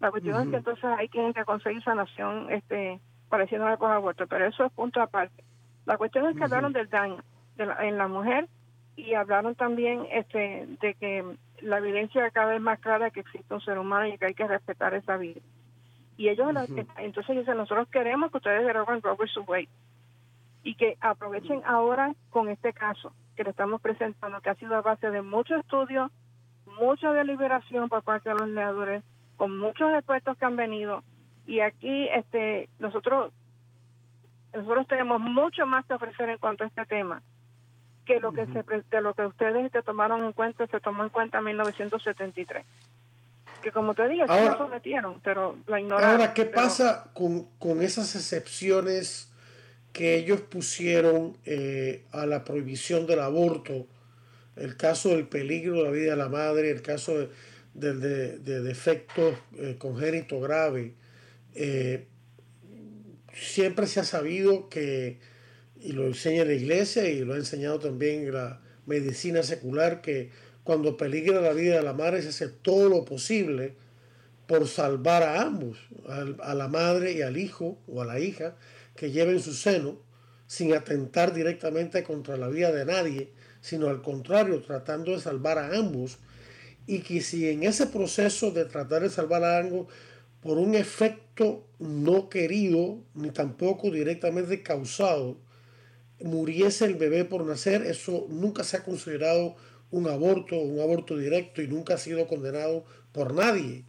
La 0.01 0.09
cuestión 0.09 0.41
es 0.41 0.49
que 0.49 0.57
entonces 0.57 0.83
hay 0.83 1.07
que 1.09 1.45
conseguir 1.45 1.83
sanación 1.83 2.51
este, 2.51 2.99
pareciendo 3.29 3.67
a 3.67 3.77
con 3.77 3.91
aborto, 3.91 4.25
pero 4.25 4.47
eso 4.47 4.65
es 4.65 4.71
punto 4.73 4.99
aparte. 4.99 5.43
La 5.85 5.97
cuestión 5.97 6.25
es 6.25 6.35
que 6.35 6.43
hablaron 6.43 6.73
del 6.73 6.89
daño 6.89 7.23
en 7.57 7.97
la 7.99 8.07
mujer 8.07 8.47
y 8.95 9.13
hablaron 9.13 9.53
también 9.53 10.07
este, 10.11 10.67
de 10.81 10.95
que 10.95 11.23
la 11.61 11.77
evidencia 11.77 12.31
cada 12.31 12.53
vez 12.53 12.61
más 12.61 12.79
clara 12.79 13.11
que 13.11 13.19
existe 13.19 13.53
un 13.53 13.61
ser 13.61 13.77
humano 13.77 14.07
y 14.07 14.17
que 14.17 14.25
hay 14.25 14.33
que 14.33 14.47
respetar 14.47 14.95
esa 14.95 15.17
vida. 15.17 15.39
Y 16.17 16.29
ellos, 16.29 16.49
entonces 16.97 17.37
dicen, 17.37 17.57
nosotros 17.57 17.87
queremos 17.89 18.31
que 18.31 18.37
ustedes 18.37 18.65
deroguen 18.65 19.03
Robert 19.03 19.29
su 19.29 19.41
way 19.41 19.69
y 20.63 20.75
que 20.75 20.97
aprovechen 20.99 21.61
ahora 21.63 22.15
con 22.31 22.49
este 22.49 22.73
caso 22.73 23.13
que 23.35 23.43
le 23.43 23.51
estamos 23.51 23.81
presentando, 23.81 24.41
que 24.41 24.49
ha 24.49 24.55
sido 24.55 24.75
a 24.75 24.81
base 24.81 25.11
de 25.11 25.21
mucho 25.21 25.55
estudio, 25.55 26.09
mucha 26.79 27.13
deliberación 27.13 27.87
por 27.87 28.01
parte 28.01 28.29
de 28.29 28.35
los 28.35 28.47
legisladores, 28.49 29.03
con 29.41 29.57
muchos 29.57 29.91
expertos 29.95 30.37
que 30.37 30.45
han 30.45 30.55
venido. 30.55 31.03
Y 31.47 31.61
aquí 31.61 32.07
este 32.09 32.69
nosotros 32.77 33.33
nosotros 34.53 34.85
tenemos 34.87 35.19
mucho 35.19 35.65
más 35.65 35.83
que 35.87 35.95
ofrecer 35.95 36.29
en 36.29 36.37
cuanto 36.37 36.63
a 36.63 36.67
este 36.67 36.85
tema 36.85 37.23
que 38.05 38.19
lo 38.19 38.33
que 38.33 38.45
se 38.45 38.63
de 38.63 39.01
lo 39.01 39.15
que 39.15 39.25
ustedes 39.25 39.71
te 39.71 39.81
tomaron 39.81 40.23
en 40.23 40.33
cuenta 40.33 40.67
se 40.67 40.79
tomó 40.79 41.01
en 41.01 41.09
cuenta 41.09 41.39
en 41.39 41.45
1973 41.45 42.63
que 43.63 43.71
como 43.71 43.95
te 43.95 44.07
digo 44.09 44.25
ahora, 44.29 44.51
se 44.51 44.57
sometieron 44.59 45.19
pero 45.23 45.57
la 45.65 45.79
ignoraron 45.79 46.21
ahora 46.21 46.35
qué 46.35 46.45
pasa 46.45 47.09
con, 47.15 47.45
con 47.57 47.81
esas 47.81 48.15
excepciones 48.15 49.33
que 49.91 50.17
ellos 50.17 50.41
pusieron 50.41 51.35
eh, 51.45 52.05
a 52.11 52.27
la 52.27 52.43
prohibición 52.43 53.07
del 53.07 53.19
aborto, 53.19 53.87
el 54.55 54.77
caso 54.77 55.09
del 55.09 55.27
peligro 55.27 55.77
de 55.77 55.83
la 55.83 55.89
vida 55.89 56.11
de 56.11 56.17
la 56.17 56.29
madre, 56.29 56.69
el 56.69 56.81
caso 56.81 57.17
de, 57.17 57.29
de, 57.74 58.39
defectos 58.39 59.36
eh, 59.57 59.76
congénitos 59.78 60.41
graves, 60.41 60.93
eh, 61.55 62.07
siempre 63.34 63.88
se 63.88 63.99
ha 63.99 64.03
sabido 64.03 64.69
que, 64.69 65.19
y 65.80 65.93
lo 65.93 66.07
enseña 66.07 66.45
la 66.45 66.53
iglesia 66.53 67.09
y 67.09 67.24
lo 67.24 67.34
ha 67.34 67.38
enseñado 67.38 67.80
también 67.80 68.32
la 68.34 68.61
medicina 68.86 69.43
secular, 69.43 70.01
que 70.01 70.30
cuando 70.63 70.97
peligra 70.97 71.41
la 71.41 71.53
vida 71.53 71.78
de 71.78 71.84
la 71.84 71.93
madre 71.93 72.22
se 72.22 72.30
hace 72.30 72.47
todo 72.49 72.89
lo 72.89 73.05
posible 73.05 73.76
por 74.47 74.67
salvar 74.67 75.24
a 75.24 75.41
ambos, 75.41 75.78
a 76.07 76.53
la 76.53 76.67
madre 76.67 77.13
y 77.13 77.22
al 77.22 77.38
hijo 77.38 77.80
o 77.88 78.01
a 78.01 78.05
la 78.05 78.19
hija, 78.19 78.55
que 78.95 79.11
lleve 79.11 79.32
en 79.32 79.39
su 79.39 79.53
seno 79.53 79.97
sin 80.45 80.74
atentar 80.74 81.34
directamente 81.34 82.03
contra 82.03 82.36
la 82.36 82.49
vida 82.49 82.74
de 82.74 82.84
nadie, 82.84 83.32
sino 83.61 83.88
al 83.88 84.01
contrario, 84.01 84.61
tratando 84.61 85.11
de 85.11 85.22
salvar 85.22 85.57
a 85.57 85.78
ambos, 85.78 86.17
y 86.88 86.99
que 86.99 87.21
si 87.21 87.49
en 87.49 87.63
ese 87.63 87.88
proceso 87.88 88.51
de 88.51 88.65
tratar 88.65 89.03
de 89.03 89.09
salvar 89.09 89.43
a 89.43 89.59
ambos, 89.59 89.88
por 90.41 90.57
un 90.57 90.75
efecto 90.75 91.65
no 91.79 92.29
querido, 92.29 92.97
ni 93.13 93.29
tampoco 93.32 93.91
directamente 93.91 94.63
causado, 94.63 95.38
muriese 96.19 96.86
el 96.86 96.95
bebé 96.95 97.25
por 97.25 97.45
nacer, 97.45 97.84
eso 97.84 98.27
nunca 98.29 98.63
se 98.63 98.77
ha 98.77 98.84
considerado 98.84 99.55
un 99.91 100.07
aborto, 100.07 100.57
un 100.57 100.79
aborto 100.79 101.17
directo 101.17 101.61
y 101.61 101.67
nunca 101.67 101.95
ha 101.95 101.97
sido 101.97 102.27
condenado 102.27 102.86
por 103.11 103.34
nadie. 103.34 103.84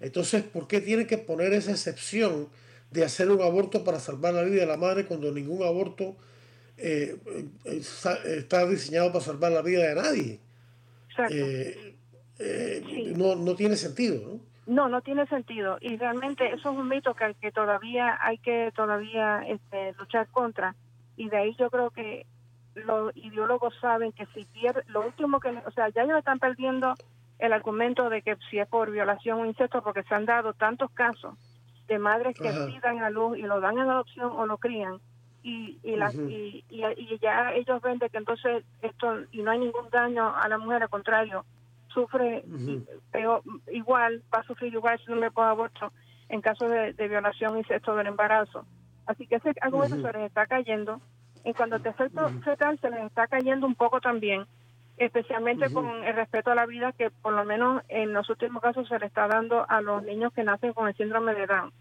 Entonces, 0.00 0.42
¿por 0.42 0.66
qué 0.66 0.80
tiene 0.80 1.06
que 1.06 1.18
poner 1.18 1.52
esa 1.52 1.70
excepción 1.70 2.48
de 2.90 3.04
hacer 3.04 3.30
un 3.30 3.42
aborto 3.42 3.82
para 3.82 3.98
salvar 3.98 4.34
la 4.34 4.42
vida 4.42 4.60
de 4.60 4.66
la 4.66 4.76
madre 4.76 5.04
cuando 5.04 5.32
ningún 5.32 5.62
aborto 5.64 6.16
eh, 6.76 7.16
eh, 7.64 7.82
está 8.24 8.66
diseñado 8.66 9.12
para 9.12 9.24
salvar 9.24 9.52
la 9.52 9.62
vida 9.62 9.88
de 9.88 9.94
nadie. 9.94 10.40
Eh, 11.30 11.93
no, 13.16 13.36
no 13.36 13.54
tiene 13.54 13.76
sentido, 13.76 14.20
¿no? 14.26 14.40
No, 14.66 14.88
no 14.88 15.02
tiene 15.02 15.26
sentido. 15.26 15.76
Y 15.80 15.96
realmente 15.96 16.46
eso 16.46 16.70
es 16.70 16.78
un 16.78 16.88
mito 16.88 17.14
que, 17.14 17.34
que 17.40 17.52
todavía 17.52 18.18
hay 18.20 18.38
que 18.38 18.72
todavía 18.74 19.42
este, 19.46 19.92
luchar 19.98 20.26
contra. 20.28 20.74
Y 21.16 21.28
de 21.28 21.36
ahí 21.36 21.56
yo 21.58 21.70
creo 21.70 21.90
que 21.90 22.26
los 22.74 23.14
ideólogos 23.16 23.74
saben 23.80 24.12
que 24.12 24.26
si 24.34 24.44
pierde, 24.46 24.82
lo 24.88 25.06
último 25.06 25.38
que, 25.38 25.50
o 25.50 25.70
sea, 25.72 25.90
ya 25.90 26.02
ellos 26.02 26.18
están 26.18 26.38
perdiendo 26.38 26.94
el 27.38 27.52
argumento 27.52 28.08
de 28.08 28.22
que 28.22 28.36
si 28.50 28.58
es 28.58 28.66
por 28.66 28.90
violación 28.90 29.40
o 29.40 29.46
incesto 29.46 29.82
porque 29.82 30.02
se 30.04 30.14
han 30.14 30.24
dado 30.24 30.54
tantos 30.54 30.90
casos 30.92 31.34
de 31.86 31.98
madres 31.98 32.34
que 32.36 32.50
pidan 32.50 33.02
a 33.02 33.10
luz 33.10 33.36
y 33.38 33.42
lo 33.42 33.60
dan 33.60 33.78
en 33.78 33.90
adopción 33.90 34.32
o 34.34 34.46
lo 34.46 34.56
crían. 34.58 34.98
Y 35.42 35.78
y, 35.82 35.96
las, 35.96 36.14
y, 36.14 36.64
y, 36.70 37.18
ya 37.20 37.52
ellos 37.52 37.82
ven 37.82 37.98
de 37.98 38.08
que 38.08 38.16
entonces 38.16 38.64
esto 38.80 39.24
y 39.30 39.42
no 39.42 39.50
hay 39.50 39.58
ningún 39.58 39.90
daño 39.90 40.34
a 40.34 40.48
la 40.48 40.56
mujer 40.56 40.82
al 40.82 40.88
contrario 40.88 41.44
sufre 41.94 42.44
pero 43.10 43.42
igual 43.72 44.22
va 44.34 44.40
a 44.40 44.44
sufrir 44.44 44.74
igual 44.74 44.98
si 44.98 45.10
no 45.10 45.16
le 45.16 45.30
puede 45.30 45.48
aborto 45.48 45.92
en 46.28 46.40
caso 46.40 46.68
de, 46.68 46.92
violación 47.08 47.56
y 47.56 47.60
incesto 47.60 47.94
del 47.94 48.08
embarazo. 48.08 48.66
Así 49.06 49.26
que 49.26 49.36
ese 49.36 49.52
argumento 49.60 49.96
se 49.96 50.12
les 50.12 50.26
está 50.26 50.46
cayendo. 50.46 51.00
En 51.44 51.52
cuanto 51.52 51.76
al 51.76 51.86
efecto 51.86 52.28
fetal 52.42 52.78
se 52.80 52.90
les 52.90 53.04
está 53.04 53.26
cayendo 53.26 53.66
un 53.66 53.74
poco 53.74 54.00
también 54.00 54.46
especialmente 54.96 55.72
con 55.72 56.04
el 56.04 56.14
respeto 56.14 56.50
a 56.50 56.54
la 56.54 56.66
vida 56.66 56.92
que 56.92 57.10
por 57.10 57.32
lo 57.32 57.44
menos 57.44 57.82
en 57.88 58.12
los 58.12 58.28
últimos 58.30 58.62
casos 58.62 58.88
se 58.88 58.98
le 58.98 59.06
está 59.06 59.26
dando 59.26 59.68
a 59.68 59.80
los 59.80 60.02
niños 60.04 60.32
que 60.32 60.44
nacen 60.44 60.72
con 60.72 60.88
el 60.88 60.96
síndrome 60.96 61.34
de 61.34 61.46
Down. 61.46 61.72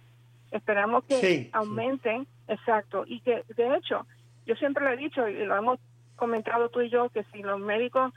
Esperamos 0.52 1.04
que 1.06 1.50
aumenten, 1.54 2.28
exacto, 2.48 3.04
y 3.08 3.22
que 3.22 3.44
de 3.56 3.76
hecho, 3.76 4.06
yo 4.46 4.56
siempre 4.56 4.84
lo 4.84 4.92
he 4.92 4.98
dicho 4.98 5.28
y 5.28 5.46
lo 5.46 5.56
hemos 5.56 5.80
comentado 6.16 6.70
tú 6.70 6.82
y 6.82 6.90
yo, 6.90 7.10
que 7.10 7.24
si 7.32 7.42
los 7.42 7.60
médicos 7.60 8.14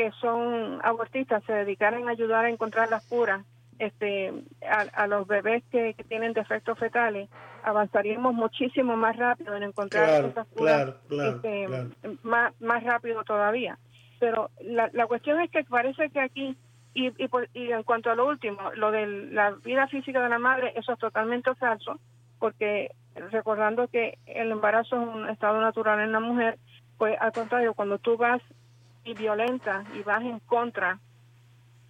que 0.00 0.10
son 0.12 0.80
abortistas 0.82 1.44
se 1.44 1.52
dedicaran 1.52 2.08
a 2.08 2.12
ayudar 2.12 2.46
a 2.46 2.48
encontrar 2.48 2.88
las 2.88 3.04
curas 3.06 3.44
este, 3.78 4.32
a, 4.66 5.06
los 5.06 5.26
bebés 5.26 5.62
que, 5.70 5.94
tienen 6.08 6.32
defectos 6.32 6.78
fetales, 6.78 7.28
avanzaríamos 7.62 8.32
muchísimo 8.32 8.96
más 8.96 9.14
rápido 9.18 9.54
en 9.54 9.64
encontrar 9.64 10.24
esas 10.24 10.46
curas 10.46 10.94
este, 11.10 11.68
Más, 12.22 12.58
más 12.62 12.82
rápido 12.82 13.24
todavía. 13.24 13.78
Pero 14.18 14.48
la, 14.62 14.88
la 14.94 15.06
cuestión 15.06 15.38
es 15.38 15.50
que 15.50 15.64
parece 15.64 16.08
que 16.08 16.20
aquí, 16.20 16.56
y, 16.94 17.08
y, 17.08 17.28
y 17.52 17.72
en 17.72 17.82
cuanto 17.82 18.10
a 18.10 18.14
lo 18.14 18.26
último, 18.26 18.72
lo 18.76 18.90
de 18.92 19.06
la 19.06 19.50
vida 19.50 19.86
física 19.88 20.22
de 20.22 20.30
la 20.30 20.38
madre, 20.38 20.72
eso 20.76 20.94
es 20.94 20.98
totalmente 20.98 21.54
falso, 21.56 22.00
porque 22.38 22.92
recordando 23.30 23.86
que 23.88 24.16
el 24.24 24.50
embarazo 24.50 24.96
es 24.96 25.08
un 25.14 25.28
estado 25.28 25.60
natural 25.60 26.00
en 26.00 26.12
la 26.12 26.20
mujer, 26.20 26.58
pues 26.96 27.18
al 27.20 27.32
contrario, 27.32 27.74
cuando 27.74 27.98
tú 27.98 28.16
vas 28.16 28.40
y 29.10 29.14
violentas 29.14 29.86
y 29.94 30.02
vas 30.02 30.22
en 30.22 30.38
contra 30.40 30.98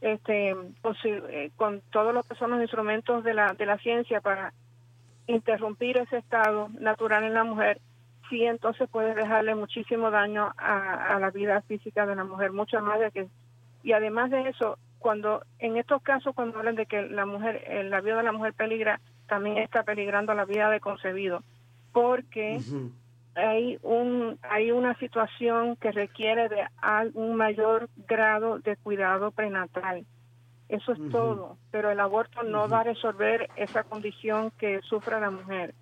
este 0.01 0.57
con, 0.81 0.97
eh, 1.05 1.51
con 1.57 1.83
todo 1.91 2.13
lo 2.13 2.23
que 2.23 2.35
son 2.35 2.51
los 2.51 2.61
instrumentos 2.61 3.23
de 3.23 3.35
la 3.35 3.53
de 3.55 3.67
la 3.67 3.79
ciencia 3.79 4.21
para 4.21 4.53
interrumpir 5.27 5.99
ese 5.99 6.17
estado 6.19 6.69
natural 6.79 7.25
en 7.25 7.35
la 7.35 7.45
mujer 7.45 7.81
sí 8.31 8.45
entonces 8.45 8.89
puede 8.89 9.15
dejarle 9.15 9.55
muchísimo 9.55 10.11
daño 10.11 10.55
a, 10.57 11.19
la 11.21 11.31
vida 11.31 11.61
física 11.63 12.07
de 12.07 12.15
la 12.15 12.25
mujer, 12.25 12.53
mucho 12.53 12.81
más 12.81 13.01
de 13.01 13.11
que... 13.11 13.29
Y 13.83 13.93
además 13.93 14.31
de 14.31 14.49
eso, 14.49 14.79
cuando 14.99 15.43
en 15.59 15.77
estos 15.77 16.01
casos, 16.03 16.35
cuando 16.35 16.59
hablan 16.59 16.77
de 16.77 16.87
que 16.87 17.03
la 17.03 17.27
mujer, 17.27 17.85
la 17.87 18.01
vida 18.01 18.17
de 18.17 18.23
la 18.23 18.33
mujer 18.33 18.55
peligra, 18.55 19.01
también 19.27 19.59
está 19.59 19.83
peligrando 19.83 20.33
la 20.35 20.45
vida 20.45 20.71
de 20.71 20.81
concebido, 20.81 21.43
porque 21.93 22.61
hay 23.35 23.79
un 23.83 24.39
hay 24.43 24.71
una 24.73 24.95
situación 24.99 25.77
que 25.77 25.93
requiere 25.93 26.49
de 26.49 26.67
un 27.15 27.35
mayor 27.35 27.89
grado 28.09 28.59
de 28.59 28.77
cuidado 28.77 29.31
prenatal. 29.31 30.05
Eso 30.69 30.93
es 30.93 31.01
todo, 31.11 31.57
pero 31.73 31.91
el 31.91 31.99
aborto 31.99 32.45
no 32.45 32.69
va 32.69 32.81
a 32.81 32.85
resolver 32.85 33.51
esa 33.57 33.83
condición 33.83 34.53
que 34.57 34.81
sufre 34.83 35.21
la 35.21 35.31
mujer 35.31 35.75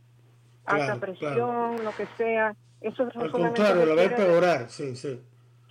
alta 0.65 0.97
presión, 0.97 1.85
lo 1.85 1.93
que 1.95 2.07
sea. 2.17 2.55
Eso 2.81 3.09
Al 3.15 3.31
contrario, 3.31 3.85
lo 3.85 3.97
va 3.97 4.03
a 4.03 4.05
empeorar, 4.05 4.71
sí, 4.71 4.97
sí. 4.97 5.21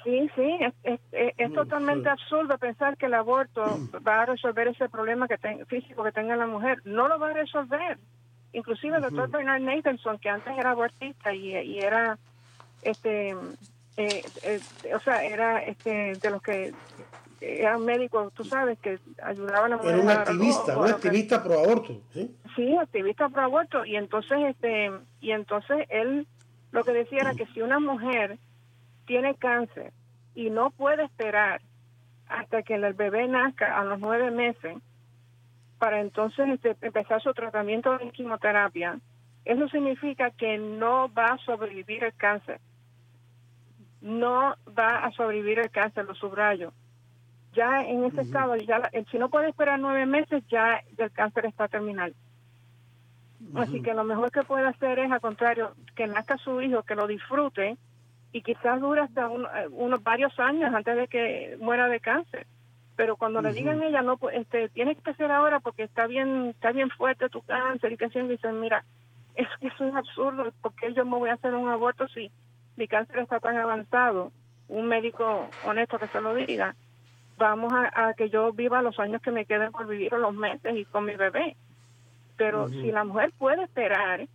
Sí, 0.03 0.29
sí, 0.35 0.57
es, 0.83 0.99
es, 1.11 1.49
mm, 1.49 1.53
totalmente 1.53 2.07
absurdo 2.09 2.57
pensar 2.57 2.95
que 2.95 3.07
el 3.07 3.13
aborto 3.13 3.63
va 4.07 4.21
a 4.21 4.25
resolver 4.25 4.67
ese 4.67 4.87
problema 4.87 5.27
que 5.27 5.37
físico 5.65 6.03
que 6.03 6.11
tenga 6.11 6.35
la 6.35 6.47
mujer. 6.47 6.81
No 6.85 7.07
lo 7.07 7.17
va 7.19 7.29
a 7.29 7.33
resolver. 7.33 7.97
Inclusive 8.57 8.95
el 8.95 9.03
doctor 9.03 9.29
Bernard 9.29 9.61
Nathanson, 9.61 10.17
que 10.17 10.29
antes 10.29 10.57
era 10.57 10.71
abortista 10.71 11.31
y, 11.31 11.55
y 11.55 11.77
era, 11.77 12.17
este, 12.81 13.35
eh, 13.97 14.23
eh, 14.41 14.59
o 14.95 14.99
sea, 14.99 15.23
era 15.23 15.61
este 15.61 16.15
de 16.15 16.29
los 16.31 16.41
que 16.41 16.73
era 17.39 17.77
un 17.77 17.85
médico, 17.85 18.31
tú 18.35 18.43
sabes, 18.43 18.79
que 18.79 18.99
ayudaba 19.21 19.67
a 19.67 19.69
la 19.69 19.77
mujer. 19.77 19.93
Era 19.93 20.01
un 20.01 20.09
activista, 20.09 20.75
un 20.75 20.87
activista 20.87 21.43
pro 21.43 21.59
aborto, 21.59 22.01
¿sí? 22.13 22.35
Sí, 22.55 22.75
activista 22.75 23.29
pro 23.29 23.43
aborto. 23.43 23.85
Y 23.85 23.95
entonces, 23.95 24.39
este, 24.49 24.91
y 25.21 25.31
entonces 25.33 25.85
él 25.89 26.25
lo 26.71 26.83
que 26.83 26.93
decía 26.93 27.19
era 27.21 27.35
que 27.35 27.45
si 27.53 27.61
una 27.61 27.79
mujer 27.79 28.39
tiene 29.05 29.35
cáncer 29.35 29.93
y 30.33 30.49
no 30.49 30.71
puede 30.71 31.03
esperar 31.03 31.61
hasta 32.27 32.63
que 32.63 32.73
el 32.73 32.91
bebé 32.95 33.27
nazca 33.27 33.79
a 33.79 33.83
los 33.83 33.99
nueve 33.99 34.31
meses 34.31 34.77
para 35.77 36.01
entonces 36.01 36.49
este, 36.49 36.75
empezar 36.81 37.21
su 37.21 37.33
tratamiento 37.33 37.97
de 37.97 38.09
quimioterapia, 38.11 38.99
eso 39.45 39.67
significa 39.69 40.31
que 40.31 40.57
no 40.57 41.11
va 41.13 41.33
a 41.33 41.37
sobrevivir 41.39 42.03
el 42.03 42.13
cáncer. 42.13 42.59
No 44.01 44.55
va 44.77 45.05
a 45.05 45.11
sobrevivir 45.11 45.59
el 45.59 45.71
cáncer, 45.71 46.05
lo 46.05 46.15
subrayo 46.15 46.73
ya 47.57 47.81
en 47.81 48.03
ese 48.05 48.21
estado, 48.21 48.55
ya 48.55 48.89
si 49.09 49.17
no 49.17 49.29
puede 49.29 49.49
esperar 49.49 49.79
nueve 49.79 50.05
meses, 50.05 50.43
ya 50.47 50.83
el 50.95 51.11
cáncer 51.11 51.47
está 51.47 51.67
terminal. 51.67 52.13
Así 53.55 53.81
que 53.81 53.95
lo 53.95 54.03
mejor 54.03 54.31
que 54.31 54.43
puede 54.43 54.67
hacer 54.67 54.99
es, 54.99 55.11
al 55.11 55.21
contrario, 55.21 55.73
que 55.95 56.05
nazca 56.05 56.37
su 56.37 56.61
hijo, 56.61 56.83
que 56.83 56.95
lo 56.95 57.07
disfrute 57.07 57.77
y 58.31 58.41
quizás 58.43 58.79
dure 58.79 59.01
hasta 59.01 59.25
eh, 59.25 59.67
unos 59.71 60.03
varios 60.03 60.37
años 60.39 60.73
antes 60.73 60.95
de 60.95 61.07
que 61.07 61.57
muera 61.59 61.87
de 61.87 61.99
cáncer. 61.99 62.45
Pero 62.97 63.15
cuando 63.15 63.41
le 63.41 63.53
digan 63.53 63.81
a 63.81 63.87
ella, 63.87 64.01
no, 64.01 64.17
pues, 64.17 64.35
este, 64.35 64.67
tiene 64.69 64.95
que 64.95 65.13
ser 65.13 65.31
ahora 65.31 65.61
porque 65.61 65.83
está 65.83 66.05
bien, 66.07 66.47
está 66.47 66.73
bien 66.73 66.89
fuerte 66.89 67.29
tu 67.29 67.41
cáncer 67.43 67.93
y 67.93 67.97
que 67.97 68.05
así, 68.05 68.19
dicen, 68.19 68.59
mira, 68.59 68.83
es 69.35 69.47
que 69.61 69.67
eso 69.67 69.85
es 69.85 69.95
absurdo, 69.95 70.51
porque 70.61 70.93
yo 70.93 71.05
me 71.05 71.17
voy 71.17 71.29
a 71.29 71.35
hacer 71.35 71.55
un 71.55 71.69
aborto 71.69 72.09
si 72.09 72.29
mi 72.75 72.89
cáncer 72.89 73.19
está 73.19 73.39
tan 73.39 73.55
avanzado. 73.55 74.33
Un 74.67 74.87
médico 74.87 75.49
honesto 75.63 75.97
que 75.97 76.07
se 76.07 76.19
lo 76.19 76.35
diga 76.35 76.75
vamos 77.37 77.71
a, 77.73 78.13
que 78.13 78.29
yo 78.29 78.51
viva 78.51 78.81
los 78.81 78.99
años 78.99 79.21
que 79.21 79.31
me 79.31 79.45
queden 79.45 79.71
por 79.71 79.87
vivir 79.87 80.13
o 80.13 80.17
los 80.17 80.33
meses 80.33 80.75
y 80.75 80.85
con 80.85 81.05
mi 81.05 81.15
bebé. 81.15 81.55
Pero 82.35 82.67
si 82.67 82.91
la 82.91 83.03
mujer 83.03 83.31
puede 83.37 83.63
esperar, 83.63 84.27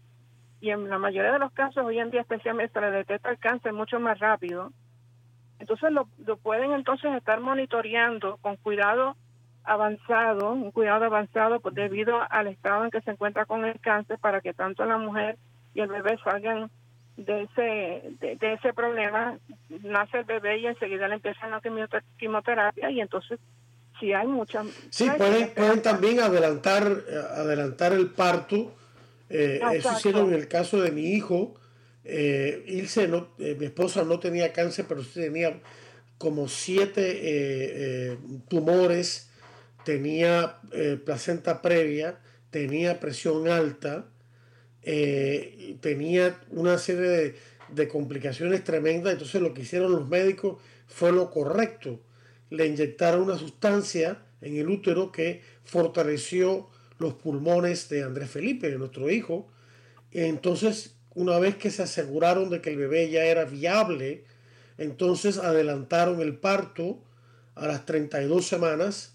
y 0.61 0.71
en 0.71 0.89
la 0.89 0.99
mayoría 0.99 1.33
de 1.33 1.39
los 1.39 1.53
casos 1.53 1.85
hoy 1.85 1.99
en 1.99 2.11
día 2.11 2.21
especialmente 2.21 2.73
se 2.73 2.81
le 2.81 2.91
detecta 2.91 3.31
el 3.31 3.39
cáncer 3.39 3.73
mucho 3.73 4.01
más 4.01 4.19
rápido, 4.19 4.73
entonces 5.63 5.93
lo, 5.93 6.09
lo 6.27 6.37
pueden 6.39 6.73
entonces 6.73 7.15
estar 7.15 7.41
monitoreando 7.41 8.37
con 8.39 8.57
cuidado 8.57 9.17
avanzado, 9.63 10.51
un 10.51 10.73
cuidado 10.73 11.05
avanzado 11.05 11.61
pues, 11.61 11.77
debido 11.77 12.19
al 12.31 12.49
estado 12.49 12.85
en 12.85 12.91
que 12.91 13.01
se 13.01 13.13
encuentra 13.13 13.45
con 13.45 13.65
el 13.65 13.79
cáncer 13.79 14.19
para 14.19 14.41
que 14.41 14.55
tanto 14.55 14.85
la 14.85 14.99
mujer 14.99 15.39
y 15.73 15.81
el 15.81 15.87
bebé 15.87 16.19
salgan 16.25 16.69
de 17.17 17.43
ese 17.43 18.11
de, 18.19 18.53
ese 18.55 18.73
problema. 18.73 19.39
Nace 19.69 20.19
el 20.19 20.25
bebé 20.25 20.59
y 20.59 20.67
enseguida 20.67 21.07
le 21.07 21.15
empiezan 21.15 21.53
la 21.53 21.63
quimioterapia 22.19 22.91
y 22.91 23.01
entonces 23.01 23.39
si 24.01 24.13
hay 24.13 24.27
muchas 24.27 24.67
sí 24.91 25.09
pueden 25.17 25.51
pueden 25.55 25.81
también 25.81 26.19
adelantar 26.19 26.83
adelantar 27.37 27.93
el 27.93 28.11
parto 28.11 28.75
eh, 29.31 29.61
eso 29.75 29.93
hicieron 29.93 30.31
en 30.31 30.35
el 30.35 30.49
caso 30.49 30.81
de 30.81 30.91
mi 30.91 31.13
hijo 31.13 31.55
eh, 32.05 32.87
no, 33.09 33.29
eh, 33.39 33.57
mi 33.59 33.67
esposa 33.67 34.05
no 34.05 34.19
tenía 34.19 34.53
cáncer 34.53 34.87
pero 34.89 35.05
sí 35.05 35.21
tenía 35.21 35.61
como 36.19 36.49
siete 36.49 37.21
eh, 37.23 38.19
tumores 38.49 39.29
tenía 39.85 40.61
placenta 41.05 41.63
previa 41.63 42.19
tenía 42.51 42.99
presión 42.99 43.49
alta 43.49 44.07
tenía 44.83 46.41
una 46.51 46.79
serie 46.79 47.37
de, 47.71 47.89
complicaciones 47.89 48.65
tremendas, 48.65 49.13
entonces 49.13 49.41
lo 49.41 49.55
que 49.55 49.63
hicieron 49.63 49.93
los 49.93 50.09
médicos 50.09 50.61
fue 50.89 51.11
lo 51.11 51.31
correcto. 51.31 52.01
Le 52.51 52.67
inyectaron 52.67 53.23
una 53.23 53.39
sustancia 53.39 54.23
en 54.43 54.57
el 54.57 54.69
útero 54.69 55.11
que 55.11 55.41
fortaleció 55.65 56.69
los 56.99 57.15
pulmones 57.15 57.89
de 57.89 58.03
Andrés 58.03 58.31
Felipe, 58.31 58.69
de 58.69 58.79
nuestro 58.79 59.11
hijo. 59.11 59.49
Entonces, 60.11 60.97
una 61.15 61.39
vez 61.39 61.57
que 61.57 61.71
se 61.71 61.83
aseguraron 61.83 62.51
de 62.51 62.61
que 62.61 62.71
el 62.71 62.77
bebé 62.77 63.11
ya 63.11 63.25
era 63.25 63.45
viable, 63.45 64.25
entonces 64.79 65.39
adelantaron 65.39 66.21
el 66.21 66.37
parto 66.37 67.03
a 67.55 67.67
las 67.67 67.85
32 67.85 68.47
semanas, 68.47 69.15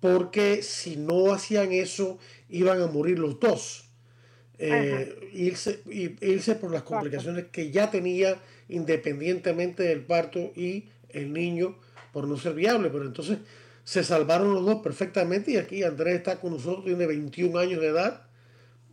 porque 0.00 0.62
si 0.62 0.96
no 0.96 1.32
hacían 1.32 1.72
eso, 1.72 2.18
iban 2.48 2.80
a 2.80 2.86
morir 2.86 3.18
los 3.18 3.38
dos. 3.40 3.84
Eh, 4.58 5.30
irse, 5.32 5.80
irse 5.88 6.54
por 6.54 6.70
las 6.70 6.82
complicaciones 6.82 7.46
que 7.46 7.70
ya 7.70 7.90
tenía 7.90 8.38
independientemente 8.68 9.82
del 9.82 10.02
parto 10.04 10.52
y 10.54 10.90
el 11.08 11.32
niño 11.32 11.76
por 12.12 12.28
no 12.28 12.36
ser 12.36 12.54
viable. 12.54 12.90
Pero 12.90 13.04
entonces 13.04 13.38
se 13.84 14.04
salvaron 14.04 14.54
los 14.54 14.64
dos 14.64 14.82
perfectamente 14.82 15.52
y 15.52 15.56
aquí 15.56 15.82
Andrés 15.82 16.16
está 16.16 16.40
con 16.40 16.52
nosotros, 16.52 16.84
tiene 16.84 17.06
21 17.06 17.58
años 17.58 17.80
de 17.80 17.88
edad 17.88 18.22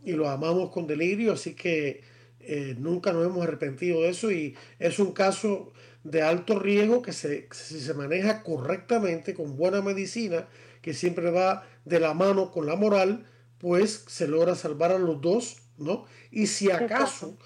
y 0.04 0.12
lo 0.12 0.28
amamos 0.28 0.70
con 0.70 0.86
delirio, 0.86 1.32
así 1.32 1.54
que 1.54 2.02
eh, 2.40 2.74
nunca 2.78 3.12
nos 3.12 3.26
hemos 3.26 3.42
arrepentido 3.42 4.02
de 4.02 4.10
eso 4.10 4.30
y 4.30 4.56
es 4.78 4.98
un 4.98 5.12
caso 5.12 5.72
de 6.04 6.22
alto 6.22 6.58
riesgo 6.58 7.02
que 7.02 7.12
se, 7.12 7.48
si 7.50 7.80
se 7.80 7.94
maneja 7.94 8.42
correctamente, 8.42 9.34
con 9.34 9.56
buena 9.56 9.82
medicina, 9.82 10.48
que 10.80 10.94
siempre 10.94 11.30
va 11.30 11.66
de 11.84 12.00
la 12.00 12.14
mano 12.14 12.50
con 12.50 12.66
la 12.66 12.76
moral, 12.76 13.26
pues 13.58 14.04
se 14.06 14.28
logra 14.28 14.54
salvar 14.54 14.92
a 14.92 14.98
los 14.98 15.20
dos, 15.20 15.58
¿no? 15.76 16.04
Y 16.30 16.46
si 16.46 16.70
acaso, 16.70 17.36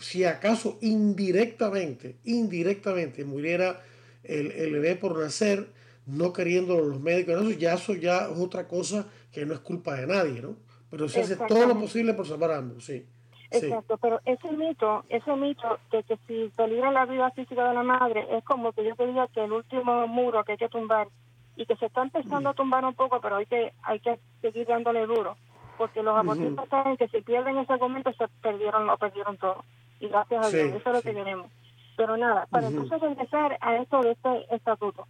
si 0.00 0.24
acaso 0.24 0.78
indirectamente, 0.80 2.16
indirectamente 2.24 3.24
muriera 3.24 3.82
el, 4.24 4.50
el 4.52 4.72
bebé 4.72 4.96
por 4.96 5.18
nacer, 5.18 5.68
no 6.06 6.32
queriendo 6.32 6.80
los 6.80 7.00
médicos, 7.00 7.40
eso 7.40 7.50
ya, 7.52 7.74
eso 7.74 7.94
ya 7.94 8.26
es 8.26 8.38
otra 8.38 8.66
cosa 8.66 9.06
que 9.30 9.46
no 9.46 9.54
es 9.54 9.60
culpa 9.60 9.94
de 9.94 10.06
nadie, 10.06 10.42
¿no? 10.42 10.56
Pero 10.90 11.08
se 11.08 11.20
hace 11.22 11.36
todo 11.36 11.66
lo 11.66 11.78
posible 11.78 12.12
por 12.12 12.26
salvar 12.26 12.50
a 12.50 12.58
ambos, 12.58 12.84
sí. 12.84 13.06
Exacto, 13.52 13.98
pero 13.98 14.20
ese 14.24 14.50
mito, 14.52 15.04
ese 15.08 15.34
mito 15.36 15.78
de 15.90 16.02
que 16.04 16.16
si 16.26 16.50
peligra 16.56 16.90
la 16.90 17.06
vida 17.06 17.30
física 17.30 17.68
de 17.68 17.74
la 17.74 17.82
madre, 17.82 18.26
es 18.30 18.44
como 18.44 18.72
que 18.72 18.84
yo 18.84 18.94
te 18.96 19.06
diga 19.06 19.28
que 19.28 19.44
el 19.44 19.52
último 19.52 20.06
muro 20.06 20.44
que 20.44 20.52
hay 20.52 20.58
que 20.58 20.68
tumbar 20.68 21.08
y 21.56 21.66
que 21.66 21.76
se 21.76 21.86
está 21.86 22.02
empezando 22.02 22.50
a 22.50 22.54
tumbar 22.54 22.84
un 22.84 22.94
poco, 22.94 23.20
pero 23.20 23.36
hay 23.36 23.46
que 23.46 23.72
hay 23.82 24.00
que 24.00 24.18
seguir 24.40 24.66
dándole 24.66 25.06
duro, 25.06 25.36
porque 25.76 26.02
los 26.02 26.16
abortistas 26.16 26.68
saben 26.68 26.96
que 26.96 27.08
si 27.08 27.20
pierden 27.20 27.58
ese 27.58 27.72
argumento 27.72 28.12
se 28.14 28.26
perdieron, 28.40 28.86
lo 28.86 28.96
perdieron 28.96 29.36
todo. 29.36 29.64
Y 30.00 30.08
gracias 30.08 30.46
a 30.46 30.50
Dios, 30.50 30.68
eso 30.68 30.90
es 30.90 30.96
lo 30.96 31.02
que 31.02 31.14
queremos. 31.14 31.50
Pero 31.96 32.16
nada, 32.16 32.46
para 32.50 32.68
entonces 32.68 33.02
empezar 33.02 33.58
a 33.60 33.76
esto 33.76 34.00
de 34.00 34.12
este 34.12 34.54
estatuto. 34.54 35.06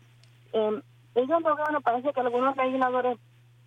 Eh, 0.53 0.83
ellos 1.15 1.43
lograron, 1.43 1.83
parece 1.83 2.13
que 2.13 2.21
algunos 2.21 2.57
legisladores, 2.57 3.19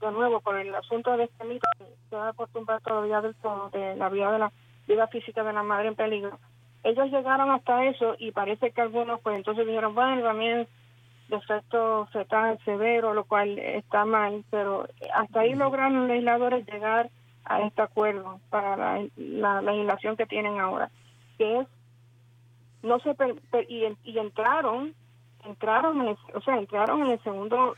de 0.01 0.11
nuevo, 0.11 0.41
por 0.41 0.57
el 0.57 0.73
asunto 0.75 1.15
de 1.15 1.23
este 1.25 1.45
mito, 1.45 1.67
se 2.09 2.15
va 2.15 2.27
a 2.27 2.29
acostumbrar 2.29 2.81
todavía 2.81 3.21
del 3.21 3.35
todo, 3.35 3.69
de 3.69 3.95
la 3.95 4.09
vida 4.09 4.31
de 4.31 4.39
la 4.39 4.51
vida 4.87 5.07
física 5.07 5.43
de 5.43 5.53
la 5.53 5.63
madre 5.63 5.87
en 5.87 5.95
peligro. 5.95 6.39
Ellos 6.83 7.11
llegaron 7.11 7.51
hasta 7.51 7.85
eso 7.85 8.15
y 8.19 8.31
parece 8.31 8.71
que 8.71 8.81
algunos, 8.81 9.19
pues 9.21 9.37
entonces 9.37 9.65
dijeron, 9.65 9.95
bueno, 9.95 10.21
también 10.23 10.67
defecto 11.29 12.07
fetal 12.11 12.59
severo, 12.63 13.13
lo 13.13 13.23
cual 13.23 13.57
está 13.57 14.05
mal, 14.05 14.43
pero 14.51 14.87
hasta 15.13 15.39
ahí 15.39 15.55
lograron 15.55 16.01
los 16.01 16.07
legisladores 16.09 16.67
llegar 16.67 17.09
a 17.45 17.61
este 17.61 17.81
acuerdo 17.81 18.39
para 18.49 18.75
la, 18.75 19.09
la 19.15 19.61
legislación 19.61 20.15
que 20.15 20.25
tienen 20.25 20.59
ahora, 20.59 20.89
que 21.37 21.59
es 21.59 21.67
no 22.83 22.99
se 22.99 23.15
y, 23.67 23.85
y 24.03 24.19
entraron 24.19 24.93
entraron 25.43 26.01
en 26.01 26.07
el, 26.09 26.17
o 26.33 26.41
sea 26.41 26.57
entraron 26.57 27.01
en 27.01 27.11
el 27.11 27.23
segundo 27.23 27.75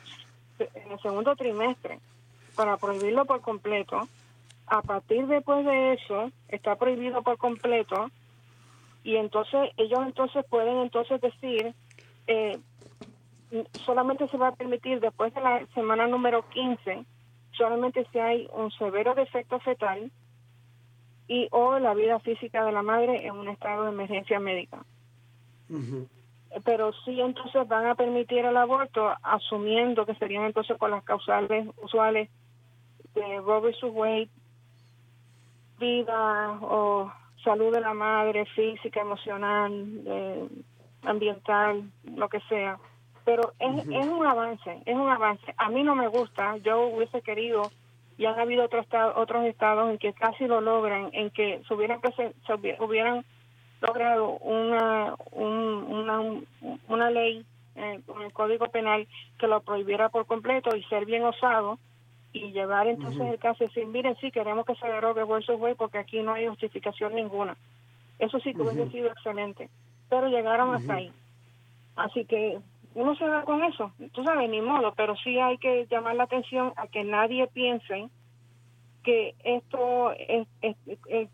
en 0.60 0.91
el 0.91 0.99
segundo 0.99 1.36
trimestre 1.36 1.99
para 2.55 2.78
prohibirlo 2.78 3.26
por 3.26 3.41
completo 3.41 4.08
a 4.68 4.82
partir 4.82 5.26
después 5.28 5.65
de 5.65 5.93
eso 5.93 6.32
está 6.49 6.76
prohibido 6.76 7.22
por 7.24 7.38
completo 7.38 8.09
y 9.03 9.15
entonces 9.15 9.72
ellos 9.78 9.99
entonces 10.05 10.45
pueden 10.49 10.78
entonces 10.80 11.22
decir 11.22 11.74
eh, 12.28 12.59
solamente 13.86 14.28
se 14.28 14.38
va 14.38 14.49
a 14.49 14.55
permitir 14.55 14.99
después 14.99 15.34
de 15.34 15.41
la 15.41 15.65
semana 15.74 16.07
número 16.07 16.47
15 16.49 17.05
solamente 17.51 18.05
si 18.11 18.20
hay 18.20 18.47
un 18.53 18.70
severo 18.72 19.15
defecto 19.15 19.59
fetal 19.61 20.11
y 21.30 21.47
o 21.51 21.80
la 21.80 21.93
vida 21.93 22.20
física 22.20 22.65
de 22.65 22.72
la 22.74 22.82
madre 22.82 23.26
en 23.26 23.36
un 23.36 23.47
estado 23.47 23.84
de 23.84 23.91
emergencia 23.91 24.39
médica 24.39 24.84
pero 26.65 26.91
sí 27.05 27.22
entonces 27.22 27.65
van 27.70 27.86
a 27.88 27.95
permitir 27.95 28.39
el 28.39 28.57
aborto 28.57 29.13
asumiendo 29.24 30.05
que 30.05 30.15
serían 30.15 30.43
entonces 30.43 30.78
con 30.78 30.91
las 30.91 31.03
causales 31.05 31.68
usuales 31.78 32.30
de 33.15 33.39
Roe 33.39 33.72
vs. 33.72 33.84
Wade 33.84 34.30
vida 35.80 36.59
o 36.61 37.11
salud 37.43 37.73
de 37.73 37.82
la 37.82 37.93
madre, 37.93 38.45
física, 38.47 39.01
emocional, 39.01 39.71
eh, 40.05 40.47
ambiental, 41.03 41.89
lo 42.15 42.30
que 42.30 42.39
sea. 42.41 42.78
Pero 43.23 43.53
es, 43.59 43.88
es 43.88 44.07
un 44.07 44.25
avance, 44.25 44.82
es 44.86 44.95
un 44.95 45.09
avance. 45.09 45.53
A 45.57 45.69
mí 45.69 45.84
no 45.84 45.95
me 45.95 46.07
gusta, 46.07 46.57
yo 46.57 46.88
hubiese 46.88 47.21
querido, 47.21 47.71
y 48.17 48.25
han 48.25 48.39
habido 48.39 48.65
otros, 48.65 48.86
otros 49.15 49.45
estados 49.45 49.89
en 49.89 49.97
que 49.97 50.13
casi 50.13 50.47
lo 50.47 50.61
logran, 50.61 51.09
en 51.13 51.30
que 51.30 51.61
se 51.67 51.73
hubieran, 51.73 51.99
se 52.15 52.53
hubieran 52.84 53.23
logrado 53.82 54.38
una, 54.39 55.15
una, 55.32 56.21
una 56.88 57.09
ley 57.11 57.45
eh, 57.75 58.01
con 58.05 58.23
el 58.23 58.34
Código 58.34 58.67
Penal 58.67 59.07
que 59.38 59.47
lo 59.47 59.61
prohibiera 59.61 60.09
por 60.09 60.25
completo 60.25 60.75
y 60.75 60.84
ser 60.86 61.05
bien 61.05 61.23
osado 61.23 61.78
y 62.43 62.51
llevar 62.51 62.88
entonces 62.88 63.21
el 63.21 63.39
caso 63.39 63.63
y 63.63 63.67
decir, 63.67 63.85
miren, 63.85 64.15
sí, 64.21 64.31
queremos 64.31 64.65
que 64.65 64.75
se 64.75 64.88
derogue 64.88 65.23
versus 65.23 65.59
Way 65.59 65.75
porque 65.75 65.97
aquí 65.97 66.21
no 66.21 66.33
hay 66.33 66.47
justificación 66.47 67.15
ninguna. 67.15 67.57
Eso 68.19 68.39
sí 68.39 68.53
que 68.53 68.61
hubiese 68.61 68.89
sido 68.91 69.07
excelente, 69.07 69.69
pero 70.09 70.27
llegaron 70.27 70.73
hasta 70.73 70.95
ahí. 70.95 71.11
Así 71.95 72.25
que 72.25 72.59
uno 72.95 73.15
se 73.15 73.25
da 73.27 73.43
con 73.43 73.63
eso, 73.63 73.91
tú 74.11 74.23
sabes, 74.23 74.49
ni 74.49 74.61
modo, 74.61 74.93
pero 74.95 75.15
sí 75.17 75.38
hay 75.39 75.57
que 75.57 75.85
llamar 75.89 76.15
la 76.15 76.23
atención 76.23 76.73
a 76.77 76.88
que 76.88 77.03
nadie 77.03 77.47
piense 77.47 78.09
que 79.03 79.35
esto 79.45 80.11
es, 80.11 80.47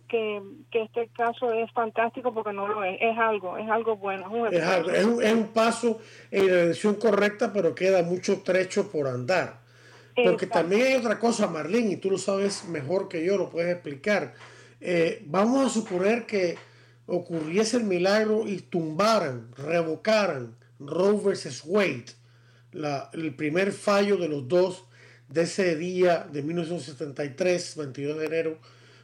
que, 0.08 0.42
este 0.74 1.08
caso 1.08 1.52
es 1.54 1.72
fantástico 1.72 2.32
porque 2.32 2.54
no 2.54 2.68
lo 2.68 2.84
es, 2.84 2.98
es 3.02 3.18
algo, 3.18 3.58
es 3.58 3.68
algo 3.68 3.96
bueno. 3.96 4.48
Es, 4.48 4.62
es, 4.62 5.06
un, 5.06 5.24
es 5.24 5.34
un 5.34 5.48
paso 5.48 6.00
en 6.30 6.48
la 6.48 6.62
dirección 6.62 6.96
correcta, 6.96 7.52
pero 7.52 7.74
queda 7.74 8.04
mucho 8.04 8.44
trecho 8.44 8.92
por 8.92 9.08
andar. 9.08 9.63
Porque 10.16 10.48
también 10.48 10.88
hay 10.88 10.94
otra 10.96 11.20
cosa, 11.20 11.48
Marlene, 11.48 11.94
y 11.94 11.98
tú 11.98 12.12
lo 12.12 12.18
sabes 12.18 12.66
mejor 12.66 13.08
que 13.08 13.26
yo, 13.26 13.38
lo 13.38 13.50
puedes 13.50 13.72
explicar. 13.74 14.36
Eh, 14.80 15.24
vamos 15.26 15.66
a 15.66 15.74
suponer 15.74 16.26
que 16.26 16.56
ocurriese 17.06 17.78
el 17.78 17.84
milagro 17.84 18.48
y 18.48 18.58
tumbaran, 18.58 19.50
revocaran 19.56 20.56
Roe 20.80 21.20
versus 21.24 21.64
Wade, 21.66 22.06
la, 22.72 23.10
el 23.14 23.36
primer 23.36 23.72
fallo 23.72 24.18
de 24.18 24.28
los 24.28 24.48
dos 24.48 24.86
de 25.30 25.44
ese 25.44 25.76
día 25.76 26.28
de 26.32 26.44
1973, 26.44 27.76
22 27.78 28.20
de 28.20 28.26
enero, 28.26 28.58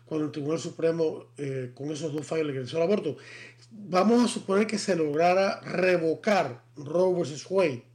cuando 0.06 0.26
el 0.26 0.32
Tribunal 0.32 0.60
Supremo 0.60 1.28
eh, 1.38 1.72
con 1.74 1.92
esos 1.92 2.14
dos 2.14 2.26
fallos 2.26 2.48
legalizó 2.48 2.78
el 2.78 2.84
aborto. 2.84 3.18
Vamos 3.72 4.24
a 4.24 4.28
suponer 4.28 4.68
que 4.68 4.78
se 4.78 4.96
lograra 4.96 5.62
revocar 5.62 6.64
Roe 6.76 7.18
versus 7.18 7.46
Wade 7.50 7.89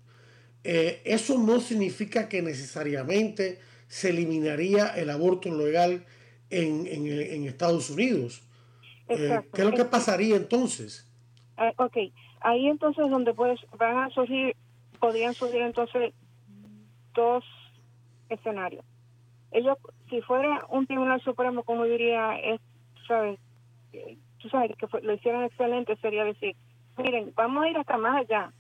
eh, 0.65 1.03
eso 1.05 1.39
no 1.39 1.61
significa 1.61 2.27
que 2.27 2.41
necesariamente 2.41 3.61
se 3.87 4.09
eliminaría 4.09 4.89
el 4.89 5.11
aborto 5.11 5.55
legal 5.55 6.07
en, 6.49 6.87
en, 6.87 7.45
Estados 7.47 7.91
Unidos. 7.91 8.43
Eh, 9.09 9.41
¿Qué 9.53 9.61
es 9.61 9.67
lo 9.67 9.77
que 9.77 9.85
pasaría 9.85 10.37
entonces? 10.37 11.07
Uh, 11.59 11.83
ok, 11.83 11.97
ahí 12.41 12.67
entonces 12.67 13.11
donde 13.11 13.35
pues 13.35 13.61
van 13.79 13.99
a 13.99 14.11
surgir, 14.11 14.57
podrían 14.99 15.35
surgir 15.35 15.61
entonces 15.61 16.15
dos 17.12 17.45
escenarios. 18.31 18.85
Ellos, 19.53 19.77
si 20.09 20.23
fuera 20.23 20.65
un 20.71 20.87
tribunal 20.87 21.21
supremo, 21.21 21.62
como 21.62 21.85
diría, 21.85 22.39
es, 22.39 22.61
sabes, 23.07 23.39
tú 24.39 24.49
sabes 24.49 24.73
que 24.79 24.89
lo 25.03 25.12
hicieron 25.12 25.45
excelente, 25.45 25.95
sería 25.97 26.25
decir, 26.25 26.57
miren, 26.97 27.33
vamos 27.37 27.65
a 27.65 27.69
ir 27.69 27.77
hasta 27.77 27.99
más 27.99 28.23
allá 28.23 28.51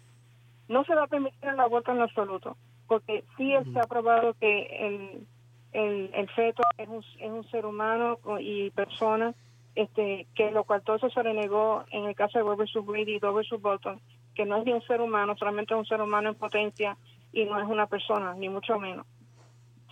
no 0.68 0.84
se 0.84 0.94
va 0.94 1.04
a 1.04 1.08
permitir 1.08 1.48
el 1.48 1.60
aborto 1.60 1.92
en 1.92 2.00
absoluto, 2.00 2.56
porque 2.86 3.24
sí 3.36 3.52
se 3.72 3.78
ha 3.78 3.84
probado 3.84 4.34
que 4.34 4.62
el, 4.80 5.26
el, 5.72 6.10
el 6.14 6.28
feto 6.30 6.62
es 6.78 6.88
un, 6.88 7.04
es 7.18 7.30
un 7.30 7.44
ser 7.50 7.66
humano 7.66 8.18
y 8.40 8.70
persona, 8.70 9.34
este, 9.74 10.26
que 10.34 10.50
lo 10.50 10.64
cual 10.64 10.82
todo 10.82 10.96
eso 10.96 11.10
se 11.10 11.22
renegó 11.22 11.84
en 11.90 12.04
el 12.04 12.14
caso 12.14 12.38
de 12.38 12.44
Robert 12.44 12.70
vs. 12.72 12.86
Brady 12.86 13.16
y 13.16 13.18
Robert 13.18 13.48
vs. 13.50 13.60
Bolton, 13.60 14.00
que 14.34 14.44
no 14.44 14.56
es 14.56 14.64
ni 14.64 14.72
un 14.72 14.82
ser 14.82 15.00
humano, 15.00 15.36
solamente 15.36 15.74
es 15.74 15.78
un 15.78 15.86
ser 15.86 16.00
humano 16.00 16.28
en 16.28 16.34
potencia 16.36 16.96
y 17.32 17.44
no 17.44 17.60
es 17.60 17.66
una 17.66 17.86
persona, 17.86 18.34
ni 18.34 18.48
mucho 18.48 18.78
menos. 18.78 19.06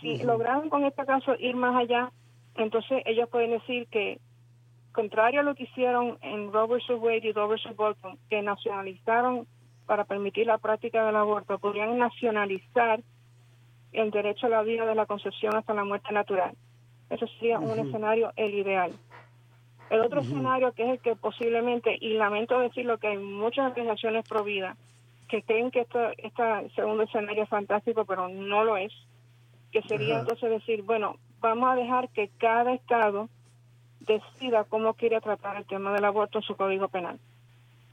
Si 0.00 0.22
lograron 0.22 0.68
con 0.68 0.84
este 0.84 1.04
caso 1.04 1.34
ir 1.38 1.54
más 1.56 1.76
allá, 1.76 2.10
entonces 2.56 3.02
ellos 3.06 3.28
pueden 3.28 3.50
decir 3.50 3.86
que, 3.88 4.20
contrario 4.92 5.40
a 5.40 5.42
lo 5.42 5.54
que 5.54 5.64
hicieron 5.64 6.18
en 6.22 6.52
Robert 6.52 6.82
vs. 6.86 7.00
Wade 7.00 7.28
y 7.28 7.32
Robert 7.32 7.62
vs. 7.64 7.76
Bolton, 7.76 8.18
que 8.28 8.42
nacionalizaron 8.42 9.46
para 9.86 10.04
permitir 10.04 10.46
la 10.46 10.58
práctica 10.58 11.04
del 11.04 11.16
aborto, 11.16 11.58
podrían 11.58 11.98
nacionalizar 11.98 13.00
el 13.92 14.10
derecho 14.10 14.46
a 14.46 14.50
la 14.50 14.62
vida 14.62 14.86
de 14.86 14.94
la 14.94 15.06
concepción 15.06 15.54
hasta 15.54 15.74
la 15.74 15.84
muerte 15.84 16.12
natural. 16.12 16.54
Eso 17.10 17.26
sería 17.38 17.58
un 17.58 17.78
escenario 17.78 18.32
el 18.36 18.54
ideal. 18.54 18.92
El 19.90 20.00
otro 20.00 20.20
escenario 20.20 20.72
que 20.72 20.84
es 20.84 20.90
el 20.90 20.98
que 21.00 21.14
posiblemente, 21.14 21.96
y 22.00 22.14
lamento 22.14 22.58
decirlo 22.58 22.98
que 22.98 23.08
hay 23.08 23.18
muchas 23.18 23.70
organizaciones 23.70 24.26
pro 24.26 24.44
vida 24.44 24.76
que 25.28 25.42
creen 25.42 25.70
que 25.70 25.80
este 25.80 26.70
segundo 26.74 27.04
escenario 27.04 27.42
es 27.42 27.48
fantástico, 27.48 28.04
pero 28.04 28.28
no 28.28 28.64
lo 28.64 28.76
es, 28.76 28.92
que 29.70 29.82
sería 29.82 30.20
entonces 30.20 30.50
decir, 30.50 30.82
bueno, 30.82 31.16
vamos 31.40 31.70
a 31.70 31.74
dejar 31.74 32.10
que 32.10 32.30
cada 32.38 32.74
estado 32.74 33.28
decida 34.00 34.64
cómo 34.64 34.94
quiere 34.94 35.20
tratar 35.20 35.56
el 35.56 35.66
tema 35.66 35.92
del 35.92 36.04
aborto 36.04 36.38
en 36.38 36.44
su 36.44 36.56
código 36.56 36.88
penal 36.88 37.18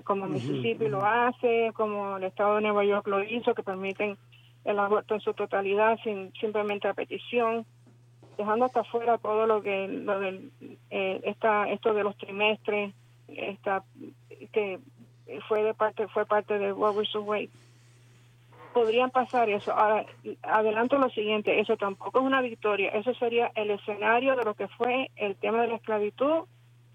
como 0.03 0.27
Mississippi 0.27 0.87
lo 0.87 1.05
hace, 1.05 1.71
como 1.73 2.17
el 2.17 2.23
estado 2.23 2.55
de 2.55 2.61
Nueva 2.61 2.83
York 2.85 3.07
lo 3.07 3.23
hizo, 3.23 3.53
que 3.53 3.63
permiten 3.63 4.17
el 4.65 4.79
aborto 4.79 5.15
en 5.15 5.21
su 5.21 5.33
totalidad, 5.33 5.99
sin 6.03 6.33
simplemente 6.33 6.87
a 6.87 6.93
petición, 6.93 7.65
dejando 8.37 8.65
hasta 8.65 8.81
afuera 8.81 9.17
todo 9.17 9.45
lo 9.45 9.61
que 9.61 9.87
lo 9.87 10.19
del, 10.19 10.51
eh, 10.89 11.21
esta, 11.23 11.69
esto 11.69 11.93
de 11.93 12.03
los 12.03 12.17
trimestres, 12.17 12.93
esta, 13.27 13.83
que 14.51 14.79
fue 15.47 15.63
de 15.63 15.73
parte 15.73 16.07
fue 16.07 16.25
parte 16.25 16.57
de 16.57 16.71
Roe 16.71 16.93
vs. 16.93 17.15
Wade. 17.15 17.49
Podrían 18.73 19.09
pasar 19.09 19.49
eso. 19.49 19.73
Ahora, 19.73 20.05
adelanto 20.43 20.97
lo 20.97 21.09
siguiente, 21.09 21.59
eso 21.59 21.75
tampoco 21.75 22.19
es 22.19 22.25
una 22.25 22.41
victoria, 22.41 22.89
eso 22.89 23.13
sería 23.15 23.51
el 23.55 23.71
escenario 23.71 24.35
de 24.35 24.45
lo 24.45 24.53
que 24.53 24.67
fue 24.67 25.09
el 25.15 25.35
tema 25.35 25.61
de 25.61 25.69
la 25.69 25.75
esclavitud 25.75 26.45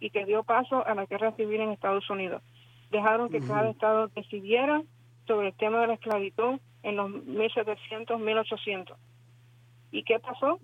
y 0.01 0.11
que 0.11 0.25
dio 0.25 0.45
paso 0.45 0.87
a 0.87 0.95
la 0.95 1.07
guerra 1.07 1.33
civil 1.33 1.61
en 1.61 1.71
Estados 1.71 2.09
Unidos. 2.11 2.43
Dejaron 2.95 3.29
que 3.29 3.41
cada 3.41 3.71
estado 3.71 4.07
decidiera 4.15 4.81
sobre 5.27 5.49
el 5.49 5.55
tema 5.55 5.81
de 5.81 5.89
la 5.89 5.95
esclavitud 5.95 6.61
en 6.85 6.95
los 6.95 7.11
1700, 7.11 8.21
1800. 8.21 8.97
¿Y 9.91 10.05
qué 10.05 10.21
pasó? 10.21 10.61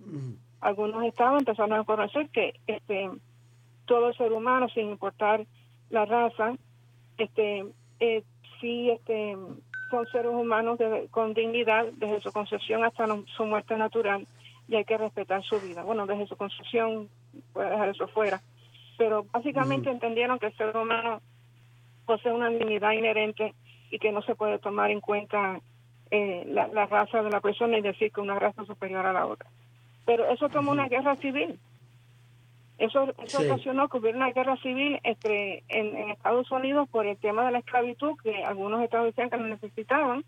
Algunos 0.61 1.03
estados 1.03 1.39
empezaron 1.39 1.73
a 1.73 1.83
conocer 1.83 2.29
que 2.29 2.53
este 2.67 3.09
todo 3.83 4.13
ser 4.13 4.31
humano, 4.31 4.69
sin 4.69 4.91
importar 4.91 5.45
la 5.89 6.05
raza, 6.05 6.53
este 7.17 7.65
eh, 7.99 8.23
sí 8.61 8.91
este 8.91 9.35
son 9.89 10.07
seres 10.13 10.31
humanos 10.31 10.79
con 11.09 11.33
dignidad 11.33 11.83
desde 11.97 12.21
su 12.21 12.31
concepción 12.31 12.85
hasta 12.85 13.07
su 13.35 13.43
muerte 13.43 13.75
natural 13.75 14.25
y 14.69 14.77
hay 14.77 14.85
que 14.85 14.97
respetar 14.97 15.43
su 15.43 15.59
vida. 15.59 15.83
Bueno, 15.83 16.07
desde 16.07 16.27
su 16.27 16.37
concepción, 16.37 17.09
puede 17.51 17.71
dejar 17.71 17.89
eso 17.89 18.07
fuera 18.07 18.39
pero 19.01 19.25
básicamente 19.31 19.89
entendieron 19.89 20.37
que 20.37 20.45
el 20.45 20.57
ser 20.57 20.77
humano 20.77 21.23
posee 22.05 22.33
una 22.33 22.49
dignidad 22.49 22.91
inherente 22.91 23.53
y 23.89 23.99
que 23.99 24.11
no 24.11 24.21
se 24.21 24.35
puede 24.35 24.59
tomar 24.59 24.91
en 24.91 25.01
cuenta 25.01 25.59
eh, 26.09 26.43
la, 26.47 26.85
raza 26.87 27.23
de 27.23 27.29
la 27.29 27.41
persona 27.41 27.77
y 27.77 27.81
decir 27.81 28.11
que 28.11 28.21
una 28.21 28.39
raza 28.39 28.61
es 28.61 28.67
superior 28.67 29.05
a 29.05 29.13
la 29.13 29.25
otra. 29.25 29.49
Pero 30.05 30.29
eso 30.29 30.49
tomó 30.49 30.71
una 30.71 30.87
guerra 30.87 31.15
civil. 31.17 31.59
Eso, 32.77 33.13
eso 33.23 33.41
ocasionó 33.41 33.87
que 33.89 33.97
hubiera 33.97 34.17
una 34.17 34.31
guerra 34.31 34.57
civil 34.57 34.99
entre, 35.03 35.63
en, 35.69 36.09
Estados 36.09 36.49
Unidos 36.51 36.89
por 36.89 37.05
el 37.05 37.17
tema 37.17 37.45
de 37.45 37.51
la 37.51 37.59
esclavitud, 37.59 38.17
que 38.23 38.43
algunos 38.43 38.81
estados 38.81 39.07
decían 39.07 39.29
que 39.29 39.37
lo 39.37 39.47
necesitaban 39.47 40.25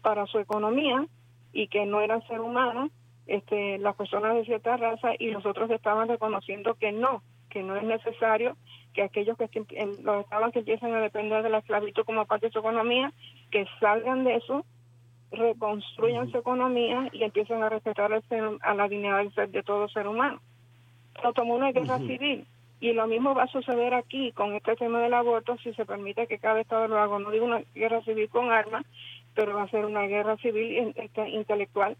para 0.00 0.26
su 0.26 0.38
economía 0.38 1.06
y 1.52 1.68
que 1.68 1.84
no 1.84 2.00
eran 2.00 2.26
ser 2.26 2.40
humanos 2.40 2.90
este, 3.26 3.78
las 3.78 3.94
personas 3.94 4.34
de 4.34 4.44
cierta 4.44 4.76
raza 4.76 5.10
y 5.18 5.30
los 5.30 5.46
otros 5.46 5.70
estaban 5.70 6.08
reconociendo 6.08 6.74
que 6.74 6.92
no, 6.92 7.22
que 7.50 7.62
no 7.62 7.76
es 7.76 7.84
necesario 7.84 8.56
que 8.92 9.02
aquellos 9.02 9.36
que 9.36 9.48
los 10.02 10.20
estados 10.20 10.52
que 10.52 10.60
empiezan 10.60 10.94
a 10.94 11.00
depender 11.00 11.42
de 11.42 11.50
la 11.50 11.58
esclavitud 11.58 12.04
como 12.04 12.26
parte 12.26 12.46
de 12.46 12.52
su 12.52 12.58
economía, 12.58 13.12
que 13.50 13.66
salgan 13.80 14.24
de 14.24 14.36
eso, 14.36 14.64
reconstruyan 15.30 16.30
su 16.30 16.38
economía 16.38 17.08
y 17.12 17.24
empiecen 17.24 17.62
a 17.62 17.68
respetar 17.68 18.12
a 18.12 18.74
la 18.74 18.88
dignidad 18.88 19.24
de 19.48 19.62
todo 19.62 19.88
ser 19.88 20.06
humano. 20.06 20.40
Pero 21.14 21.32
tomó 21.32 21.54
una 21.54 21.72
guerra 21.72 21.98
civil 21.98 22.46
y 22.80 22.92
lo 22.92 23.06
mismo 23.06 23.34
va 23.34 23.44
a 23.44 23.48
suceder 23.48 23.94
aquí 23.94 24.32
con 24.32 24.54
este 24.54 24.76
tema 24.76 25.00
del 25.00 25.14
aborto 25.14 25.56
si 25.58 25.72
se 25.74 25.86
permite 25.86 26.26
que 26.26 26.38
cada 26.38 26.60
estado 26.60 26.88
lo 26.88 26.98
haga. 26.98 27.18
No 27.18 27.30
digo 27.30 27.44
una 27.44 27.62
guerra 27.74 28.02
civil 28.02 28.28
con 28.28 28.50
armas, 28.50 28.84
pero 29.34 29.54
va 29.54 29.62
a 29.62 29.68
ser 29.68 29.84
una 29.84 30.02
guerra 30.02 30.36
civil 30.38 30.92
este, 30.96 31.28
intelectual 31.30 31.96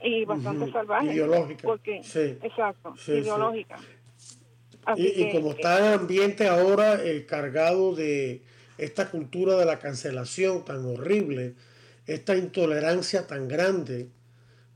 y 0.00 0.24
bastante 0.24 0.70
salvaje. 0.70 1.12
Ideológica. 1.12 1.62
Porque, 1.66 1.96
exacto, 1.96 2.94
ideológica. 3.08 3.78
Y, 4.96 5.32
como 5.32 5.52
está 5.52 5.78
el 5.78 6.00
ambiente 6.00 6.46
ahora 6.46 7.02
eh, 7.02 7.26
cargado 7.26 7.94
de 7.96 8.42
esta 8.78 9.10
cultura 9.10 9.56
de 9.56 9.64
la 9.64 9.80
cancelación 9.80 10.64
tan 10.64 10.84
horrible, 10.84 11.54
esta 12.06 12.36
intolerancia 12.36 13.26
tan 13.26 13.48
grande 13.48 14.10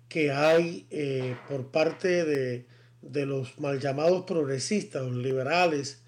que 0.09 0.33
hay 0.33 0.87
eh, 0.91 1.37
por 1.49 1.71
parte 1.71 2.25
de, 2.25 2.67
los 3.27 3.59
mal 3.61 3.79
llamados 3.79 4.25
progresistas, 4.25 5.03
los 5.03 5.17
liberales, 5.17 6.03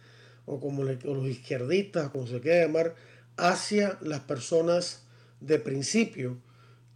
o 0.44 0.58
como 0.58 0.82
los 0.82 1.28
izquierdistas, 1.28 2.10
como 2.10 2.26
se 2.26 2.40
quiera 2.40 2.66
llamar, 2.66 2.96
hacia 3.36 3.98
las 4.00 4.20
personas 4.20 5.04
de 5.40 5.60
principio, 5.60 6.38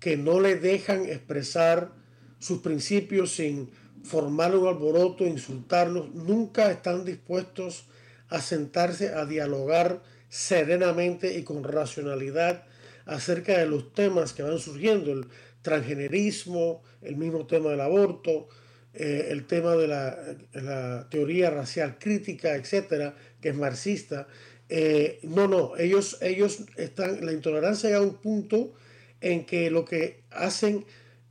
que 0.01 0.17
no 0.17 0.41
le 0.41 0.57
dejan 0.57 1.07
expresar 1.07 1.93
sus 2.41 2.61
principios 2.61 3.33
sin 3.33 3.71
formar 4.07 4.57
un 4.57 4.69
alboroto, 4.69 5.27
insultarlos, 5.27 6.15
nunca 6.15 6.71
están 6.71 7.05
dispuestos 7.05 7.87
a 8.29 8.41
sentarse 8.41 9.15
a 9.15 9.27
dialogar 9.27 10.03
serenamente 10.29 11.37
y 11.39 11.43
con 11.43 11.65
racionalidad 11.65 12.65
acerca 13.05 13.59
de 13.59 13.67
los 13.67 13.93
temas 13.93 14.33
que 14.33 14.43
van 14.43 14.59
surgiendo, 14.59 15.13
el 15.13 15.27
transgenerismo, 15.63 16.83
el 17.03 17.17
mismo 17.17 17.47
tema 17.47 17.71
del 17.71 17.81
aborto, 17.81 18.49
eh, 18.95 19.29
el 19.31 19.47
tema 19.47 19.77
de 19.77 19.89
la, 19.89 21.09
teoría 21.11 21.51
racial 21.51 21.99
crítica, 21.99 22.55
etcétera, 22.55 23.15
que 23.41 23.51
es 23.51 23.57
marxista. 23.57 24.27
Eh, 24.69 25.21
no, 25.23 25.47
no, 25.47 25.77
ellos, 25.77 26.19
ellos 26.21 26.61
están, 26.77 27.25
la 27.25 27.33
intolerancia 27.33 27.89
llega 27.89 28.01
a 28.01 28.03
un 28.03 28.15
punto 28.15 28.73
en 29.21 29.45
que 29.45 29.71
lo 29.71 29.85
que 29.85 30.23
hacen 30.31 30.85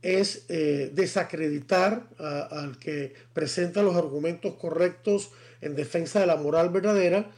es 0.06 0.44
eh, 0.48 0.92
desacreditar 0.94 2.08
al 2.18 2.78
que 2.78 3.14
presenta 3.32 3.82
los 3.82 3.96
argumentos 3.96 4.54
correctos 4.54 5.32
en 5.60 5.74
defensa 5.74 6.20
de 6.20 6.26
la 6.28 6.36
moral 6.36 6.70
verdadera 6.70 7.28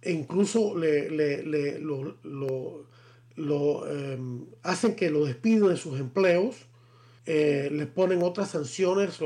e 0.00 0.12
incluso 0.12 0.74
le, 0.74 1.10
lo, 3.36 3.86
em, 3.86 4.46
hacen 4.62 4.96
que 4.96 5.10
lo 5.10 5.26
despidan 5.26 5.68
de 5.68 5.76
sus 5.76 6.00
empleos, 6.00 6.56
eh, 7.26 7.68
les 7.70 7.86
ponen 7.88 8.22
otras 8.22 8.50
sanciones 8.50 9.18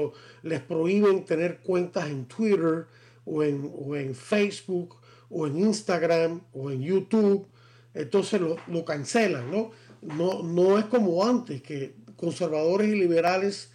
les 0.43 0.61
prohíben 0.61 1.25
tener 1.25 1.59
cuentas 1.59 2.09
en 2.09 2.27
Twitter 2.27 2.87
o 3.25 3.45
en, 3.45 3.71
o 3.77 3.95
en 3.95 4.15
Facebook 4.15 4.97
o 5.31 5.47
en 5.47 5.59
Instagram 5.59 6.41
o 6.53 6.71
en 6.71 6.83
YouTube, 6.83 7.47
entonces 7.95 8.41
lo, 8.41 8.57
lo 8.67 8.85
cancelan, 8.85 9.51
¿no? 9.51 9.71
No, 10.03 10.43
no 10.43 10.79
es 10.79 10.85
como 10.87 11.25
antes, 11.25 11.61
que 11.61 11.95
conservadores 12.19 12.89
y 12.89 12.97
liberales 12.97 13.71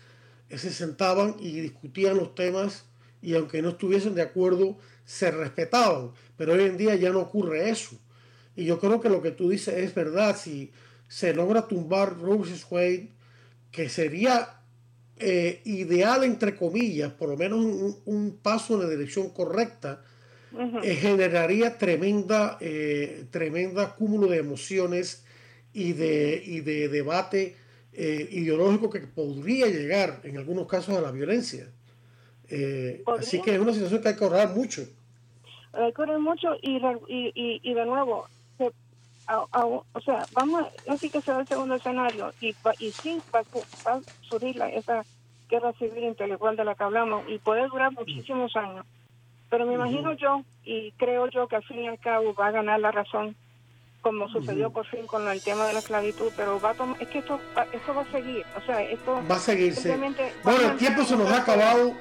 eh, 0.49 0.57
se 0.57 0.71
sentaban 0.71 1.35
y 1.39 1.61
discutían 1.61 2.17
los 2.17 2.35
temas 2.35 2.85
y 3.21 3.35
aunque 3.35 3.61
no 3.61 3.69
estuviesen 3.69 4.15
de 4.15 4.21
acuerdo, 4.21 4.77
se 5.05 5.31
respetaban. 5.31 6.11
Pero 6.37 6.53
hoy 6.53 6.63
en 6.63 6.77
día 6.77 6.93
ya 6.95 7.09
no 7.09 7.21
ocurre 7.21 7.69
eso. 7.69 7.97
Y 8.55 8.65
yo 8.65 8.79
creo 8.79 8.99
que 8.99 9.09
lo 9.09 9.21
que 9.21 9.31
tú 9.31 9.49
dices 9.49 9.75
es 9.75 9.95
verdad. 9.95 10.37
Si 10.37 10.71
se 11.07 11.33
logra 11.33 11.67
tumbar 11.67 12.17
Wade, 12.19 13.09
que 13.71 13.87
sería 13.87 14.59
eh, 15.17 15.61
ideal, 15.63 16.25
entre 16.25 16.57
comillas, 16.57 17.13
por 17.13 17.29
lo 17.29 17.37
menos 17.37 17.59
un, 18.05 18.39
paso 18.43 18.73
en 18.73 18.81
la 18.81 18.89
dirección 18.89 19.29
correcta, 19.29 20.03
eh, 20.83 20.95
generaría 20.95 21.77
tremenda, 21.77 22.59
tremenda 23.31 23.95
cúmulo 23.95 24.27
de 24.27 24.37
emociones 24.37 25.23
y 25.71 25.93
de, 25.93 26.43
y 26.45 26.59
de 26.59 26.89
debate 26.89 27.55
eh, 27.95 28.27
ideológico 28.31 28.89
que 28.89 29.01
podría 29.01 29.67
llegar 29.67 30.21
en 30.23 30.37
algunos 30.37 30.67
casos 30.67 30.97
a 30.97 31.01
la 31.01 31.11
violencia. 31.11 31.67
Eh, 32.49 33.03
así 33.19 33.41
que 33.41 33.53
es 33.53 33.59
una 33.59 33.73
situación 33.73 34.01
que 34.01 34.09
hay 34.09 34.15
que 34.15 34.23
ahorrar 34.23 34.55
mucho. 34.55 34.81
Hay 35.73 35.93
que 35.93 36.01
ahorrar 36.01 36.19
mucho 36.19 36.55
y, 36.61 36.77
y, 37.07 37.61
y, 37.63 37.73
de 37.73 37.85
nuevo, 37.85 38.27
o 39.27 40.01
sea, 40.03 40.25
vamos, 40.33 40.65
así 40.87 41.09
que 41.09 41.21
sea 41.21 41.39
el 41.39 41.47
segundo 41.47 41.75
escenario 41.75 42.33
y, 42.41 42.55
y 42.79 42.91
sí 42.91 43.21
va, 43.33 43.41
a 43.85 43.99
surgir 44.21 44.55
la, 44.55 44.69
esa 44.69 45.05
guerra 45.49 45.73
civil 45.73 46.03
intelectual 46.03 46.55
de 46.55 46.65
la 46.65 46.75
que 46.75 46.83
hablamos 46.83 47.23
y 47.29 47.37
puede 47.37 47.67
durar 47.67 47.91
muchísimos 47.91 48.55
años. 48.55 48.85
Pero 49.49 49.67
me 49.67 49.75
imagino 49.75 50.13
yo 50.13 50.43
y 50.63 50.91
creo 50.93 51.27
yo 51.27 51.47
que 51.47 51.57
al 51.57 51.63
fin 51.63 51.83
y 51.83 51.87
al 51.87 51.99
cabo 51.99 52.33
va 52.33 52.47
a 52.47 52.51
ganar 52.51 52.79
la 52.79 52.91
razón 52.91 53.35
como 54.03 54.27
sucedió 54.27 54.69
por 54.69 54.85
fin 54.85 55.07
con 55.07 55.27
el 55.29 55.41
tema 55.41 55.65
de 55.65 55.73
la 55.73 55.79
esclavitud, 55.79 56.29
pero 56.35 56.59
va 56.59 56.71
a 56.71 56.73
tomar, 56.73 57.01
es 57.01 57.07
que 57.07 57.19
esto, 57.19 57.39
esto 57.71 57.95
va 57.95 58.01
a 58.01 58.11
seguir, 58.11 58.45
o 58.55 58.65
sea, 58.65 58.83
esto 58.83 59.23
va 59.31 59.35
a 59.37 59.39
seguirse. 59.39 59.97
Bueno, 60.43 60.71
el 60.71 60.77
tiempo 60.77 61.05
se 61.05 61.15
nos 61.15 61.31
ha 61.31 61.37
acabado. 61.37 61.93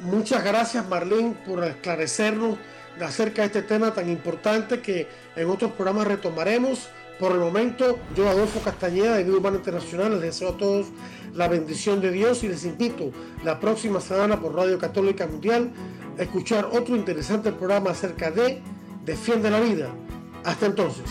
Muchas 0.00 0.44
gracias 0.44 0.88
Marlene 0.88 1.34
por 1.44 1.64
esclarecernos 1.64 2.56
acerca 3.00 3.42
de 3.42 3.46
este 3.46 3.62
tema 3.62 3.92
tan 3.92 4.08
importante 4.08 4.80
que 4.80 5.08
en 5.34 5.50
otros 5.50 5.72
programas 5.72 6.06
retomaremos. 6.06 6.88
Por 7.18 7.32
el 7.32 7.40
momento, 7.40 7.98
yo 8.14 8.28
Adolfo 8.28 8.60
Castañeda 8.60 9.16
de 9.16 9.24
Vida 9.24 9.38
Humana 9.38 9.56
Internacional 9.56 10.12
les 10.12 10.20
deseo 10.20 10.50
a 10.50 10.56
todos 10.56 10.86
la 11.34 11.48
bendición 11.48 12.00
de 12.00 12.12
Dios 12.12 12.44
y 12.44 12.48
les 12.48 12.64
invito 12.64 13.10
la 13.42 13.58
próxima 13.58 14.00
semana 14.00 14.40
por 14.40 14.54
Radio 14.54 14.78
Católica 14.78 15.26
Mundial 15.26 15.72
a 16.16 16.22
escuchar 16.22 16.66
otro 16.66 16.94
interesante 16.94 17.50
programa 17.50 17.90
acerca 17.90 18.30
de 18.30 18.62
Defiende 19.04 19.50
la 19.50 19.58
Vida. 19.58 19.90
Hasta 20.48 20.64
entonces. 20.64 21.04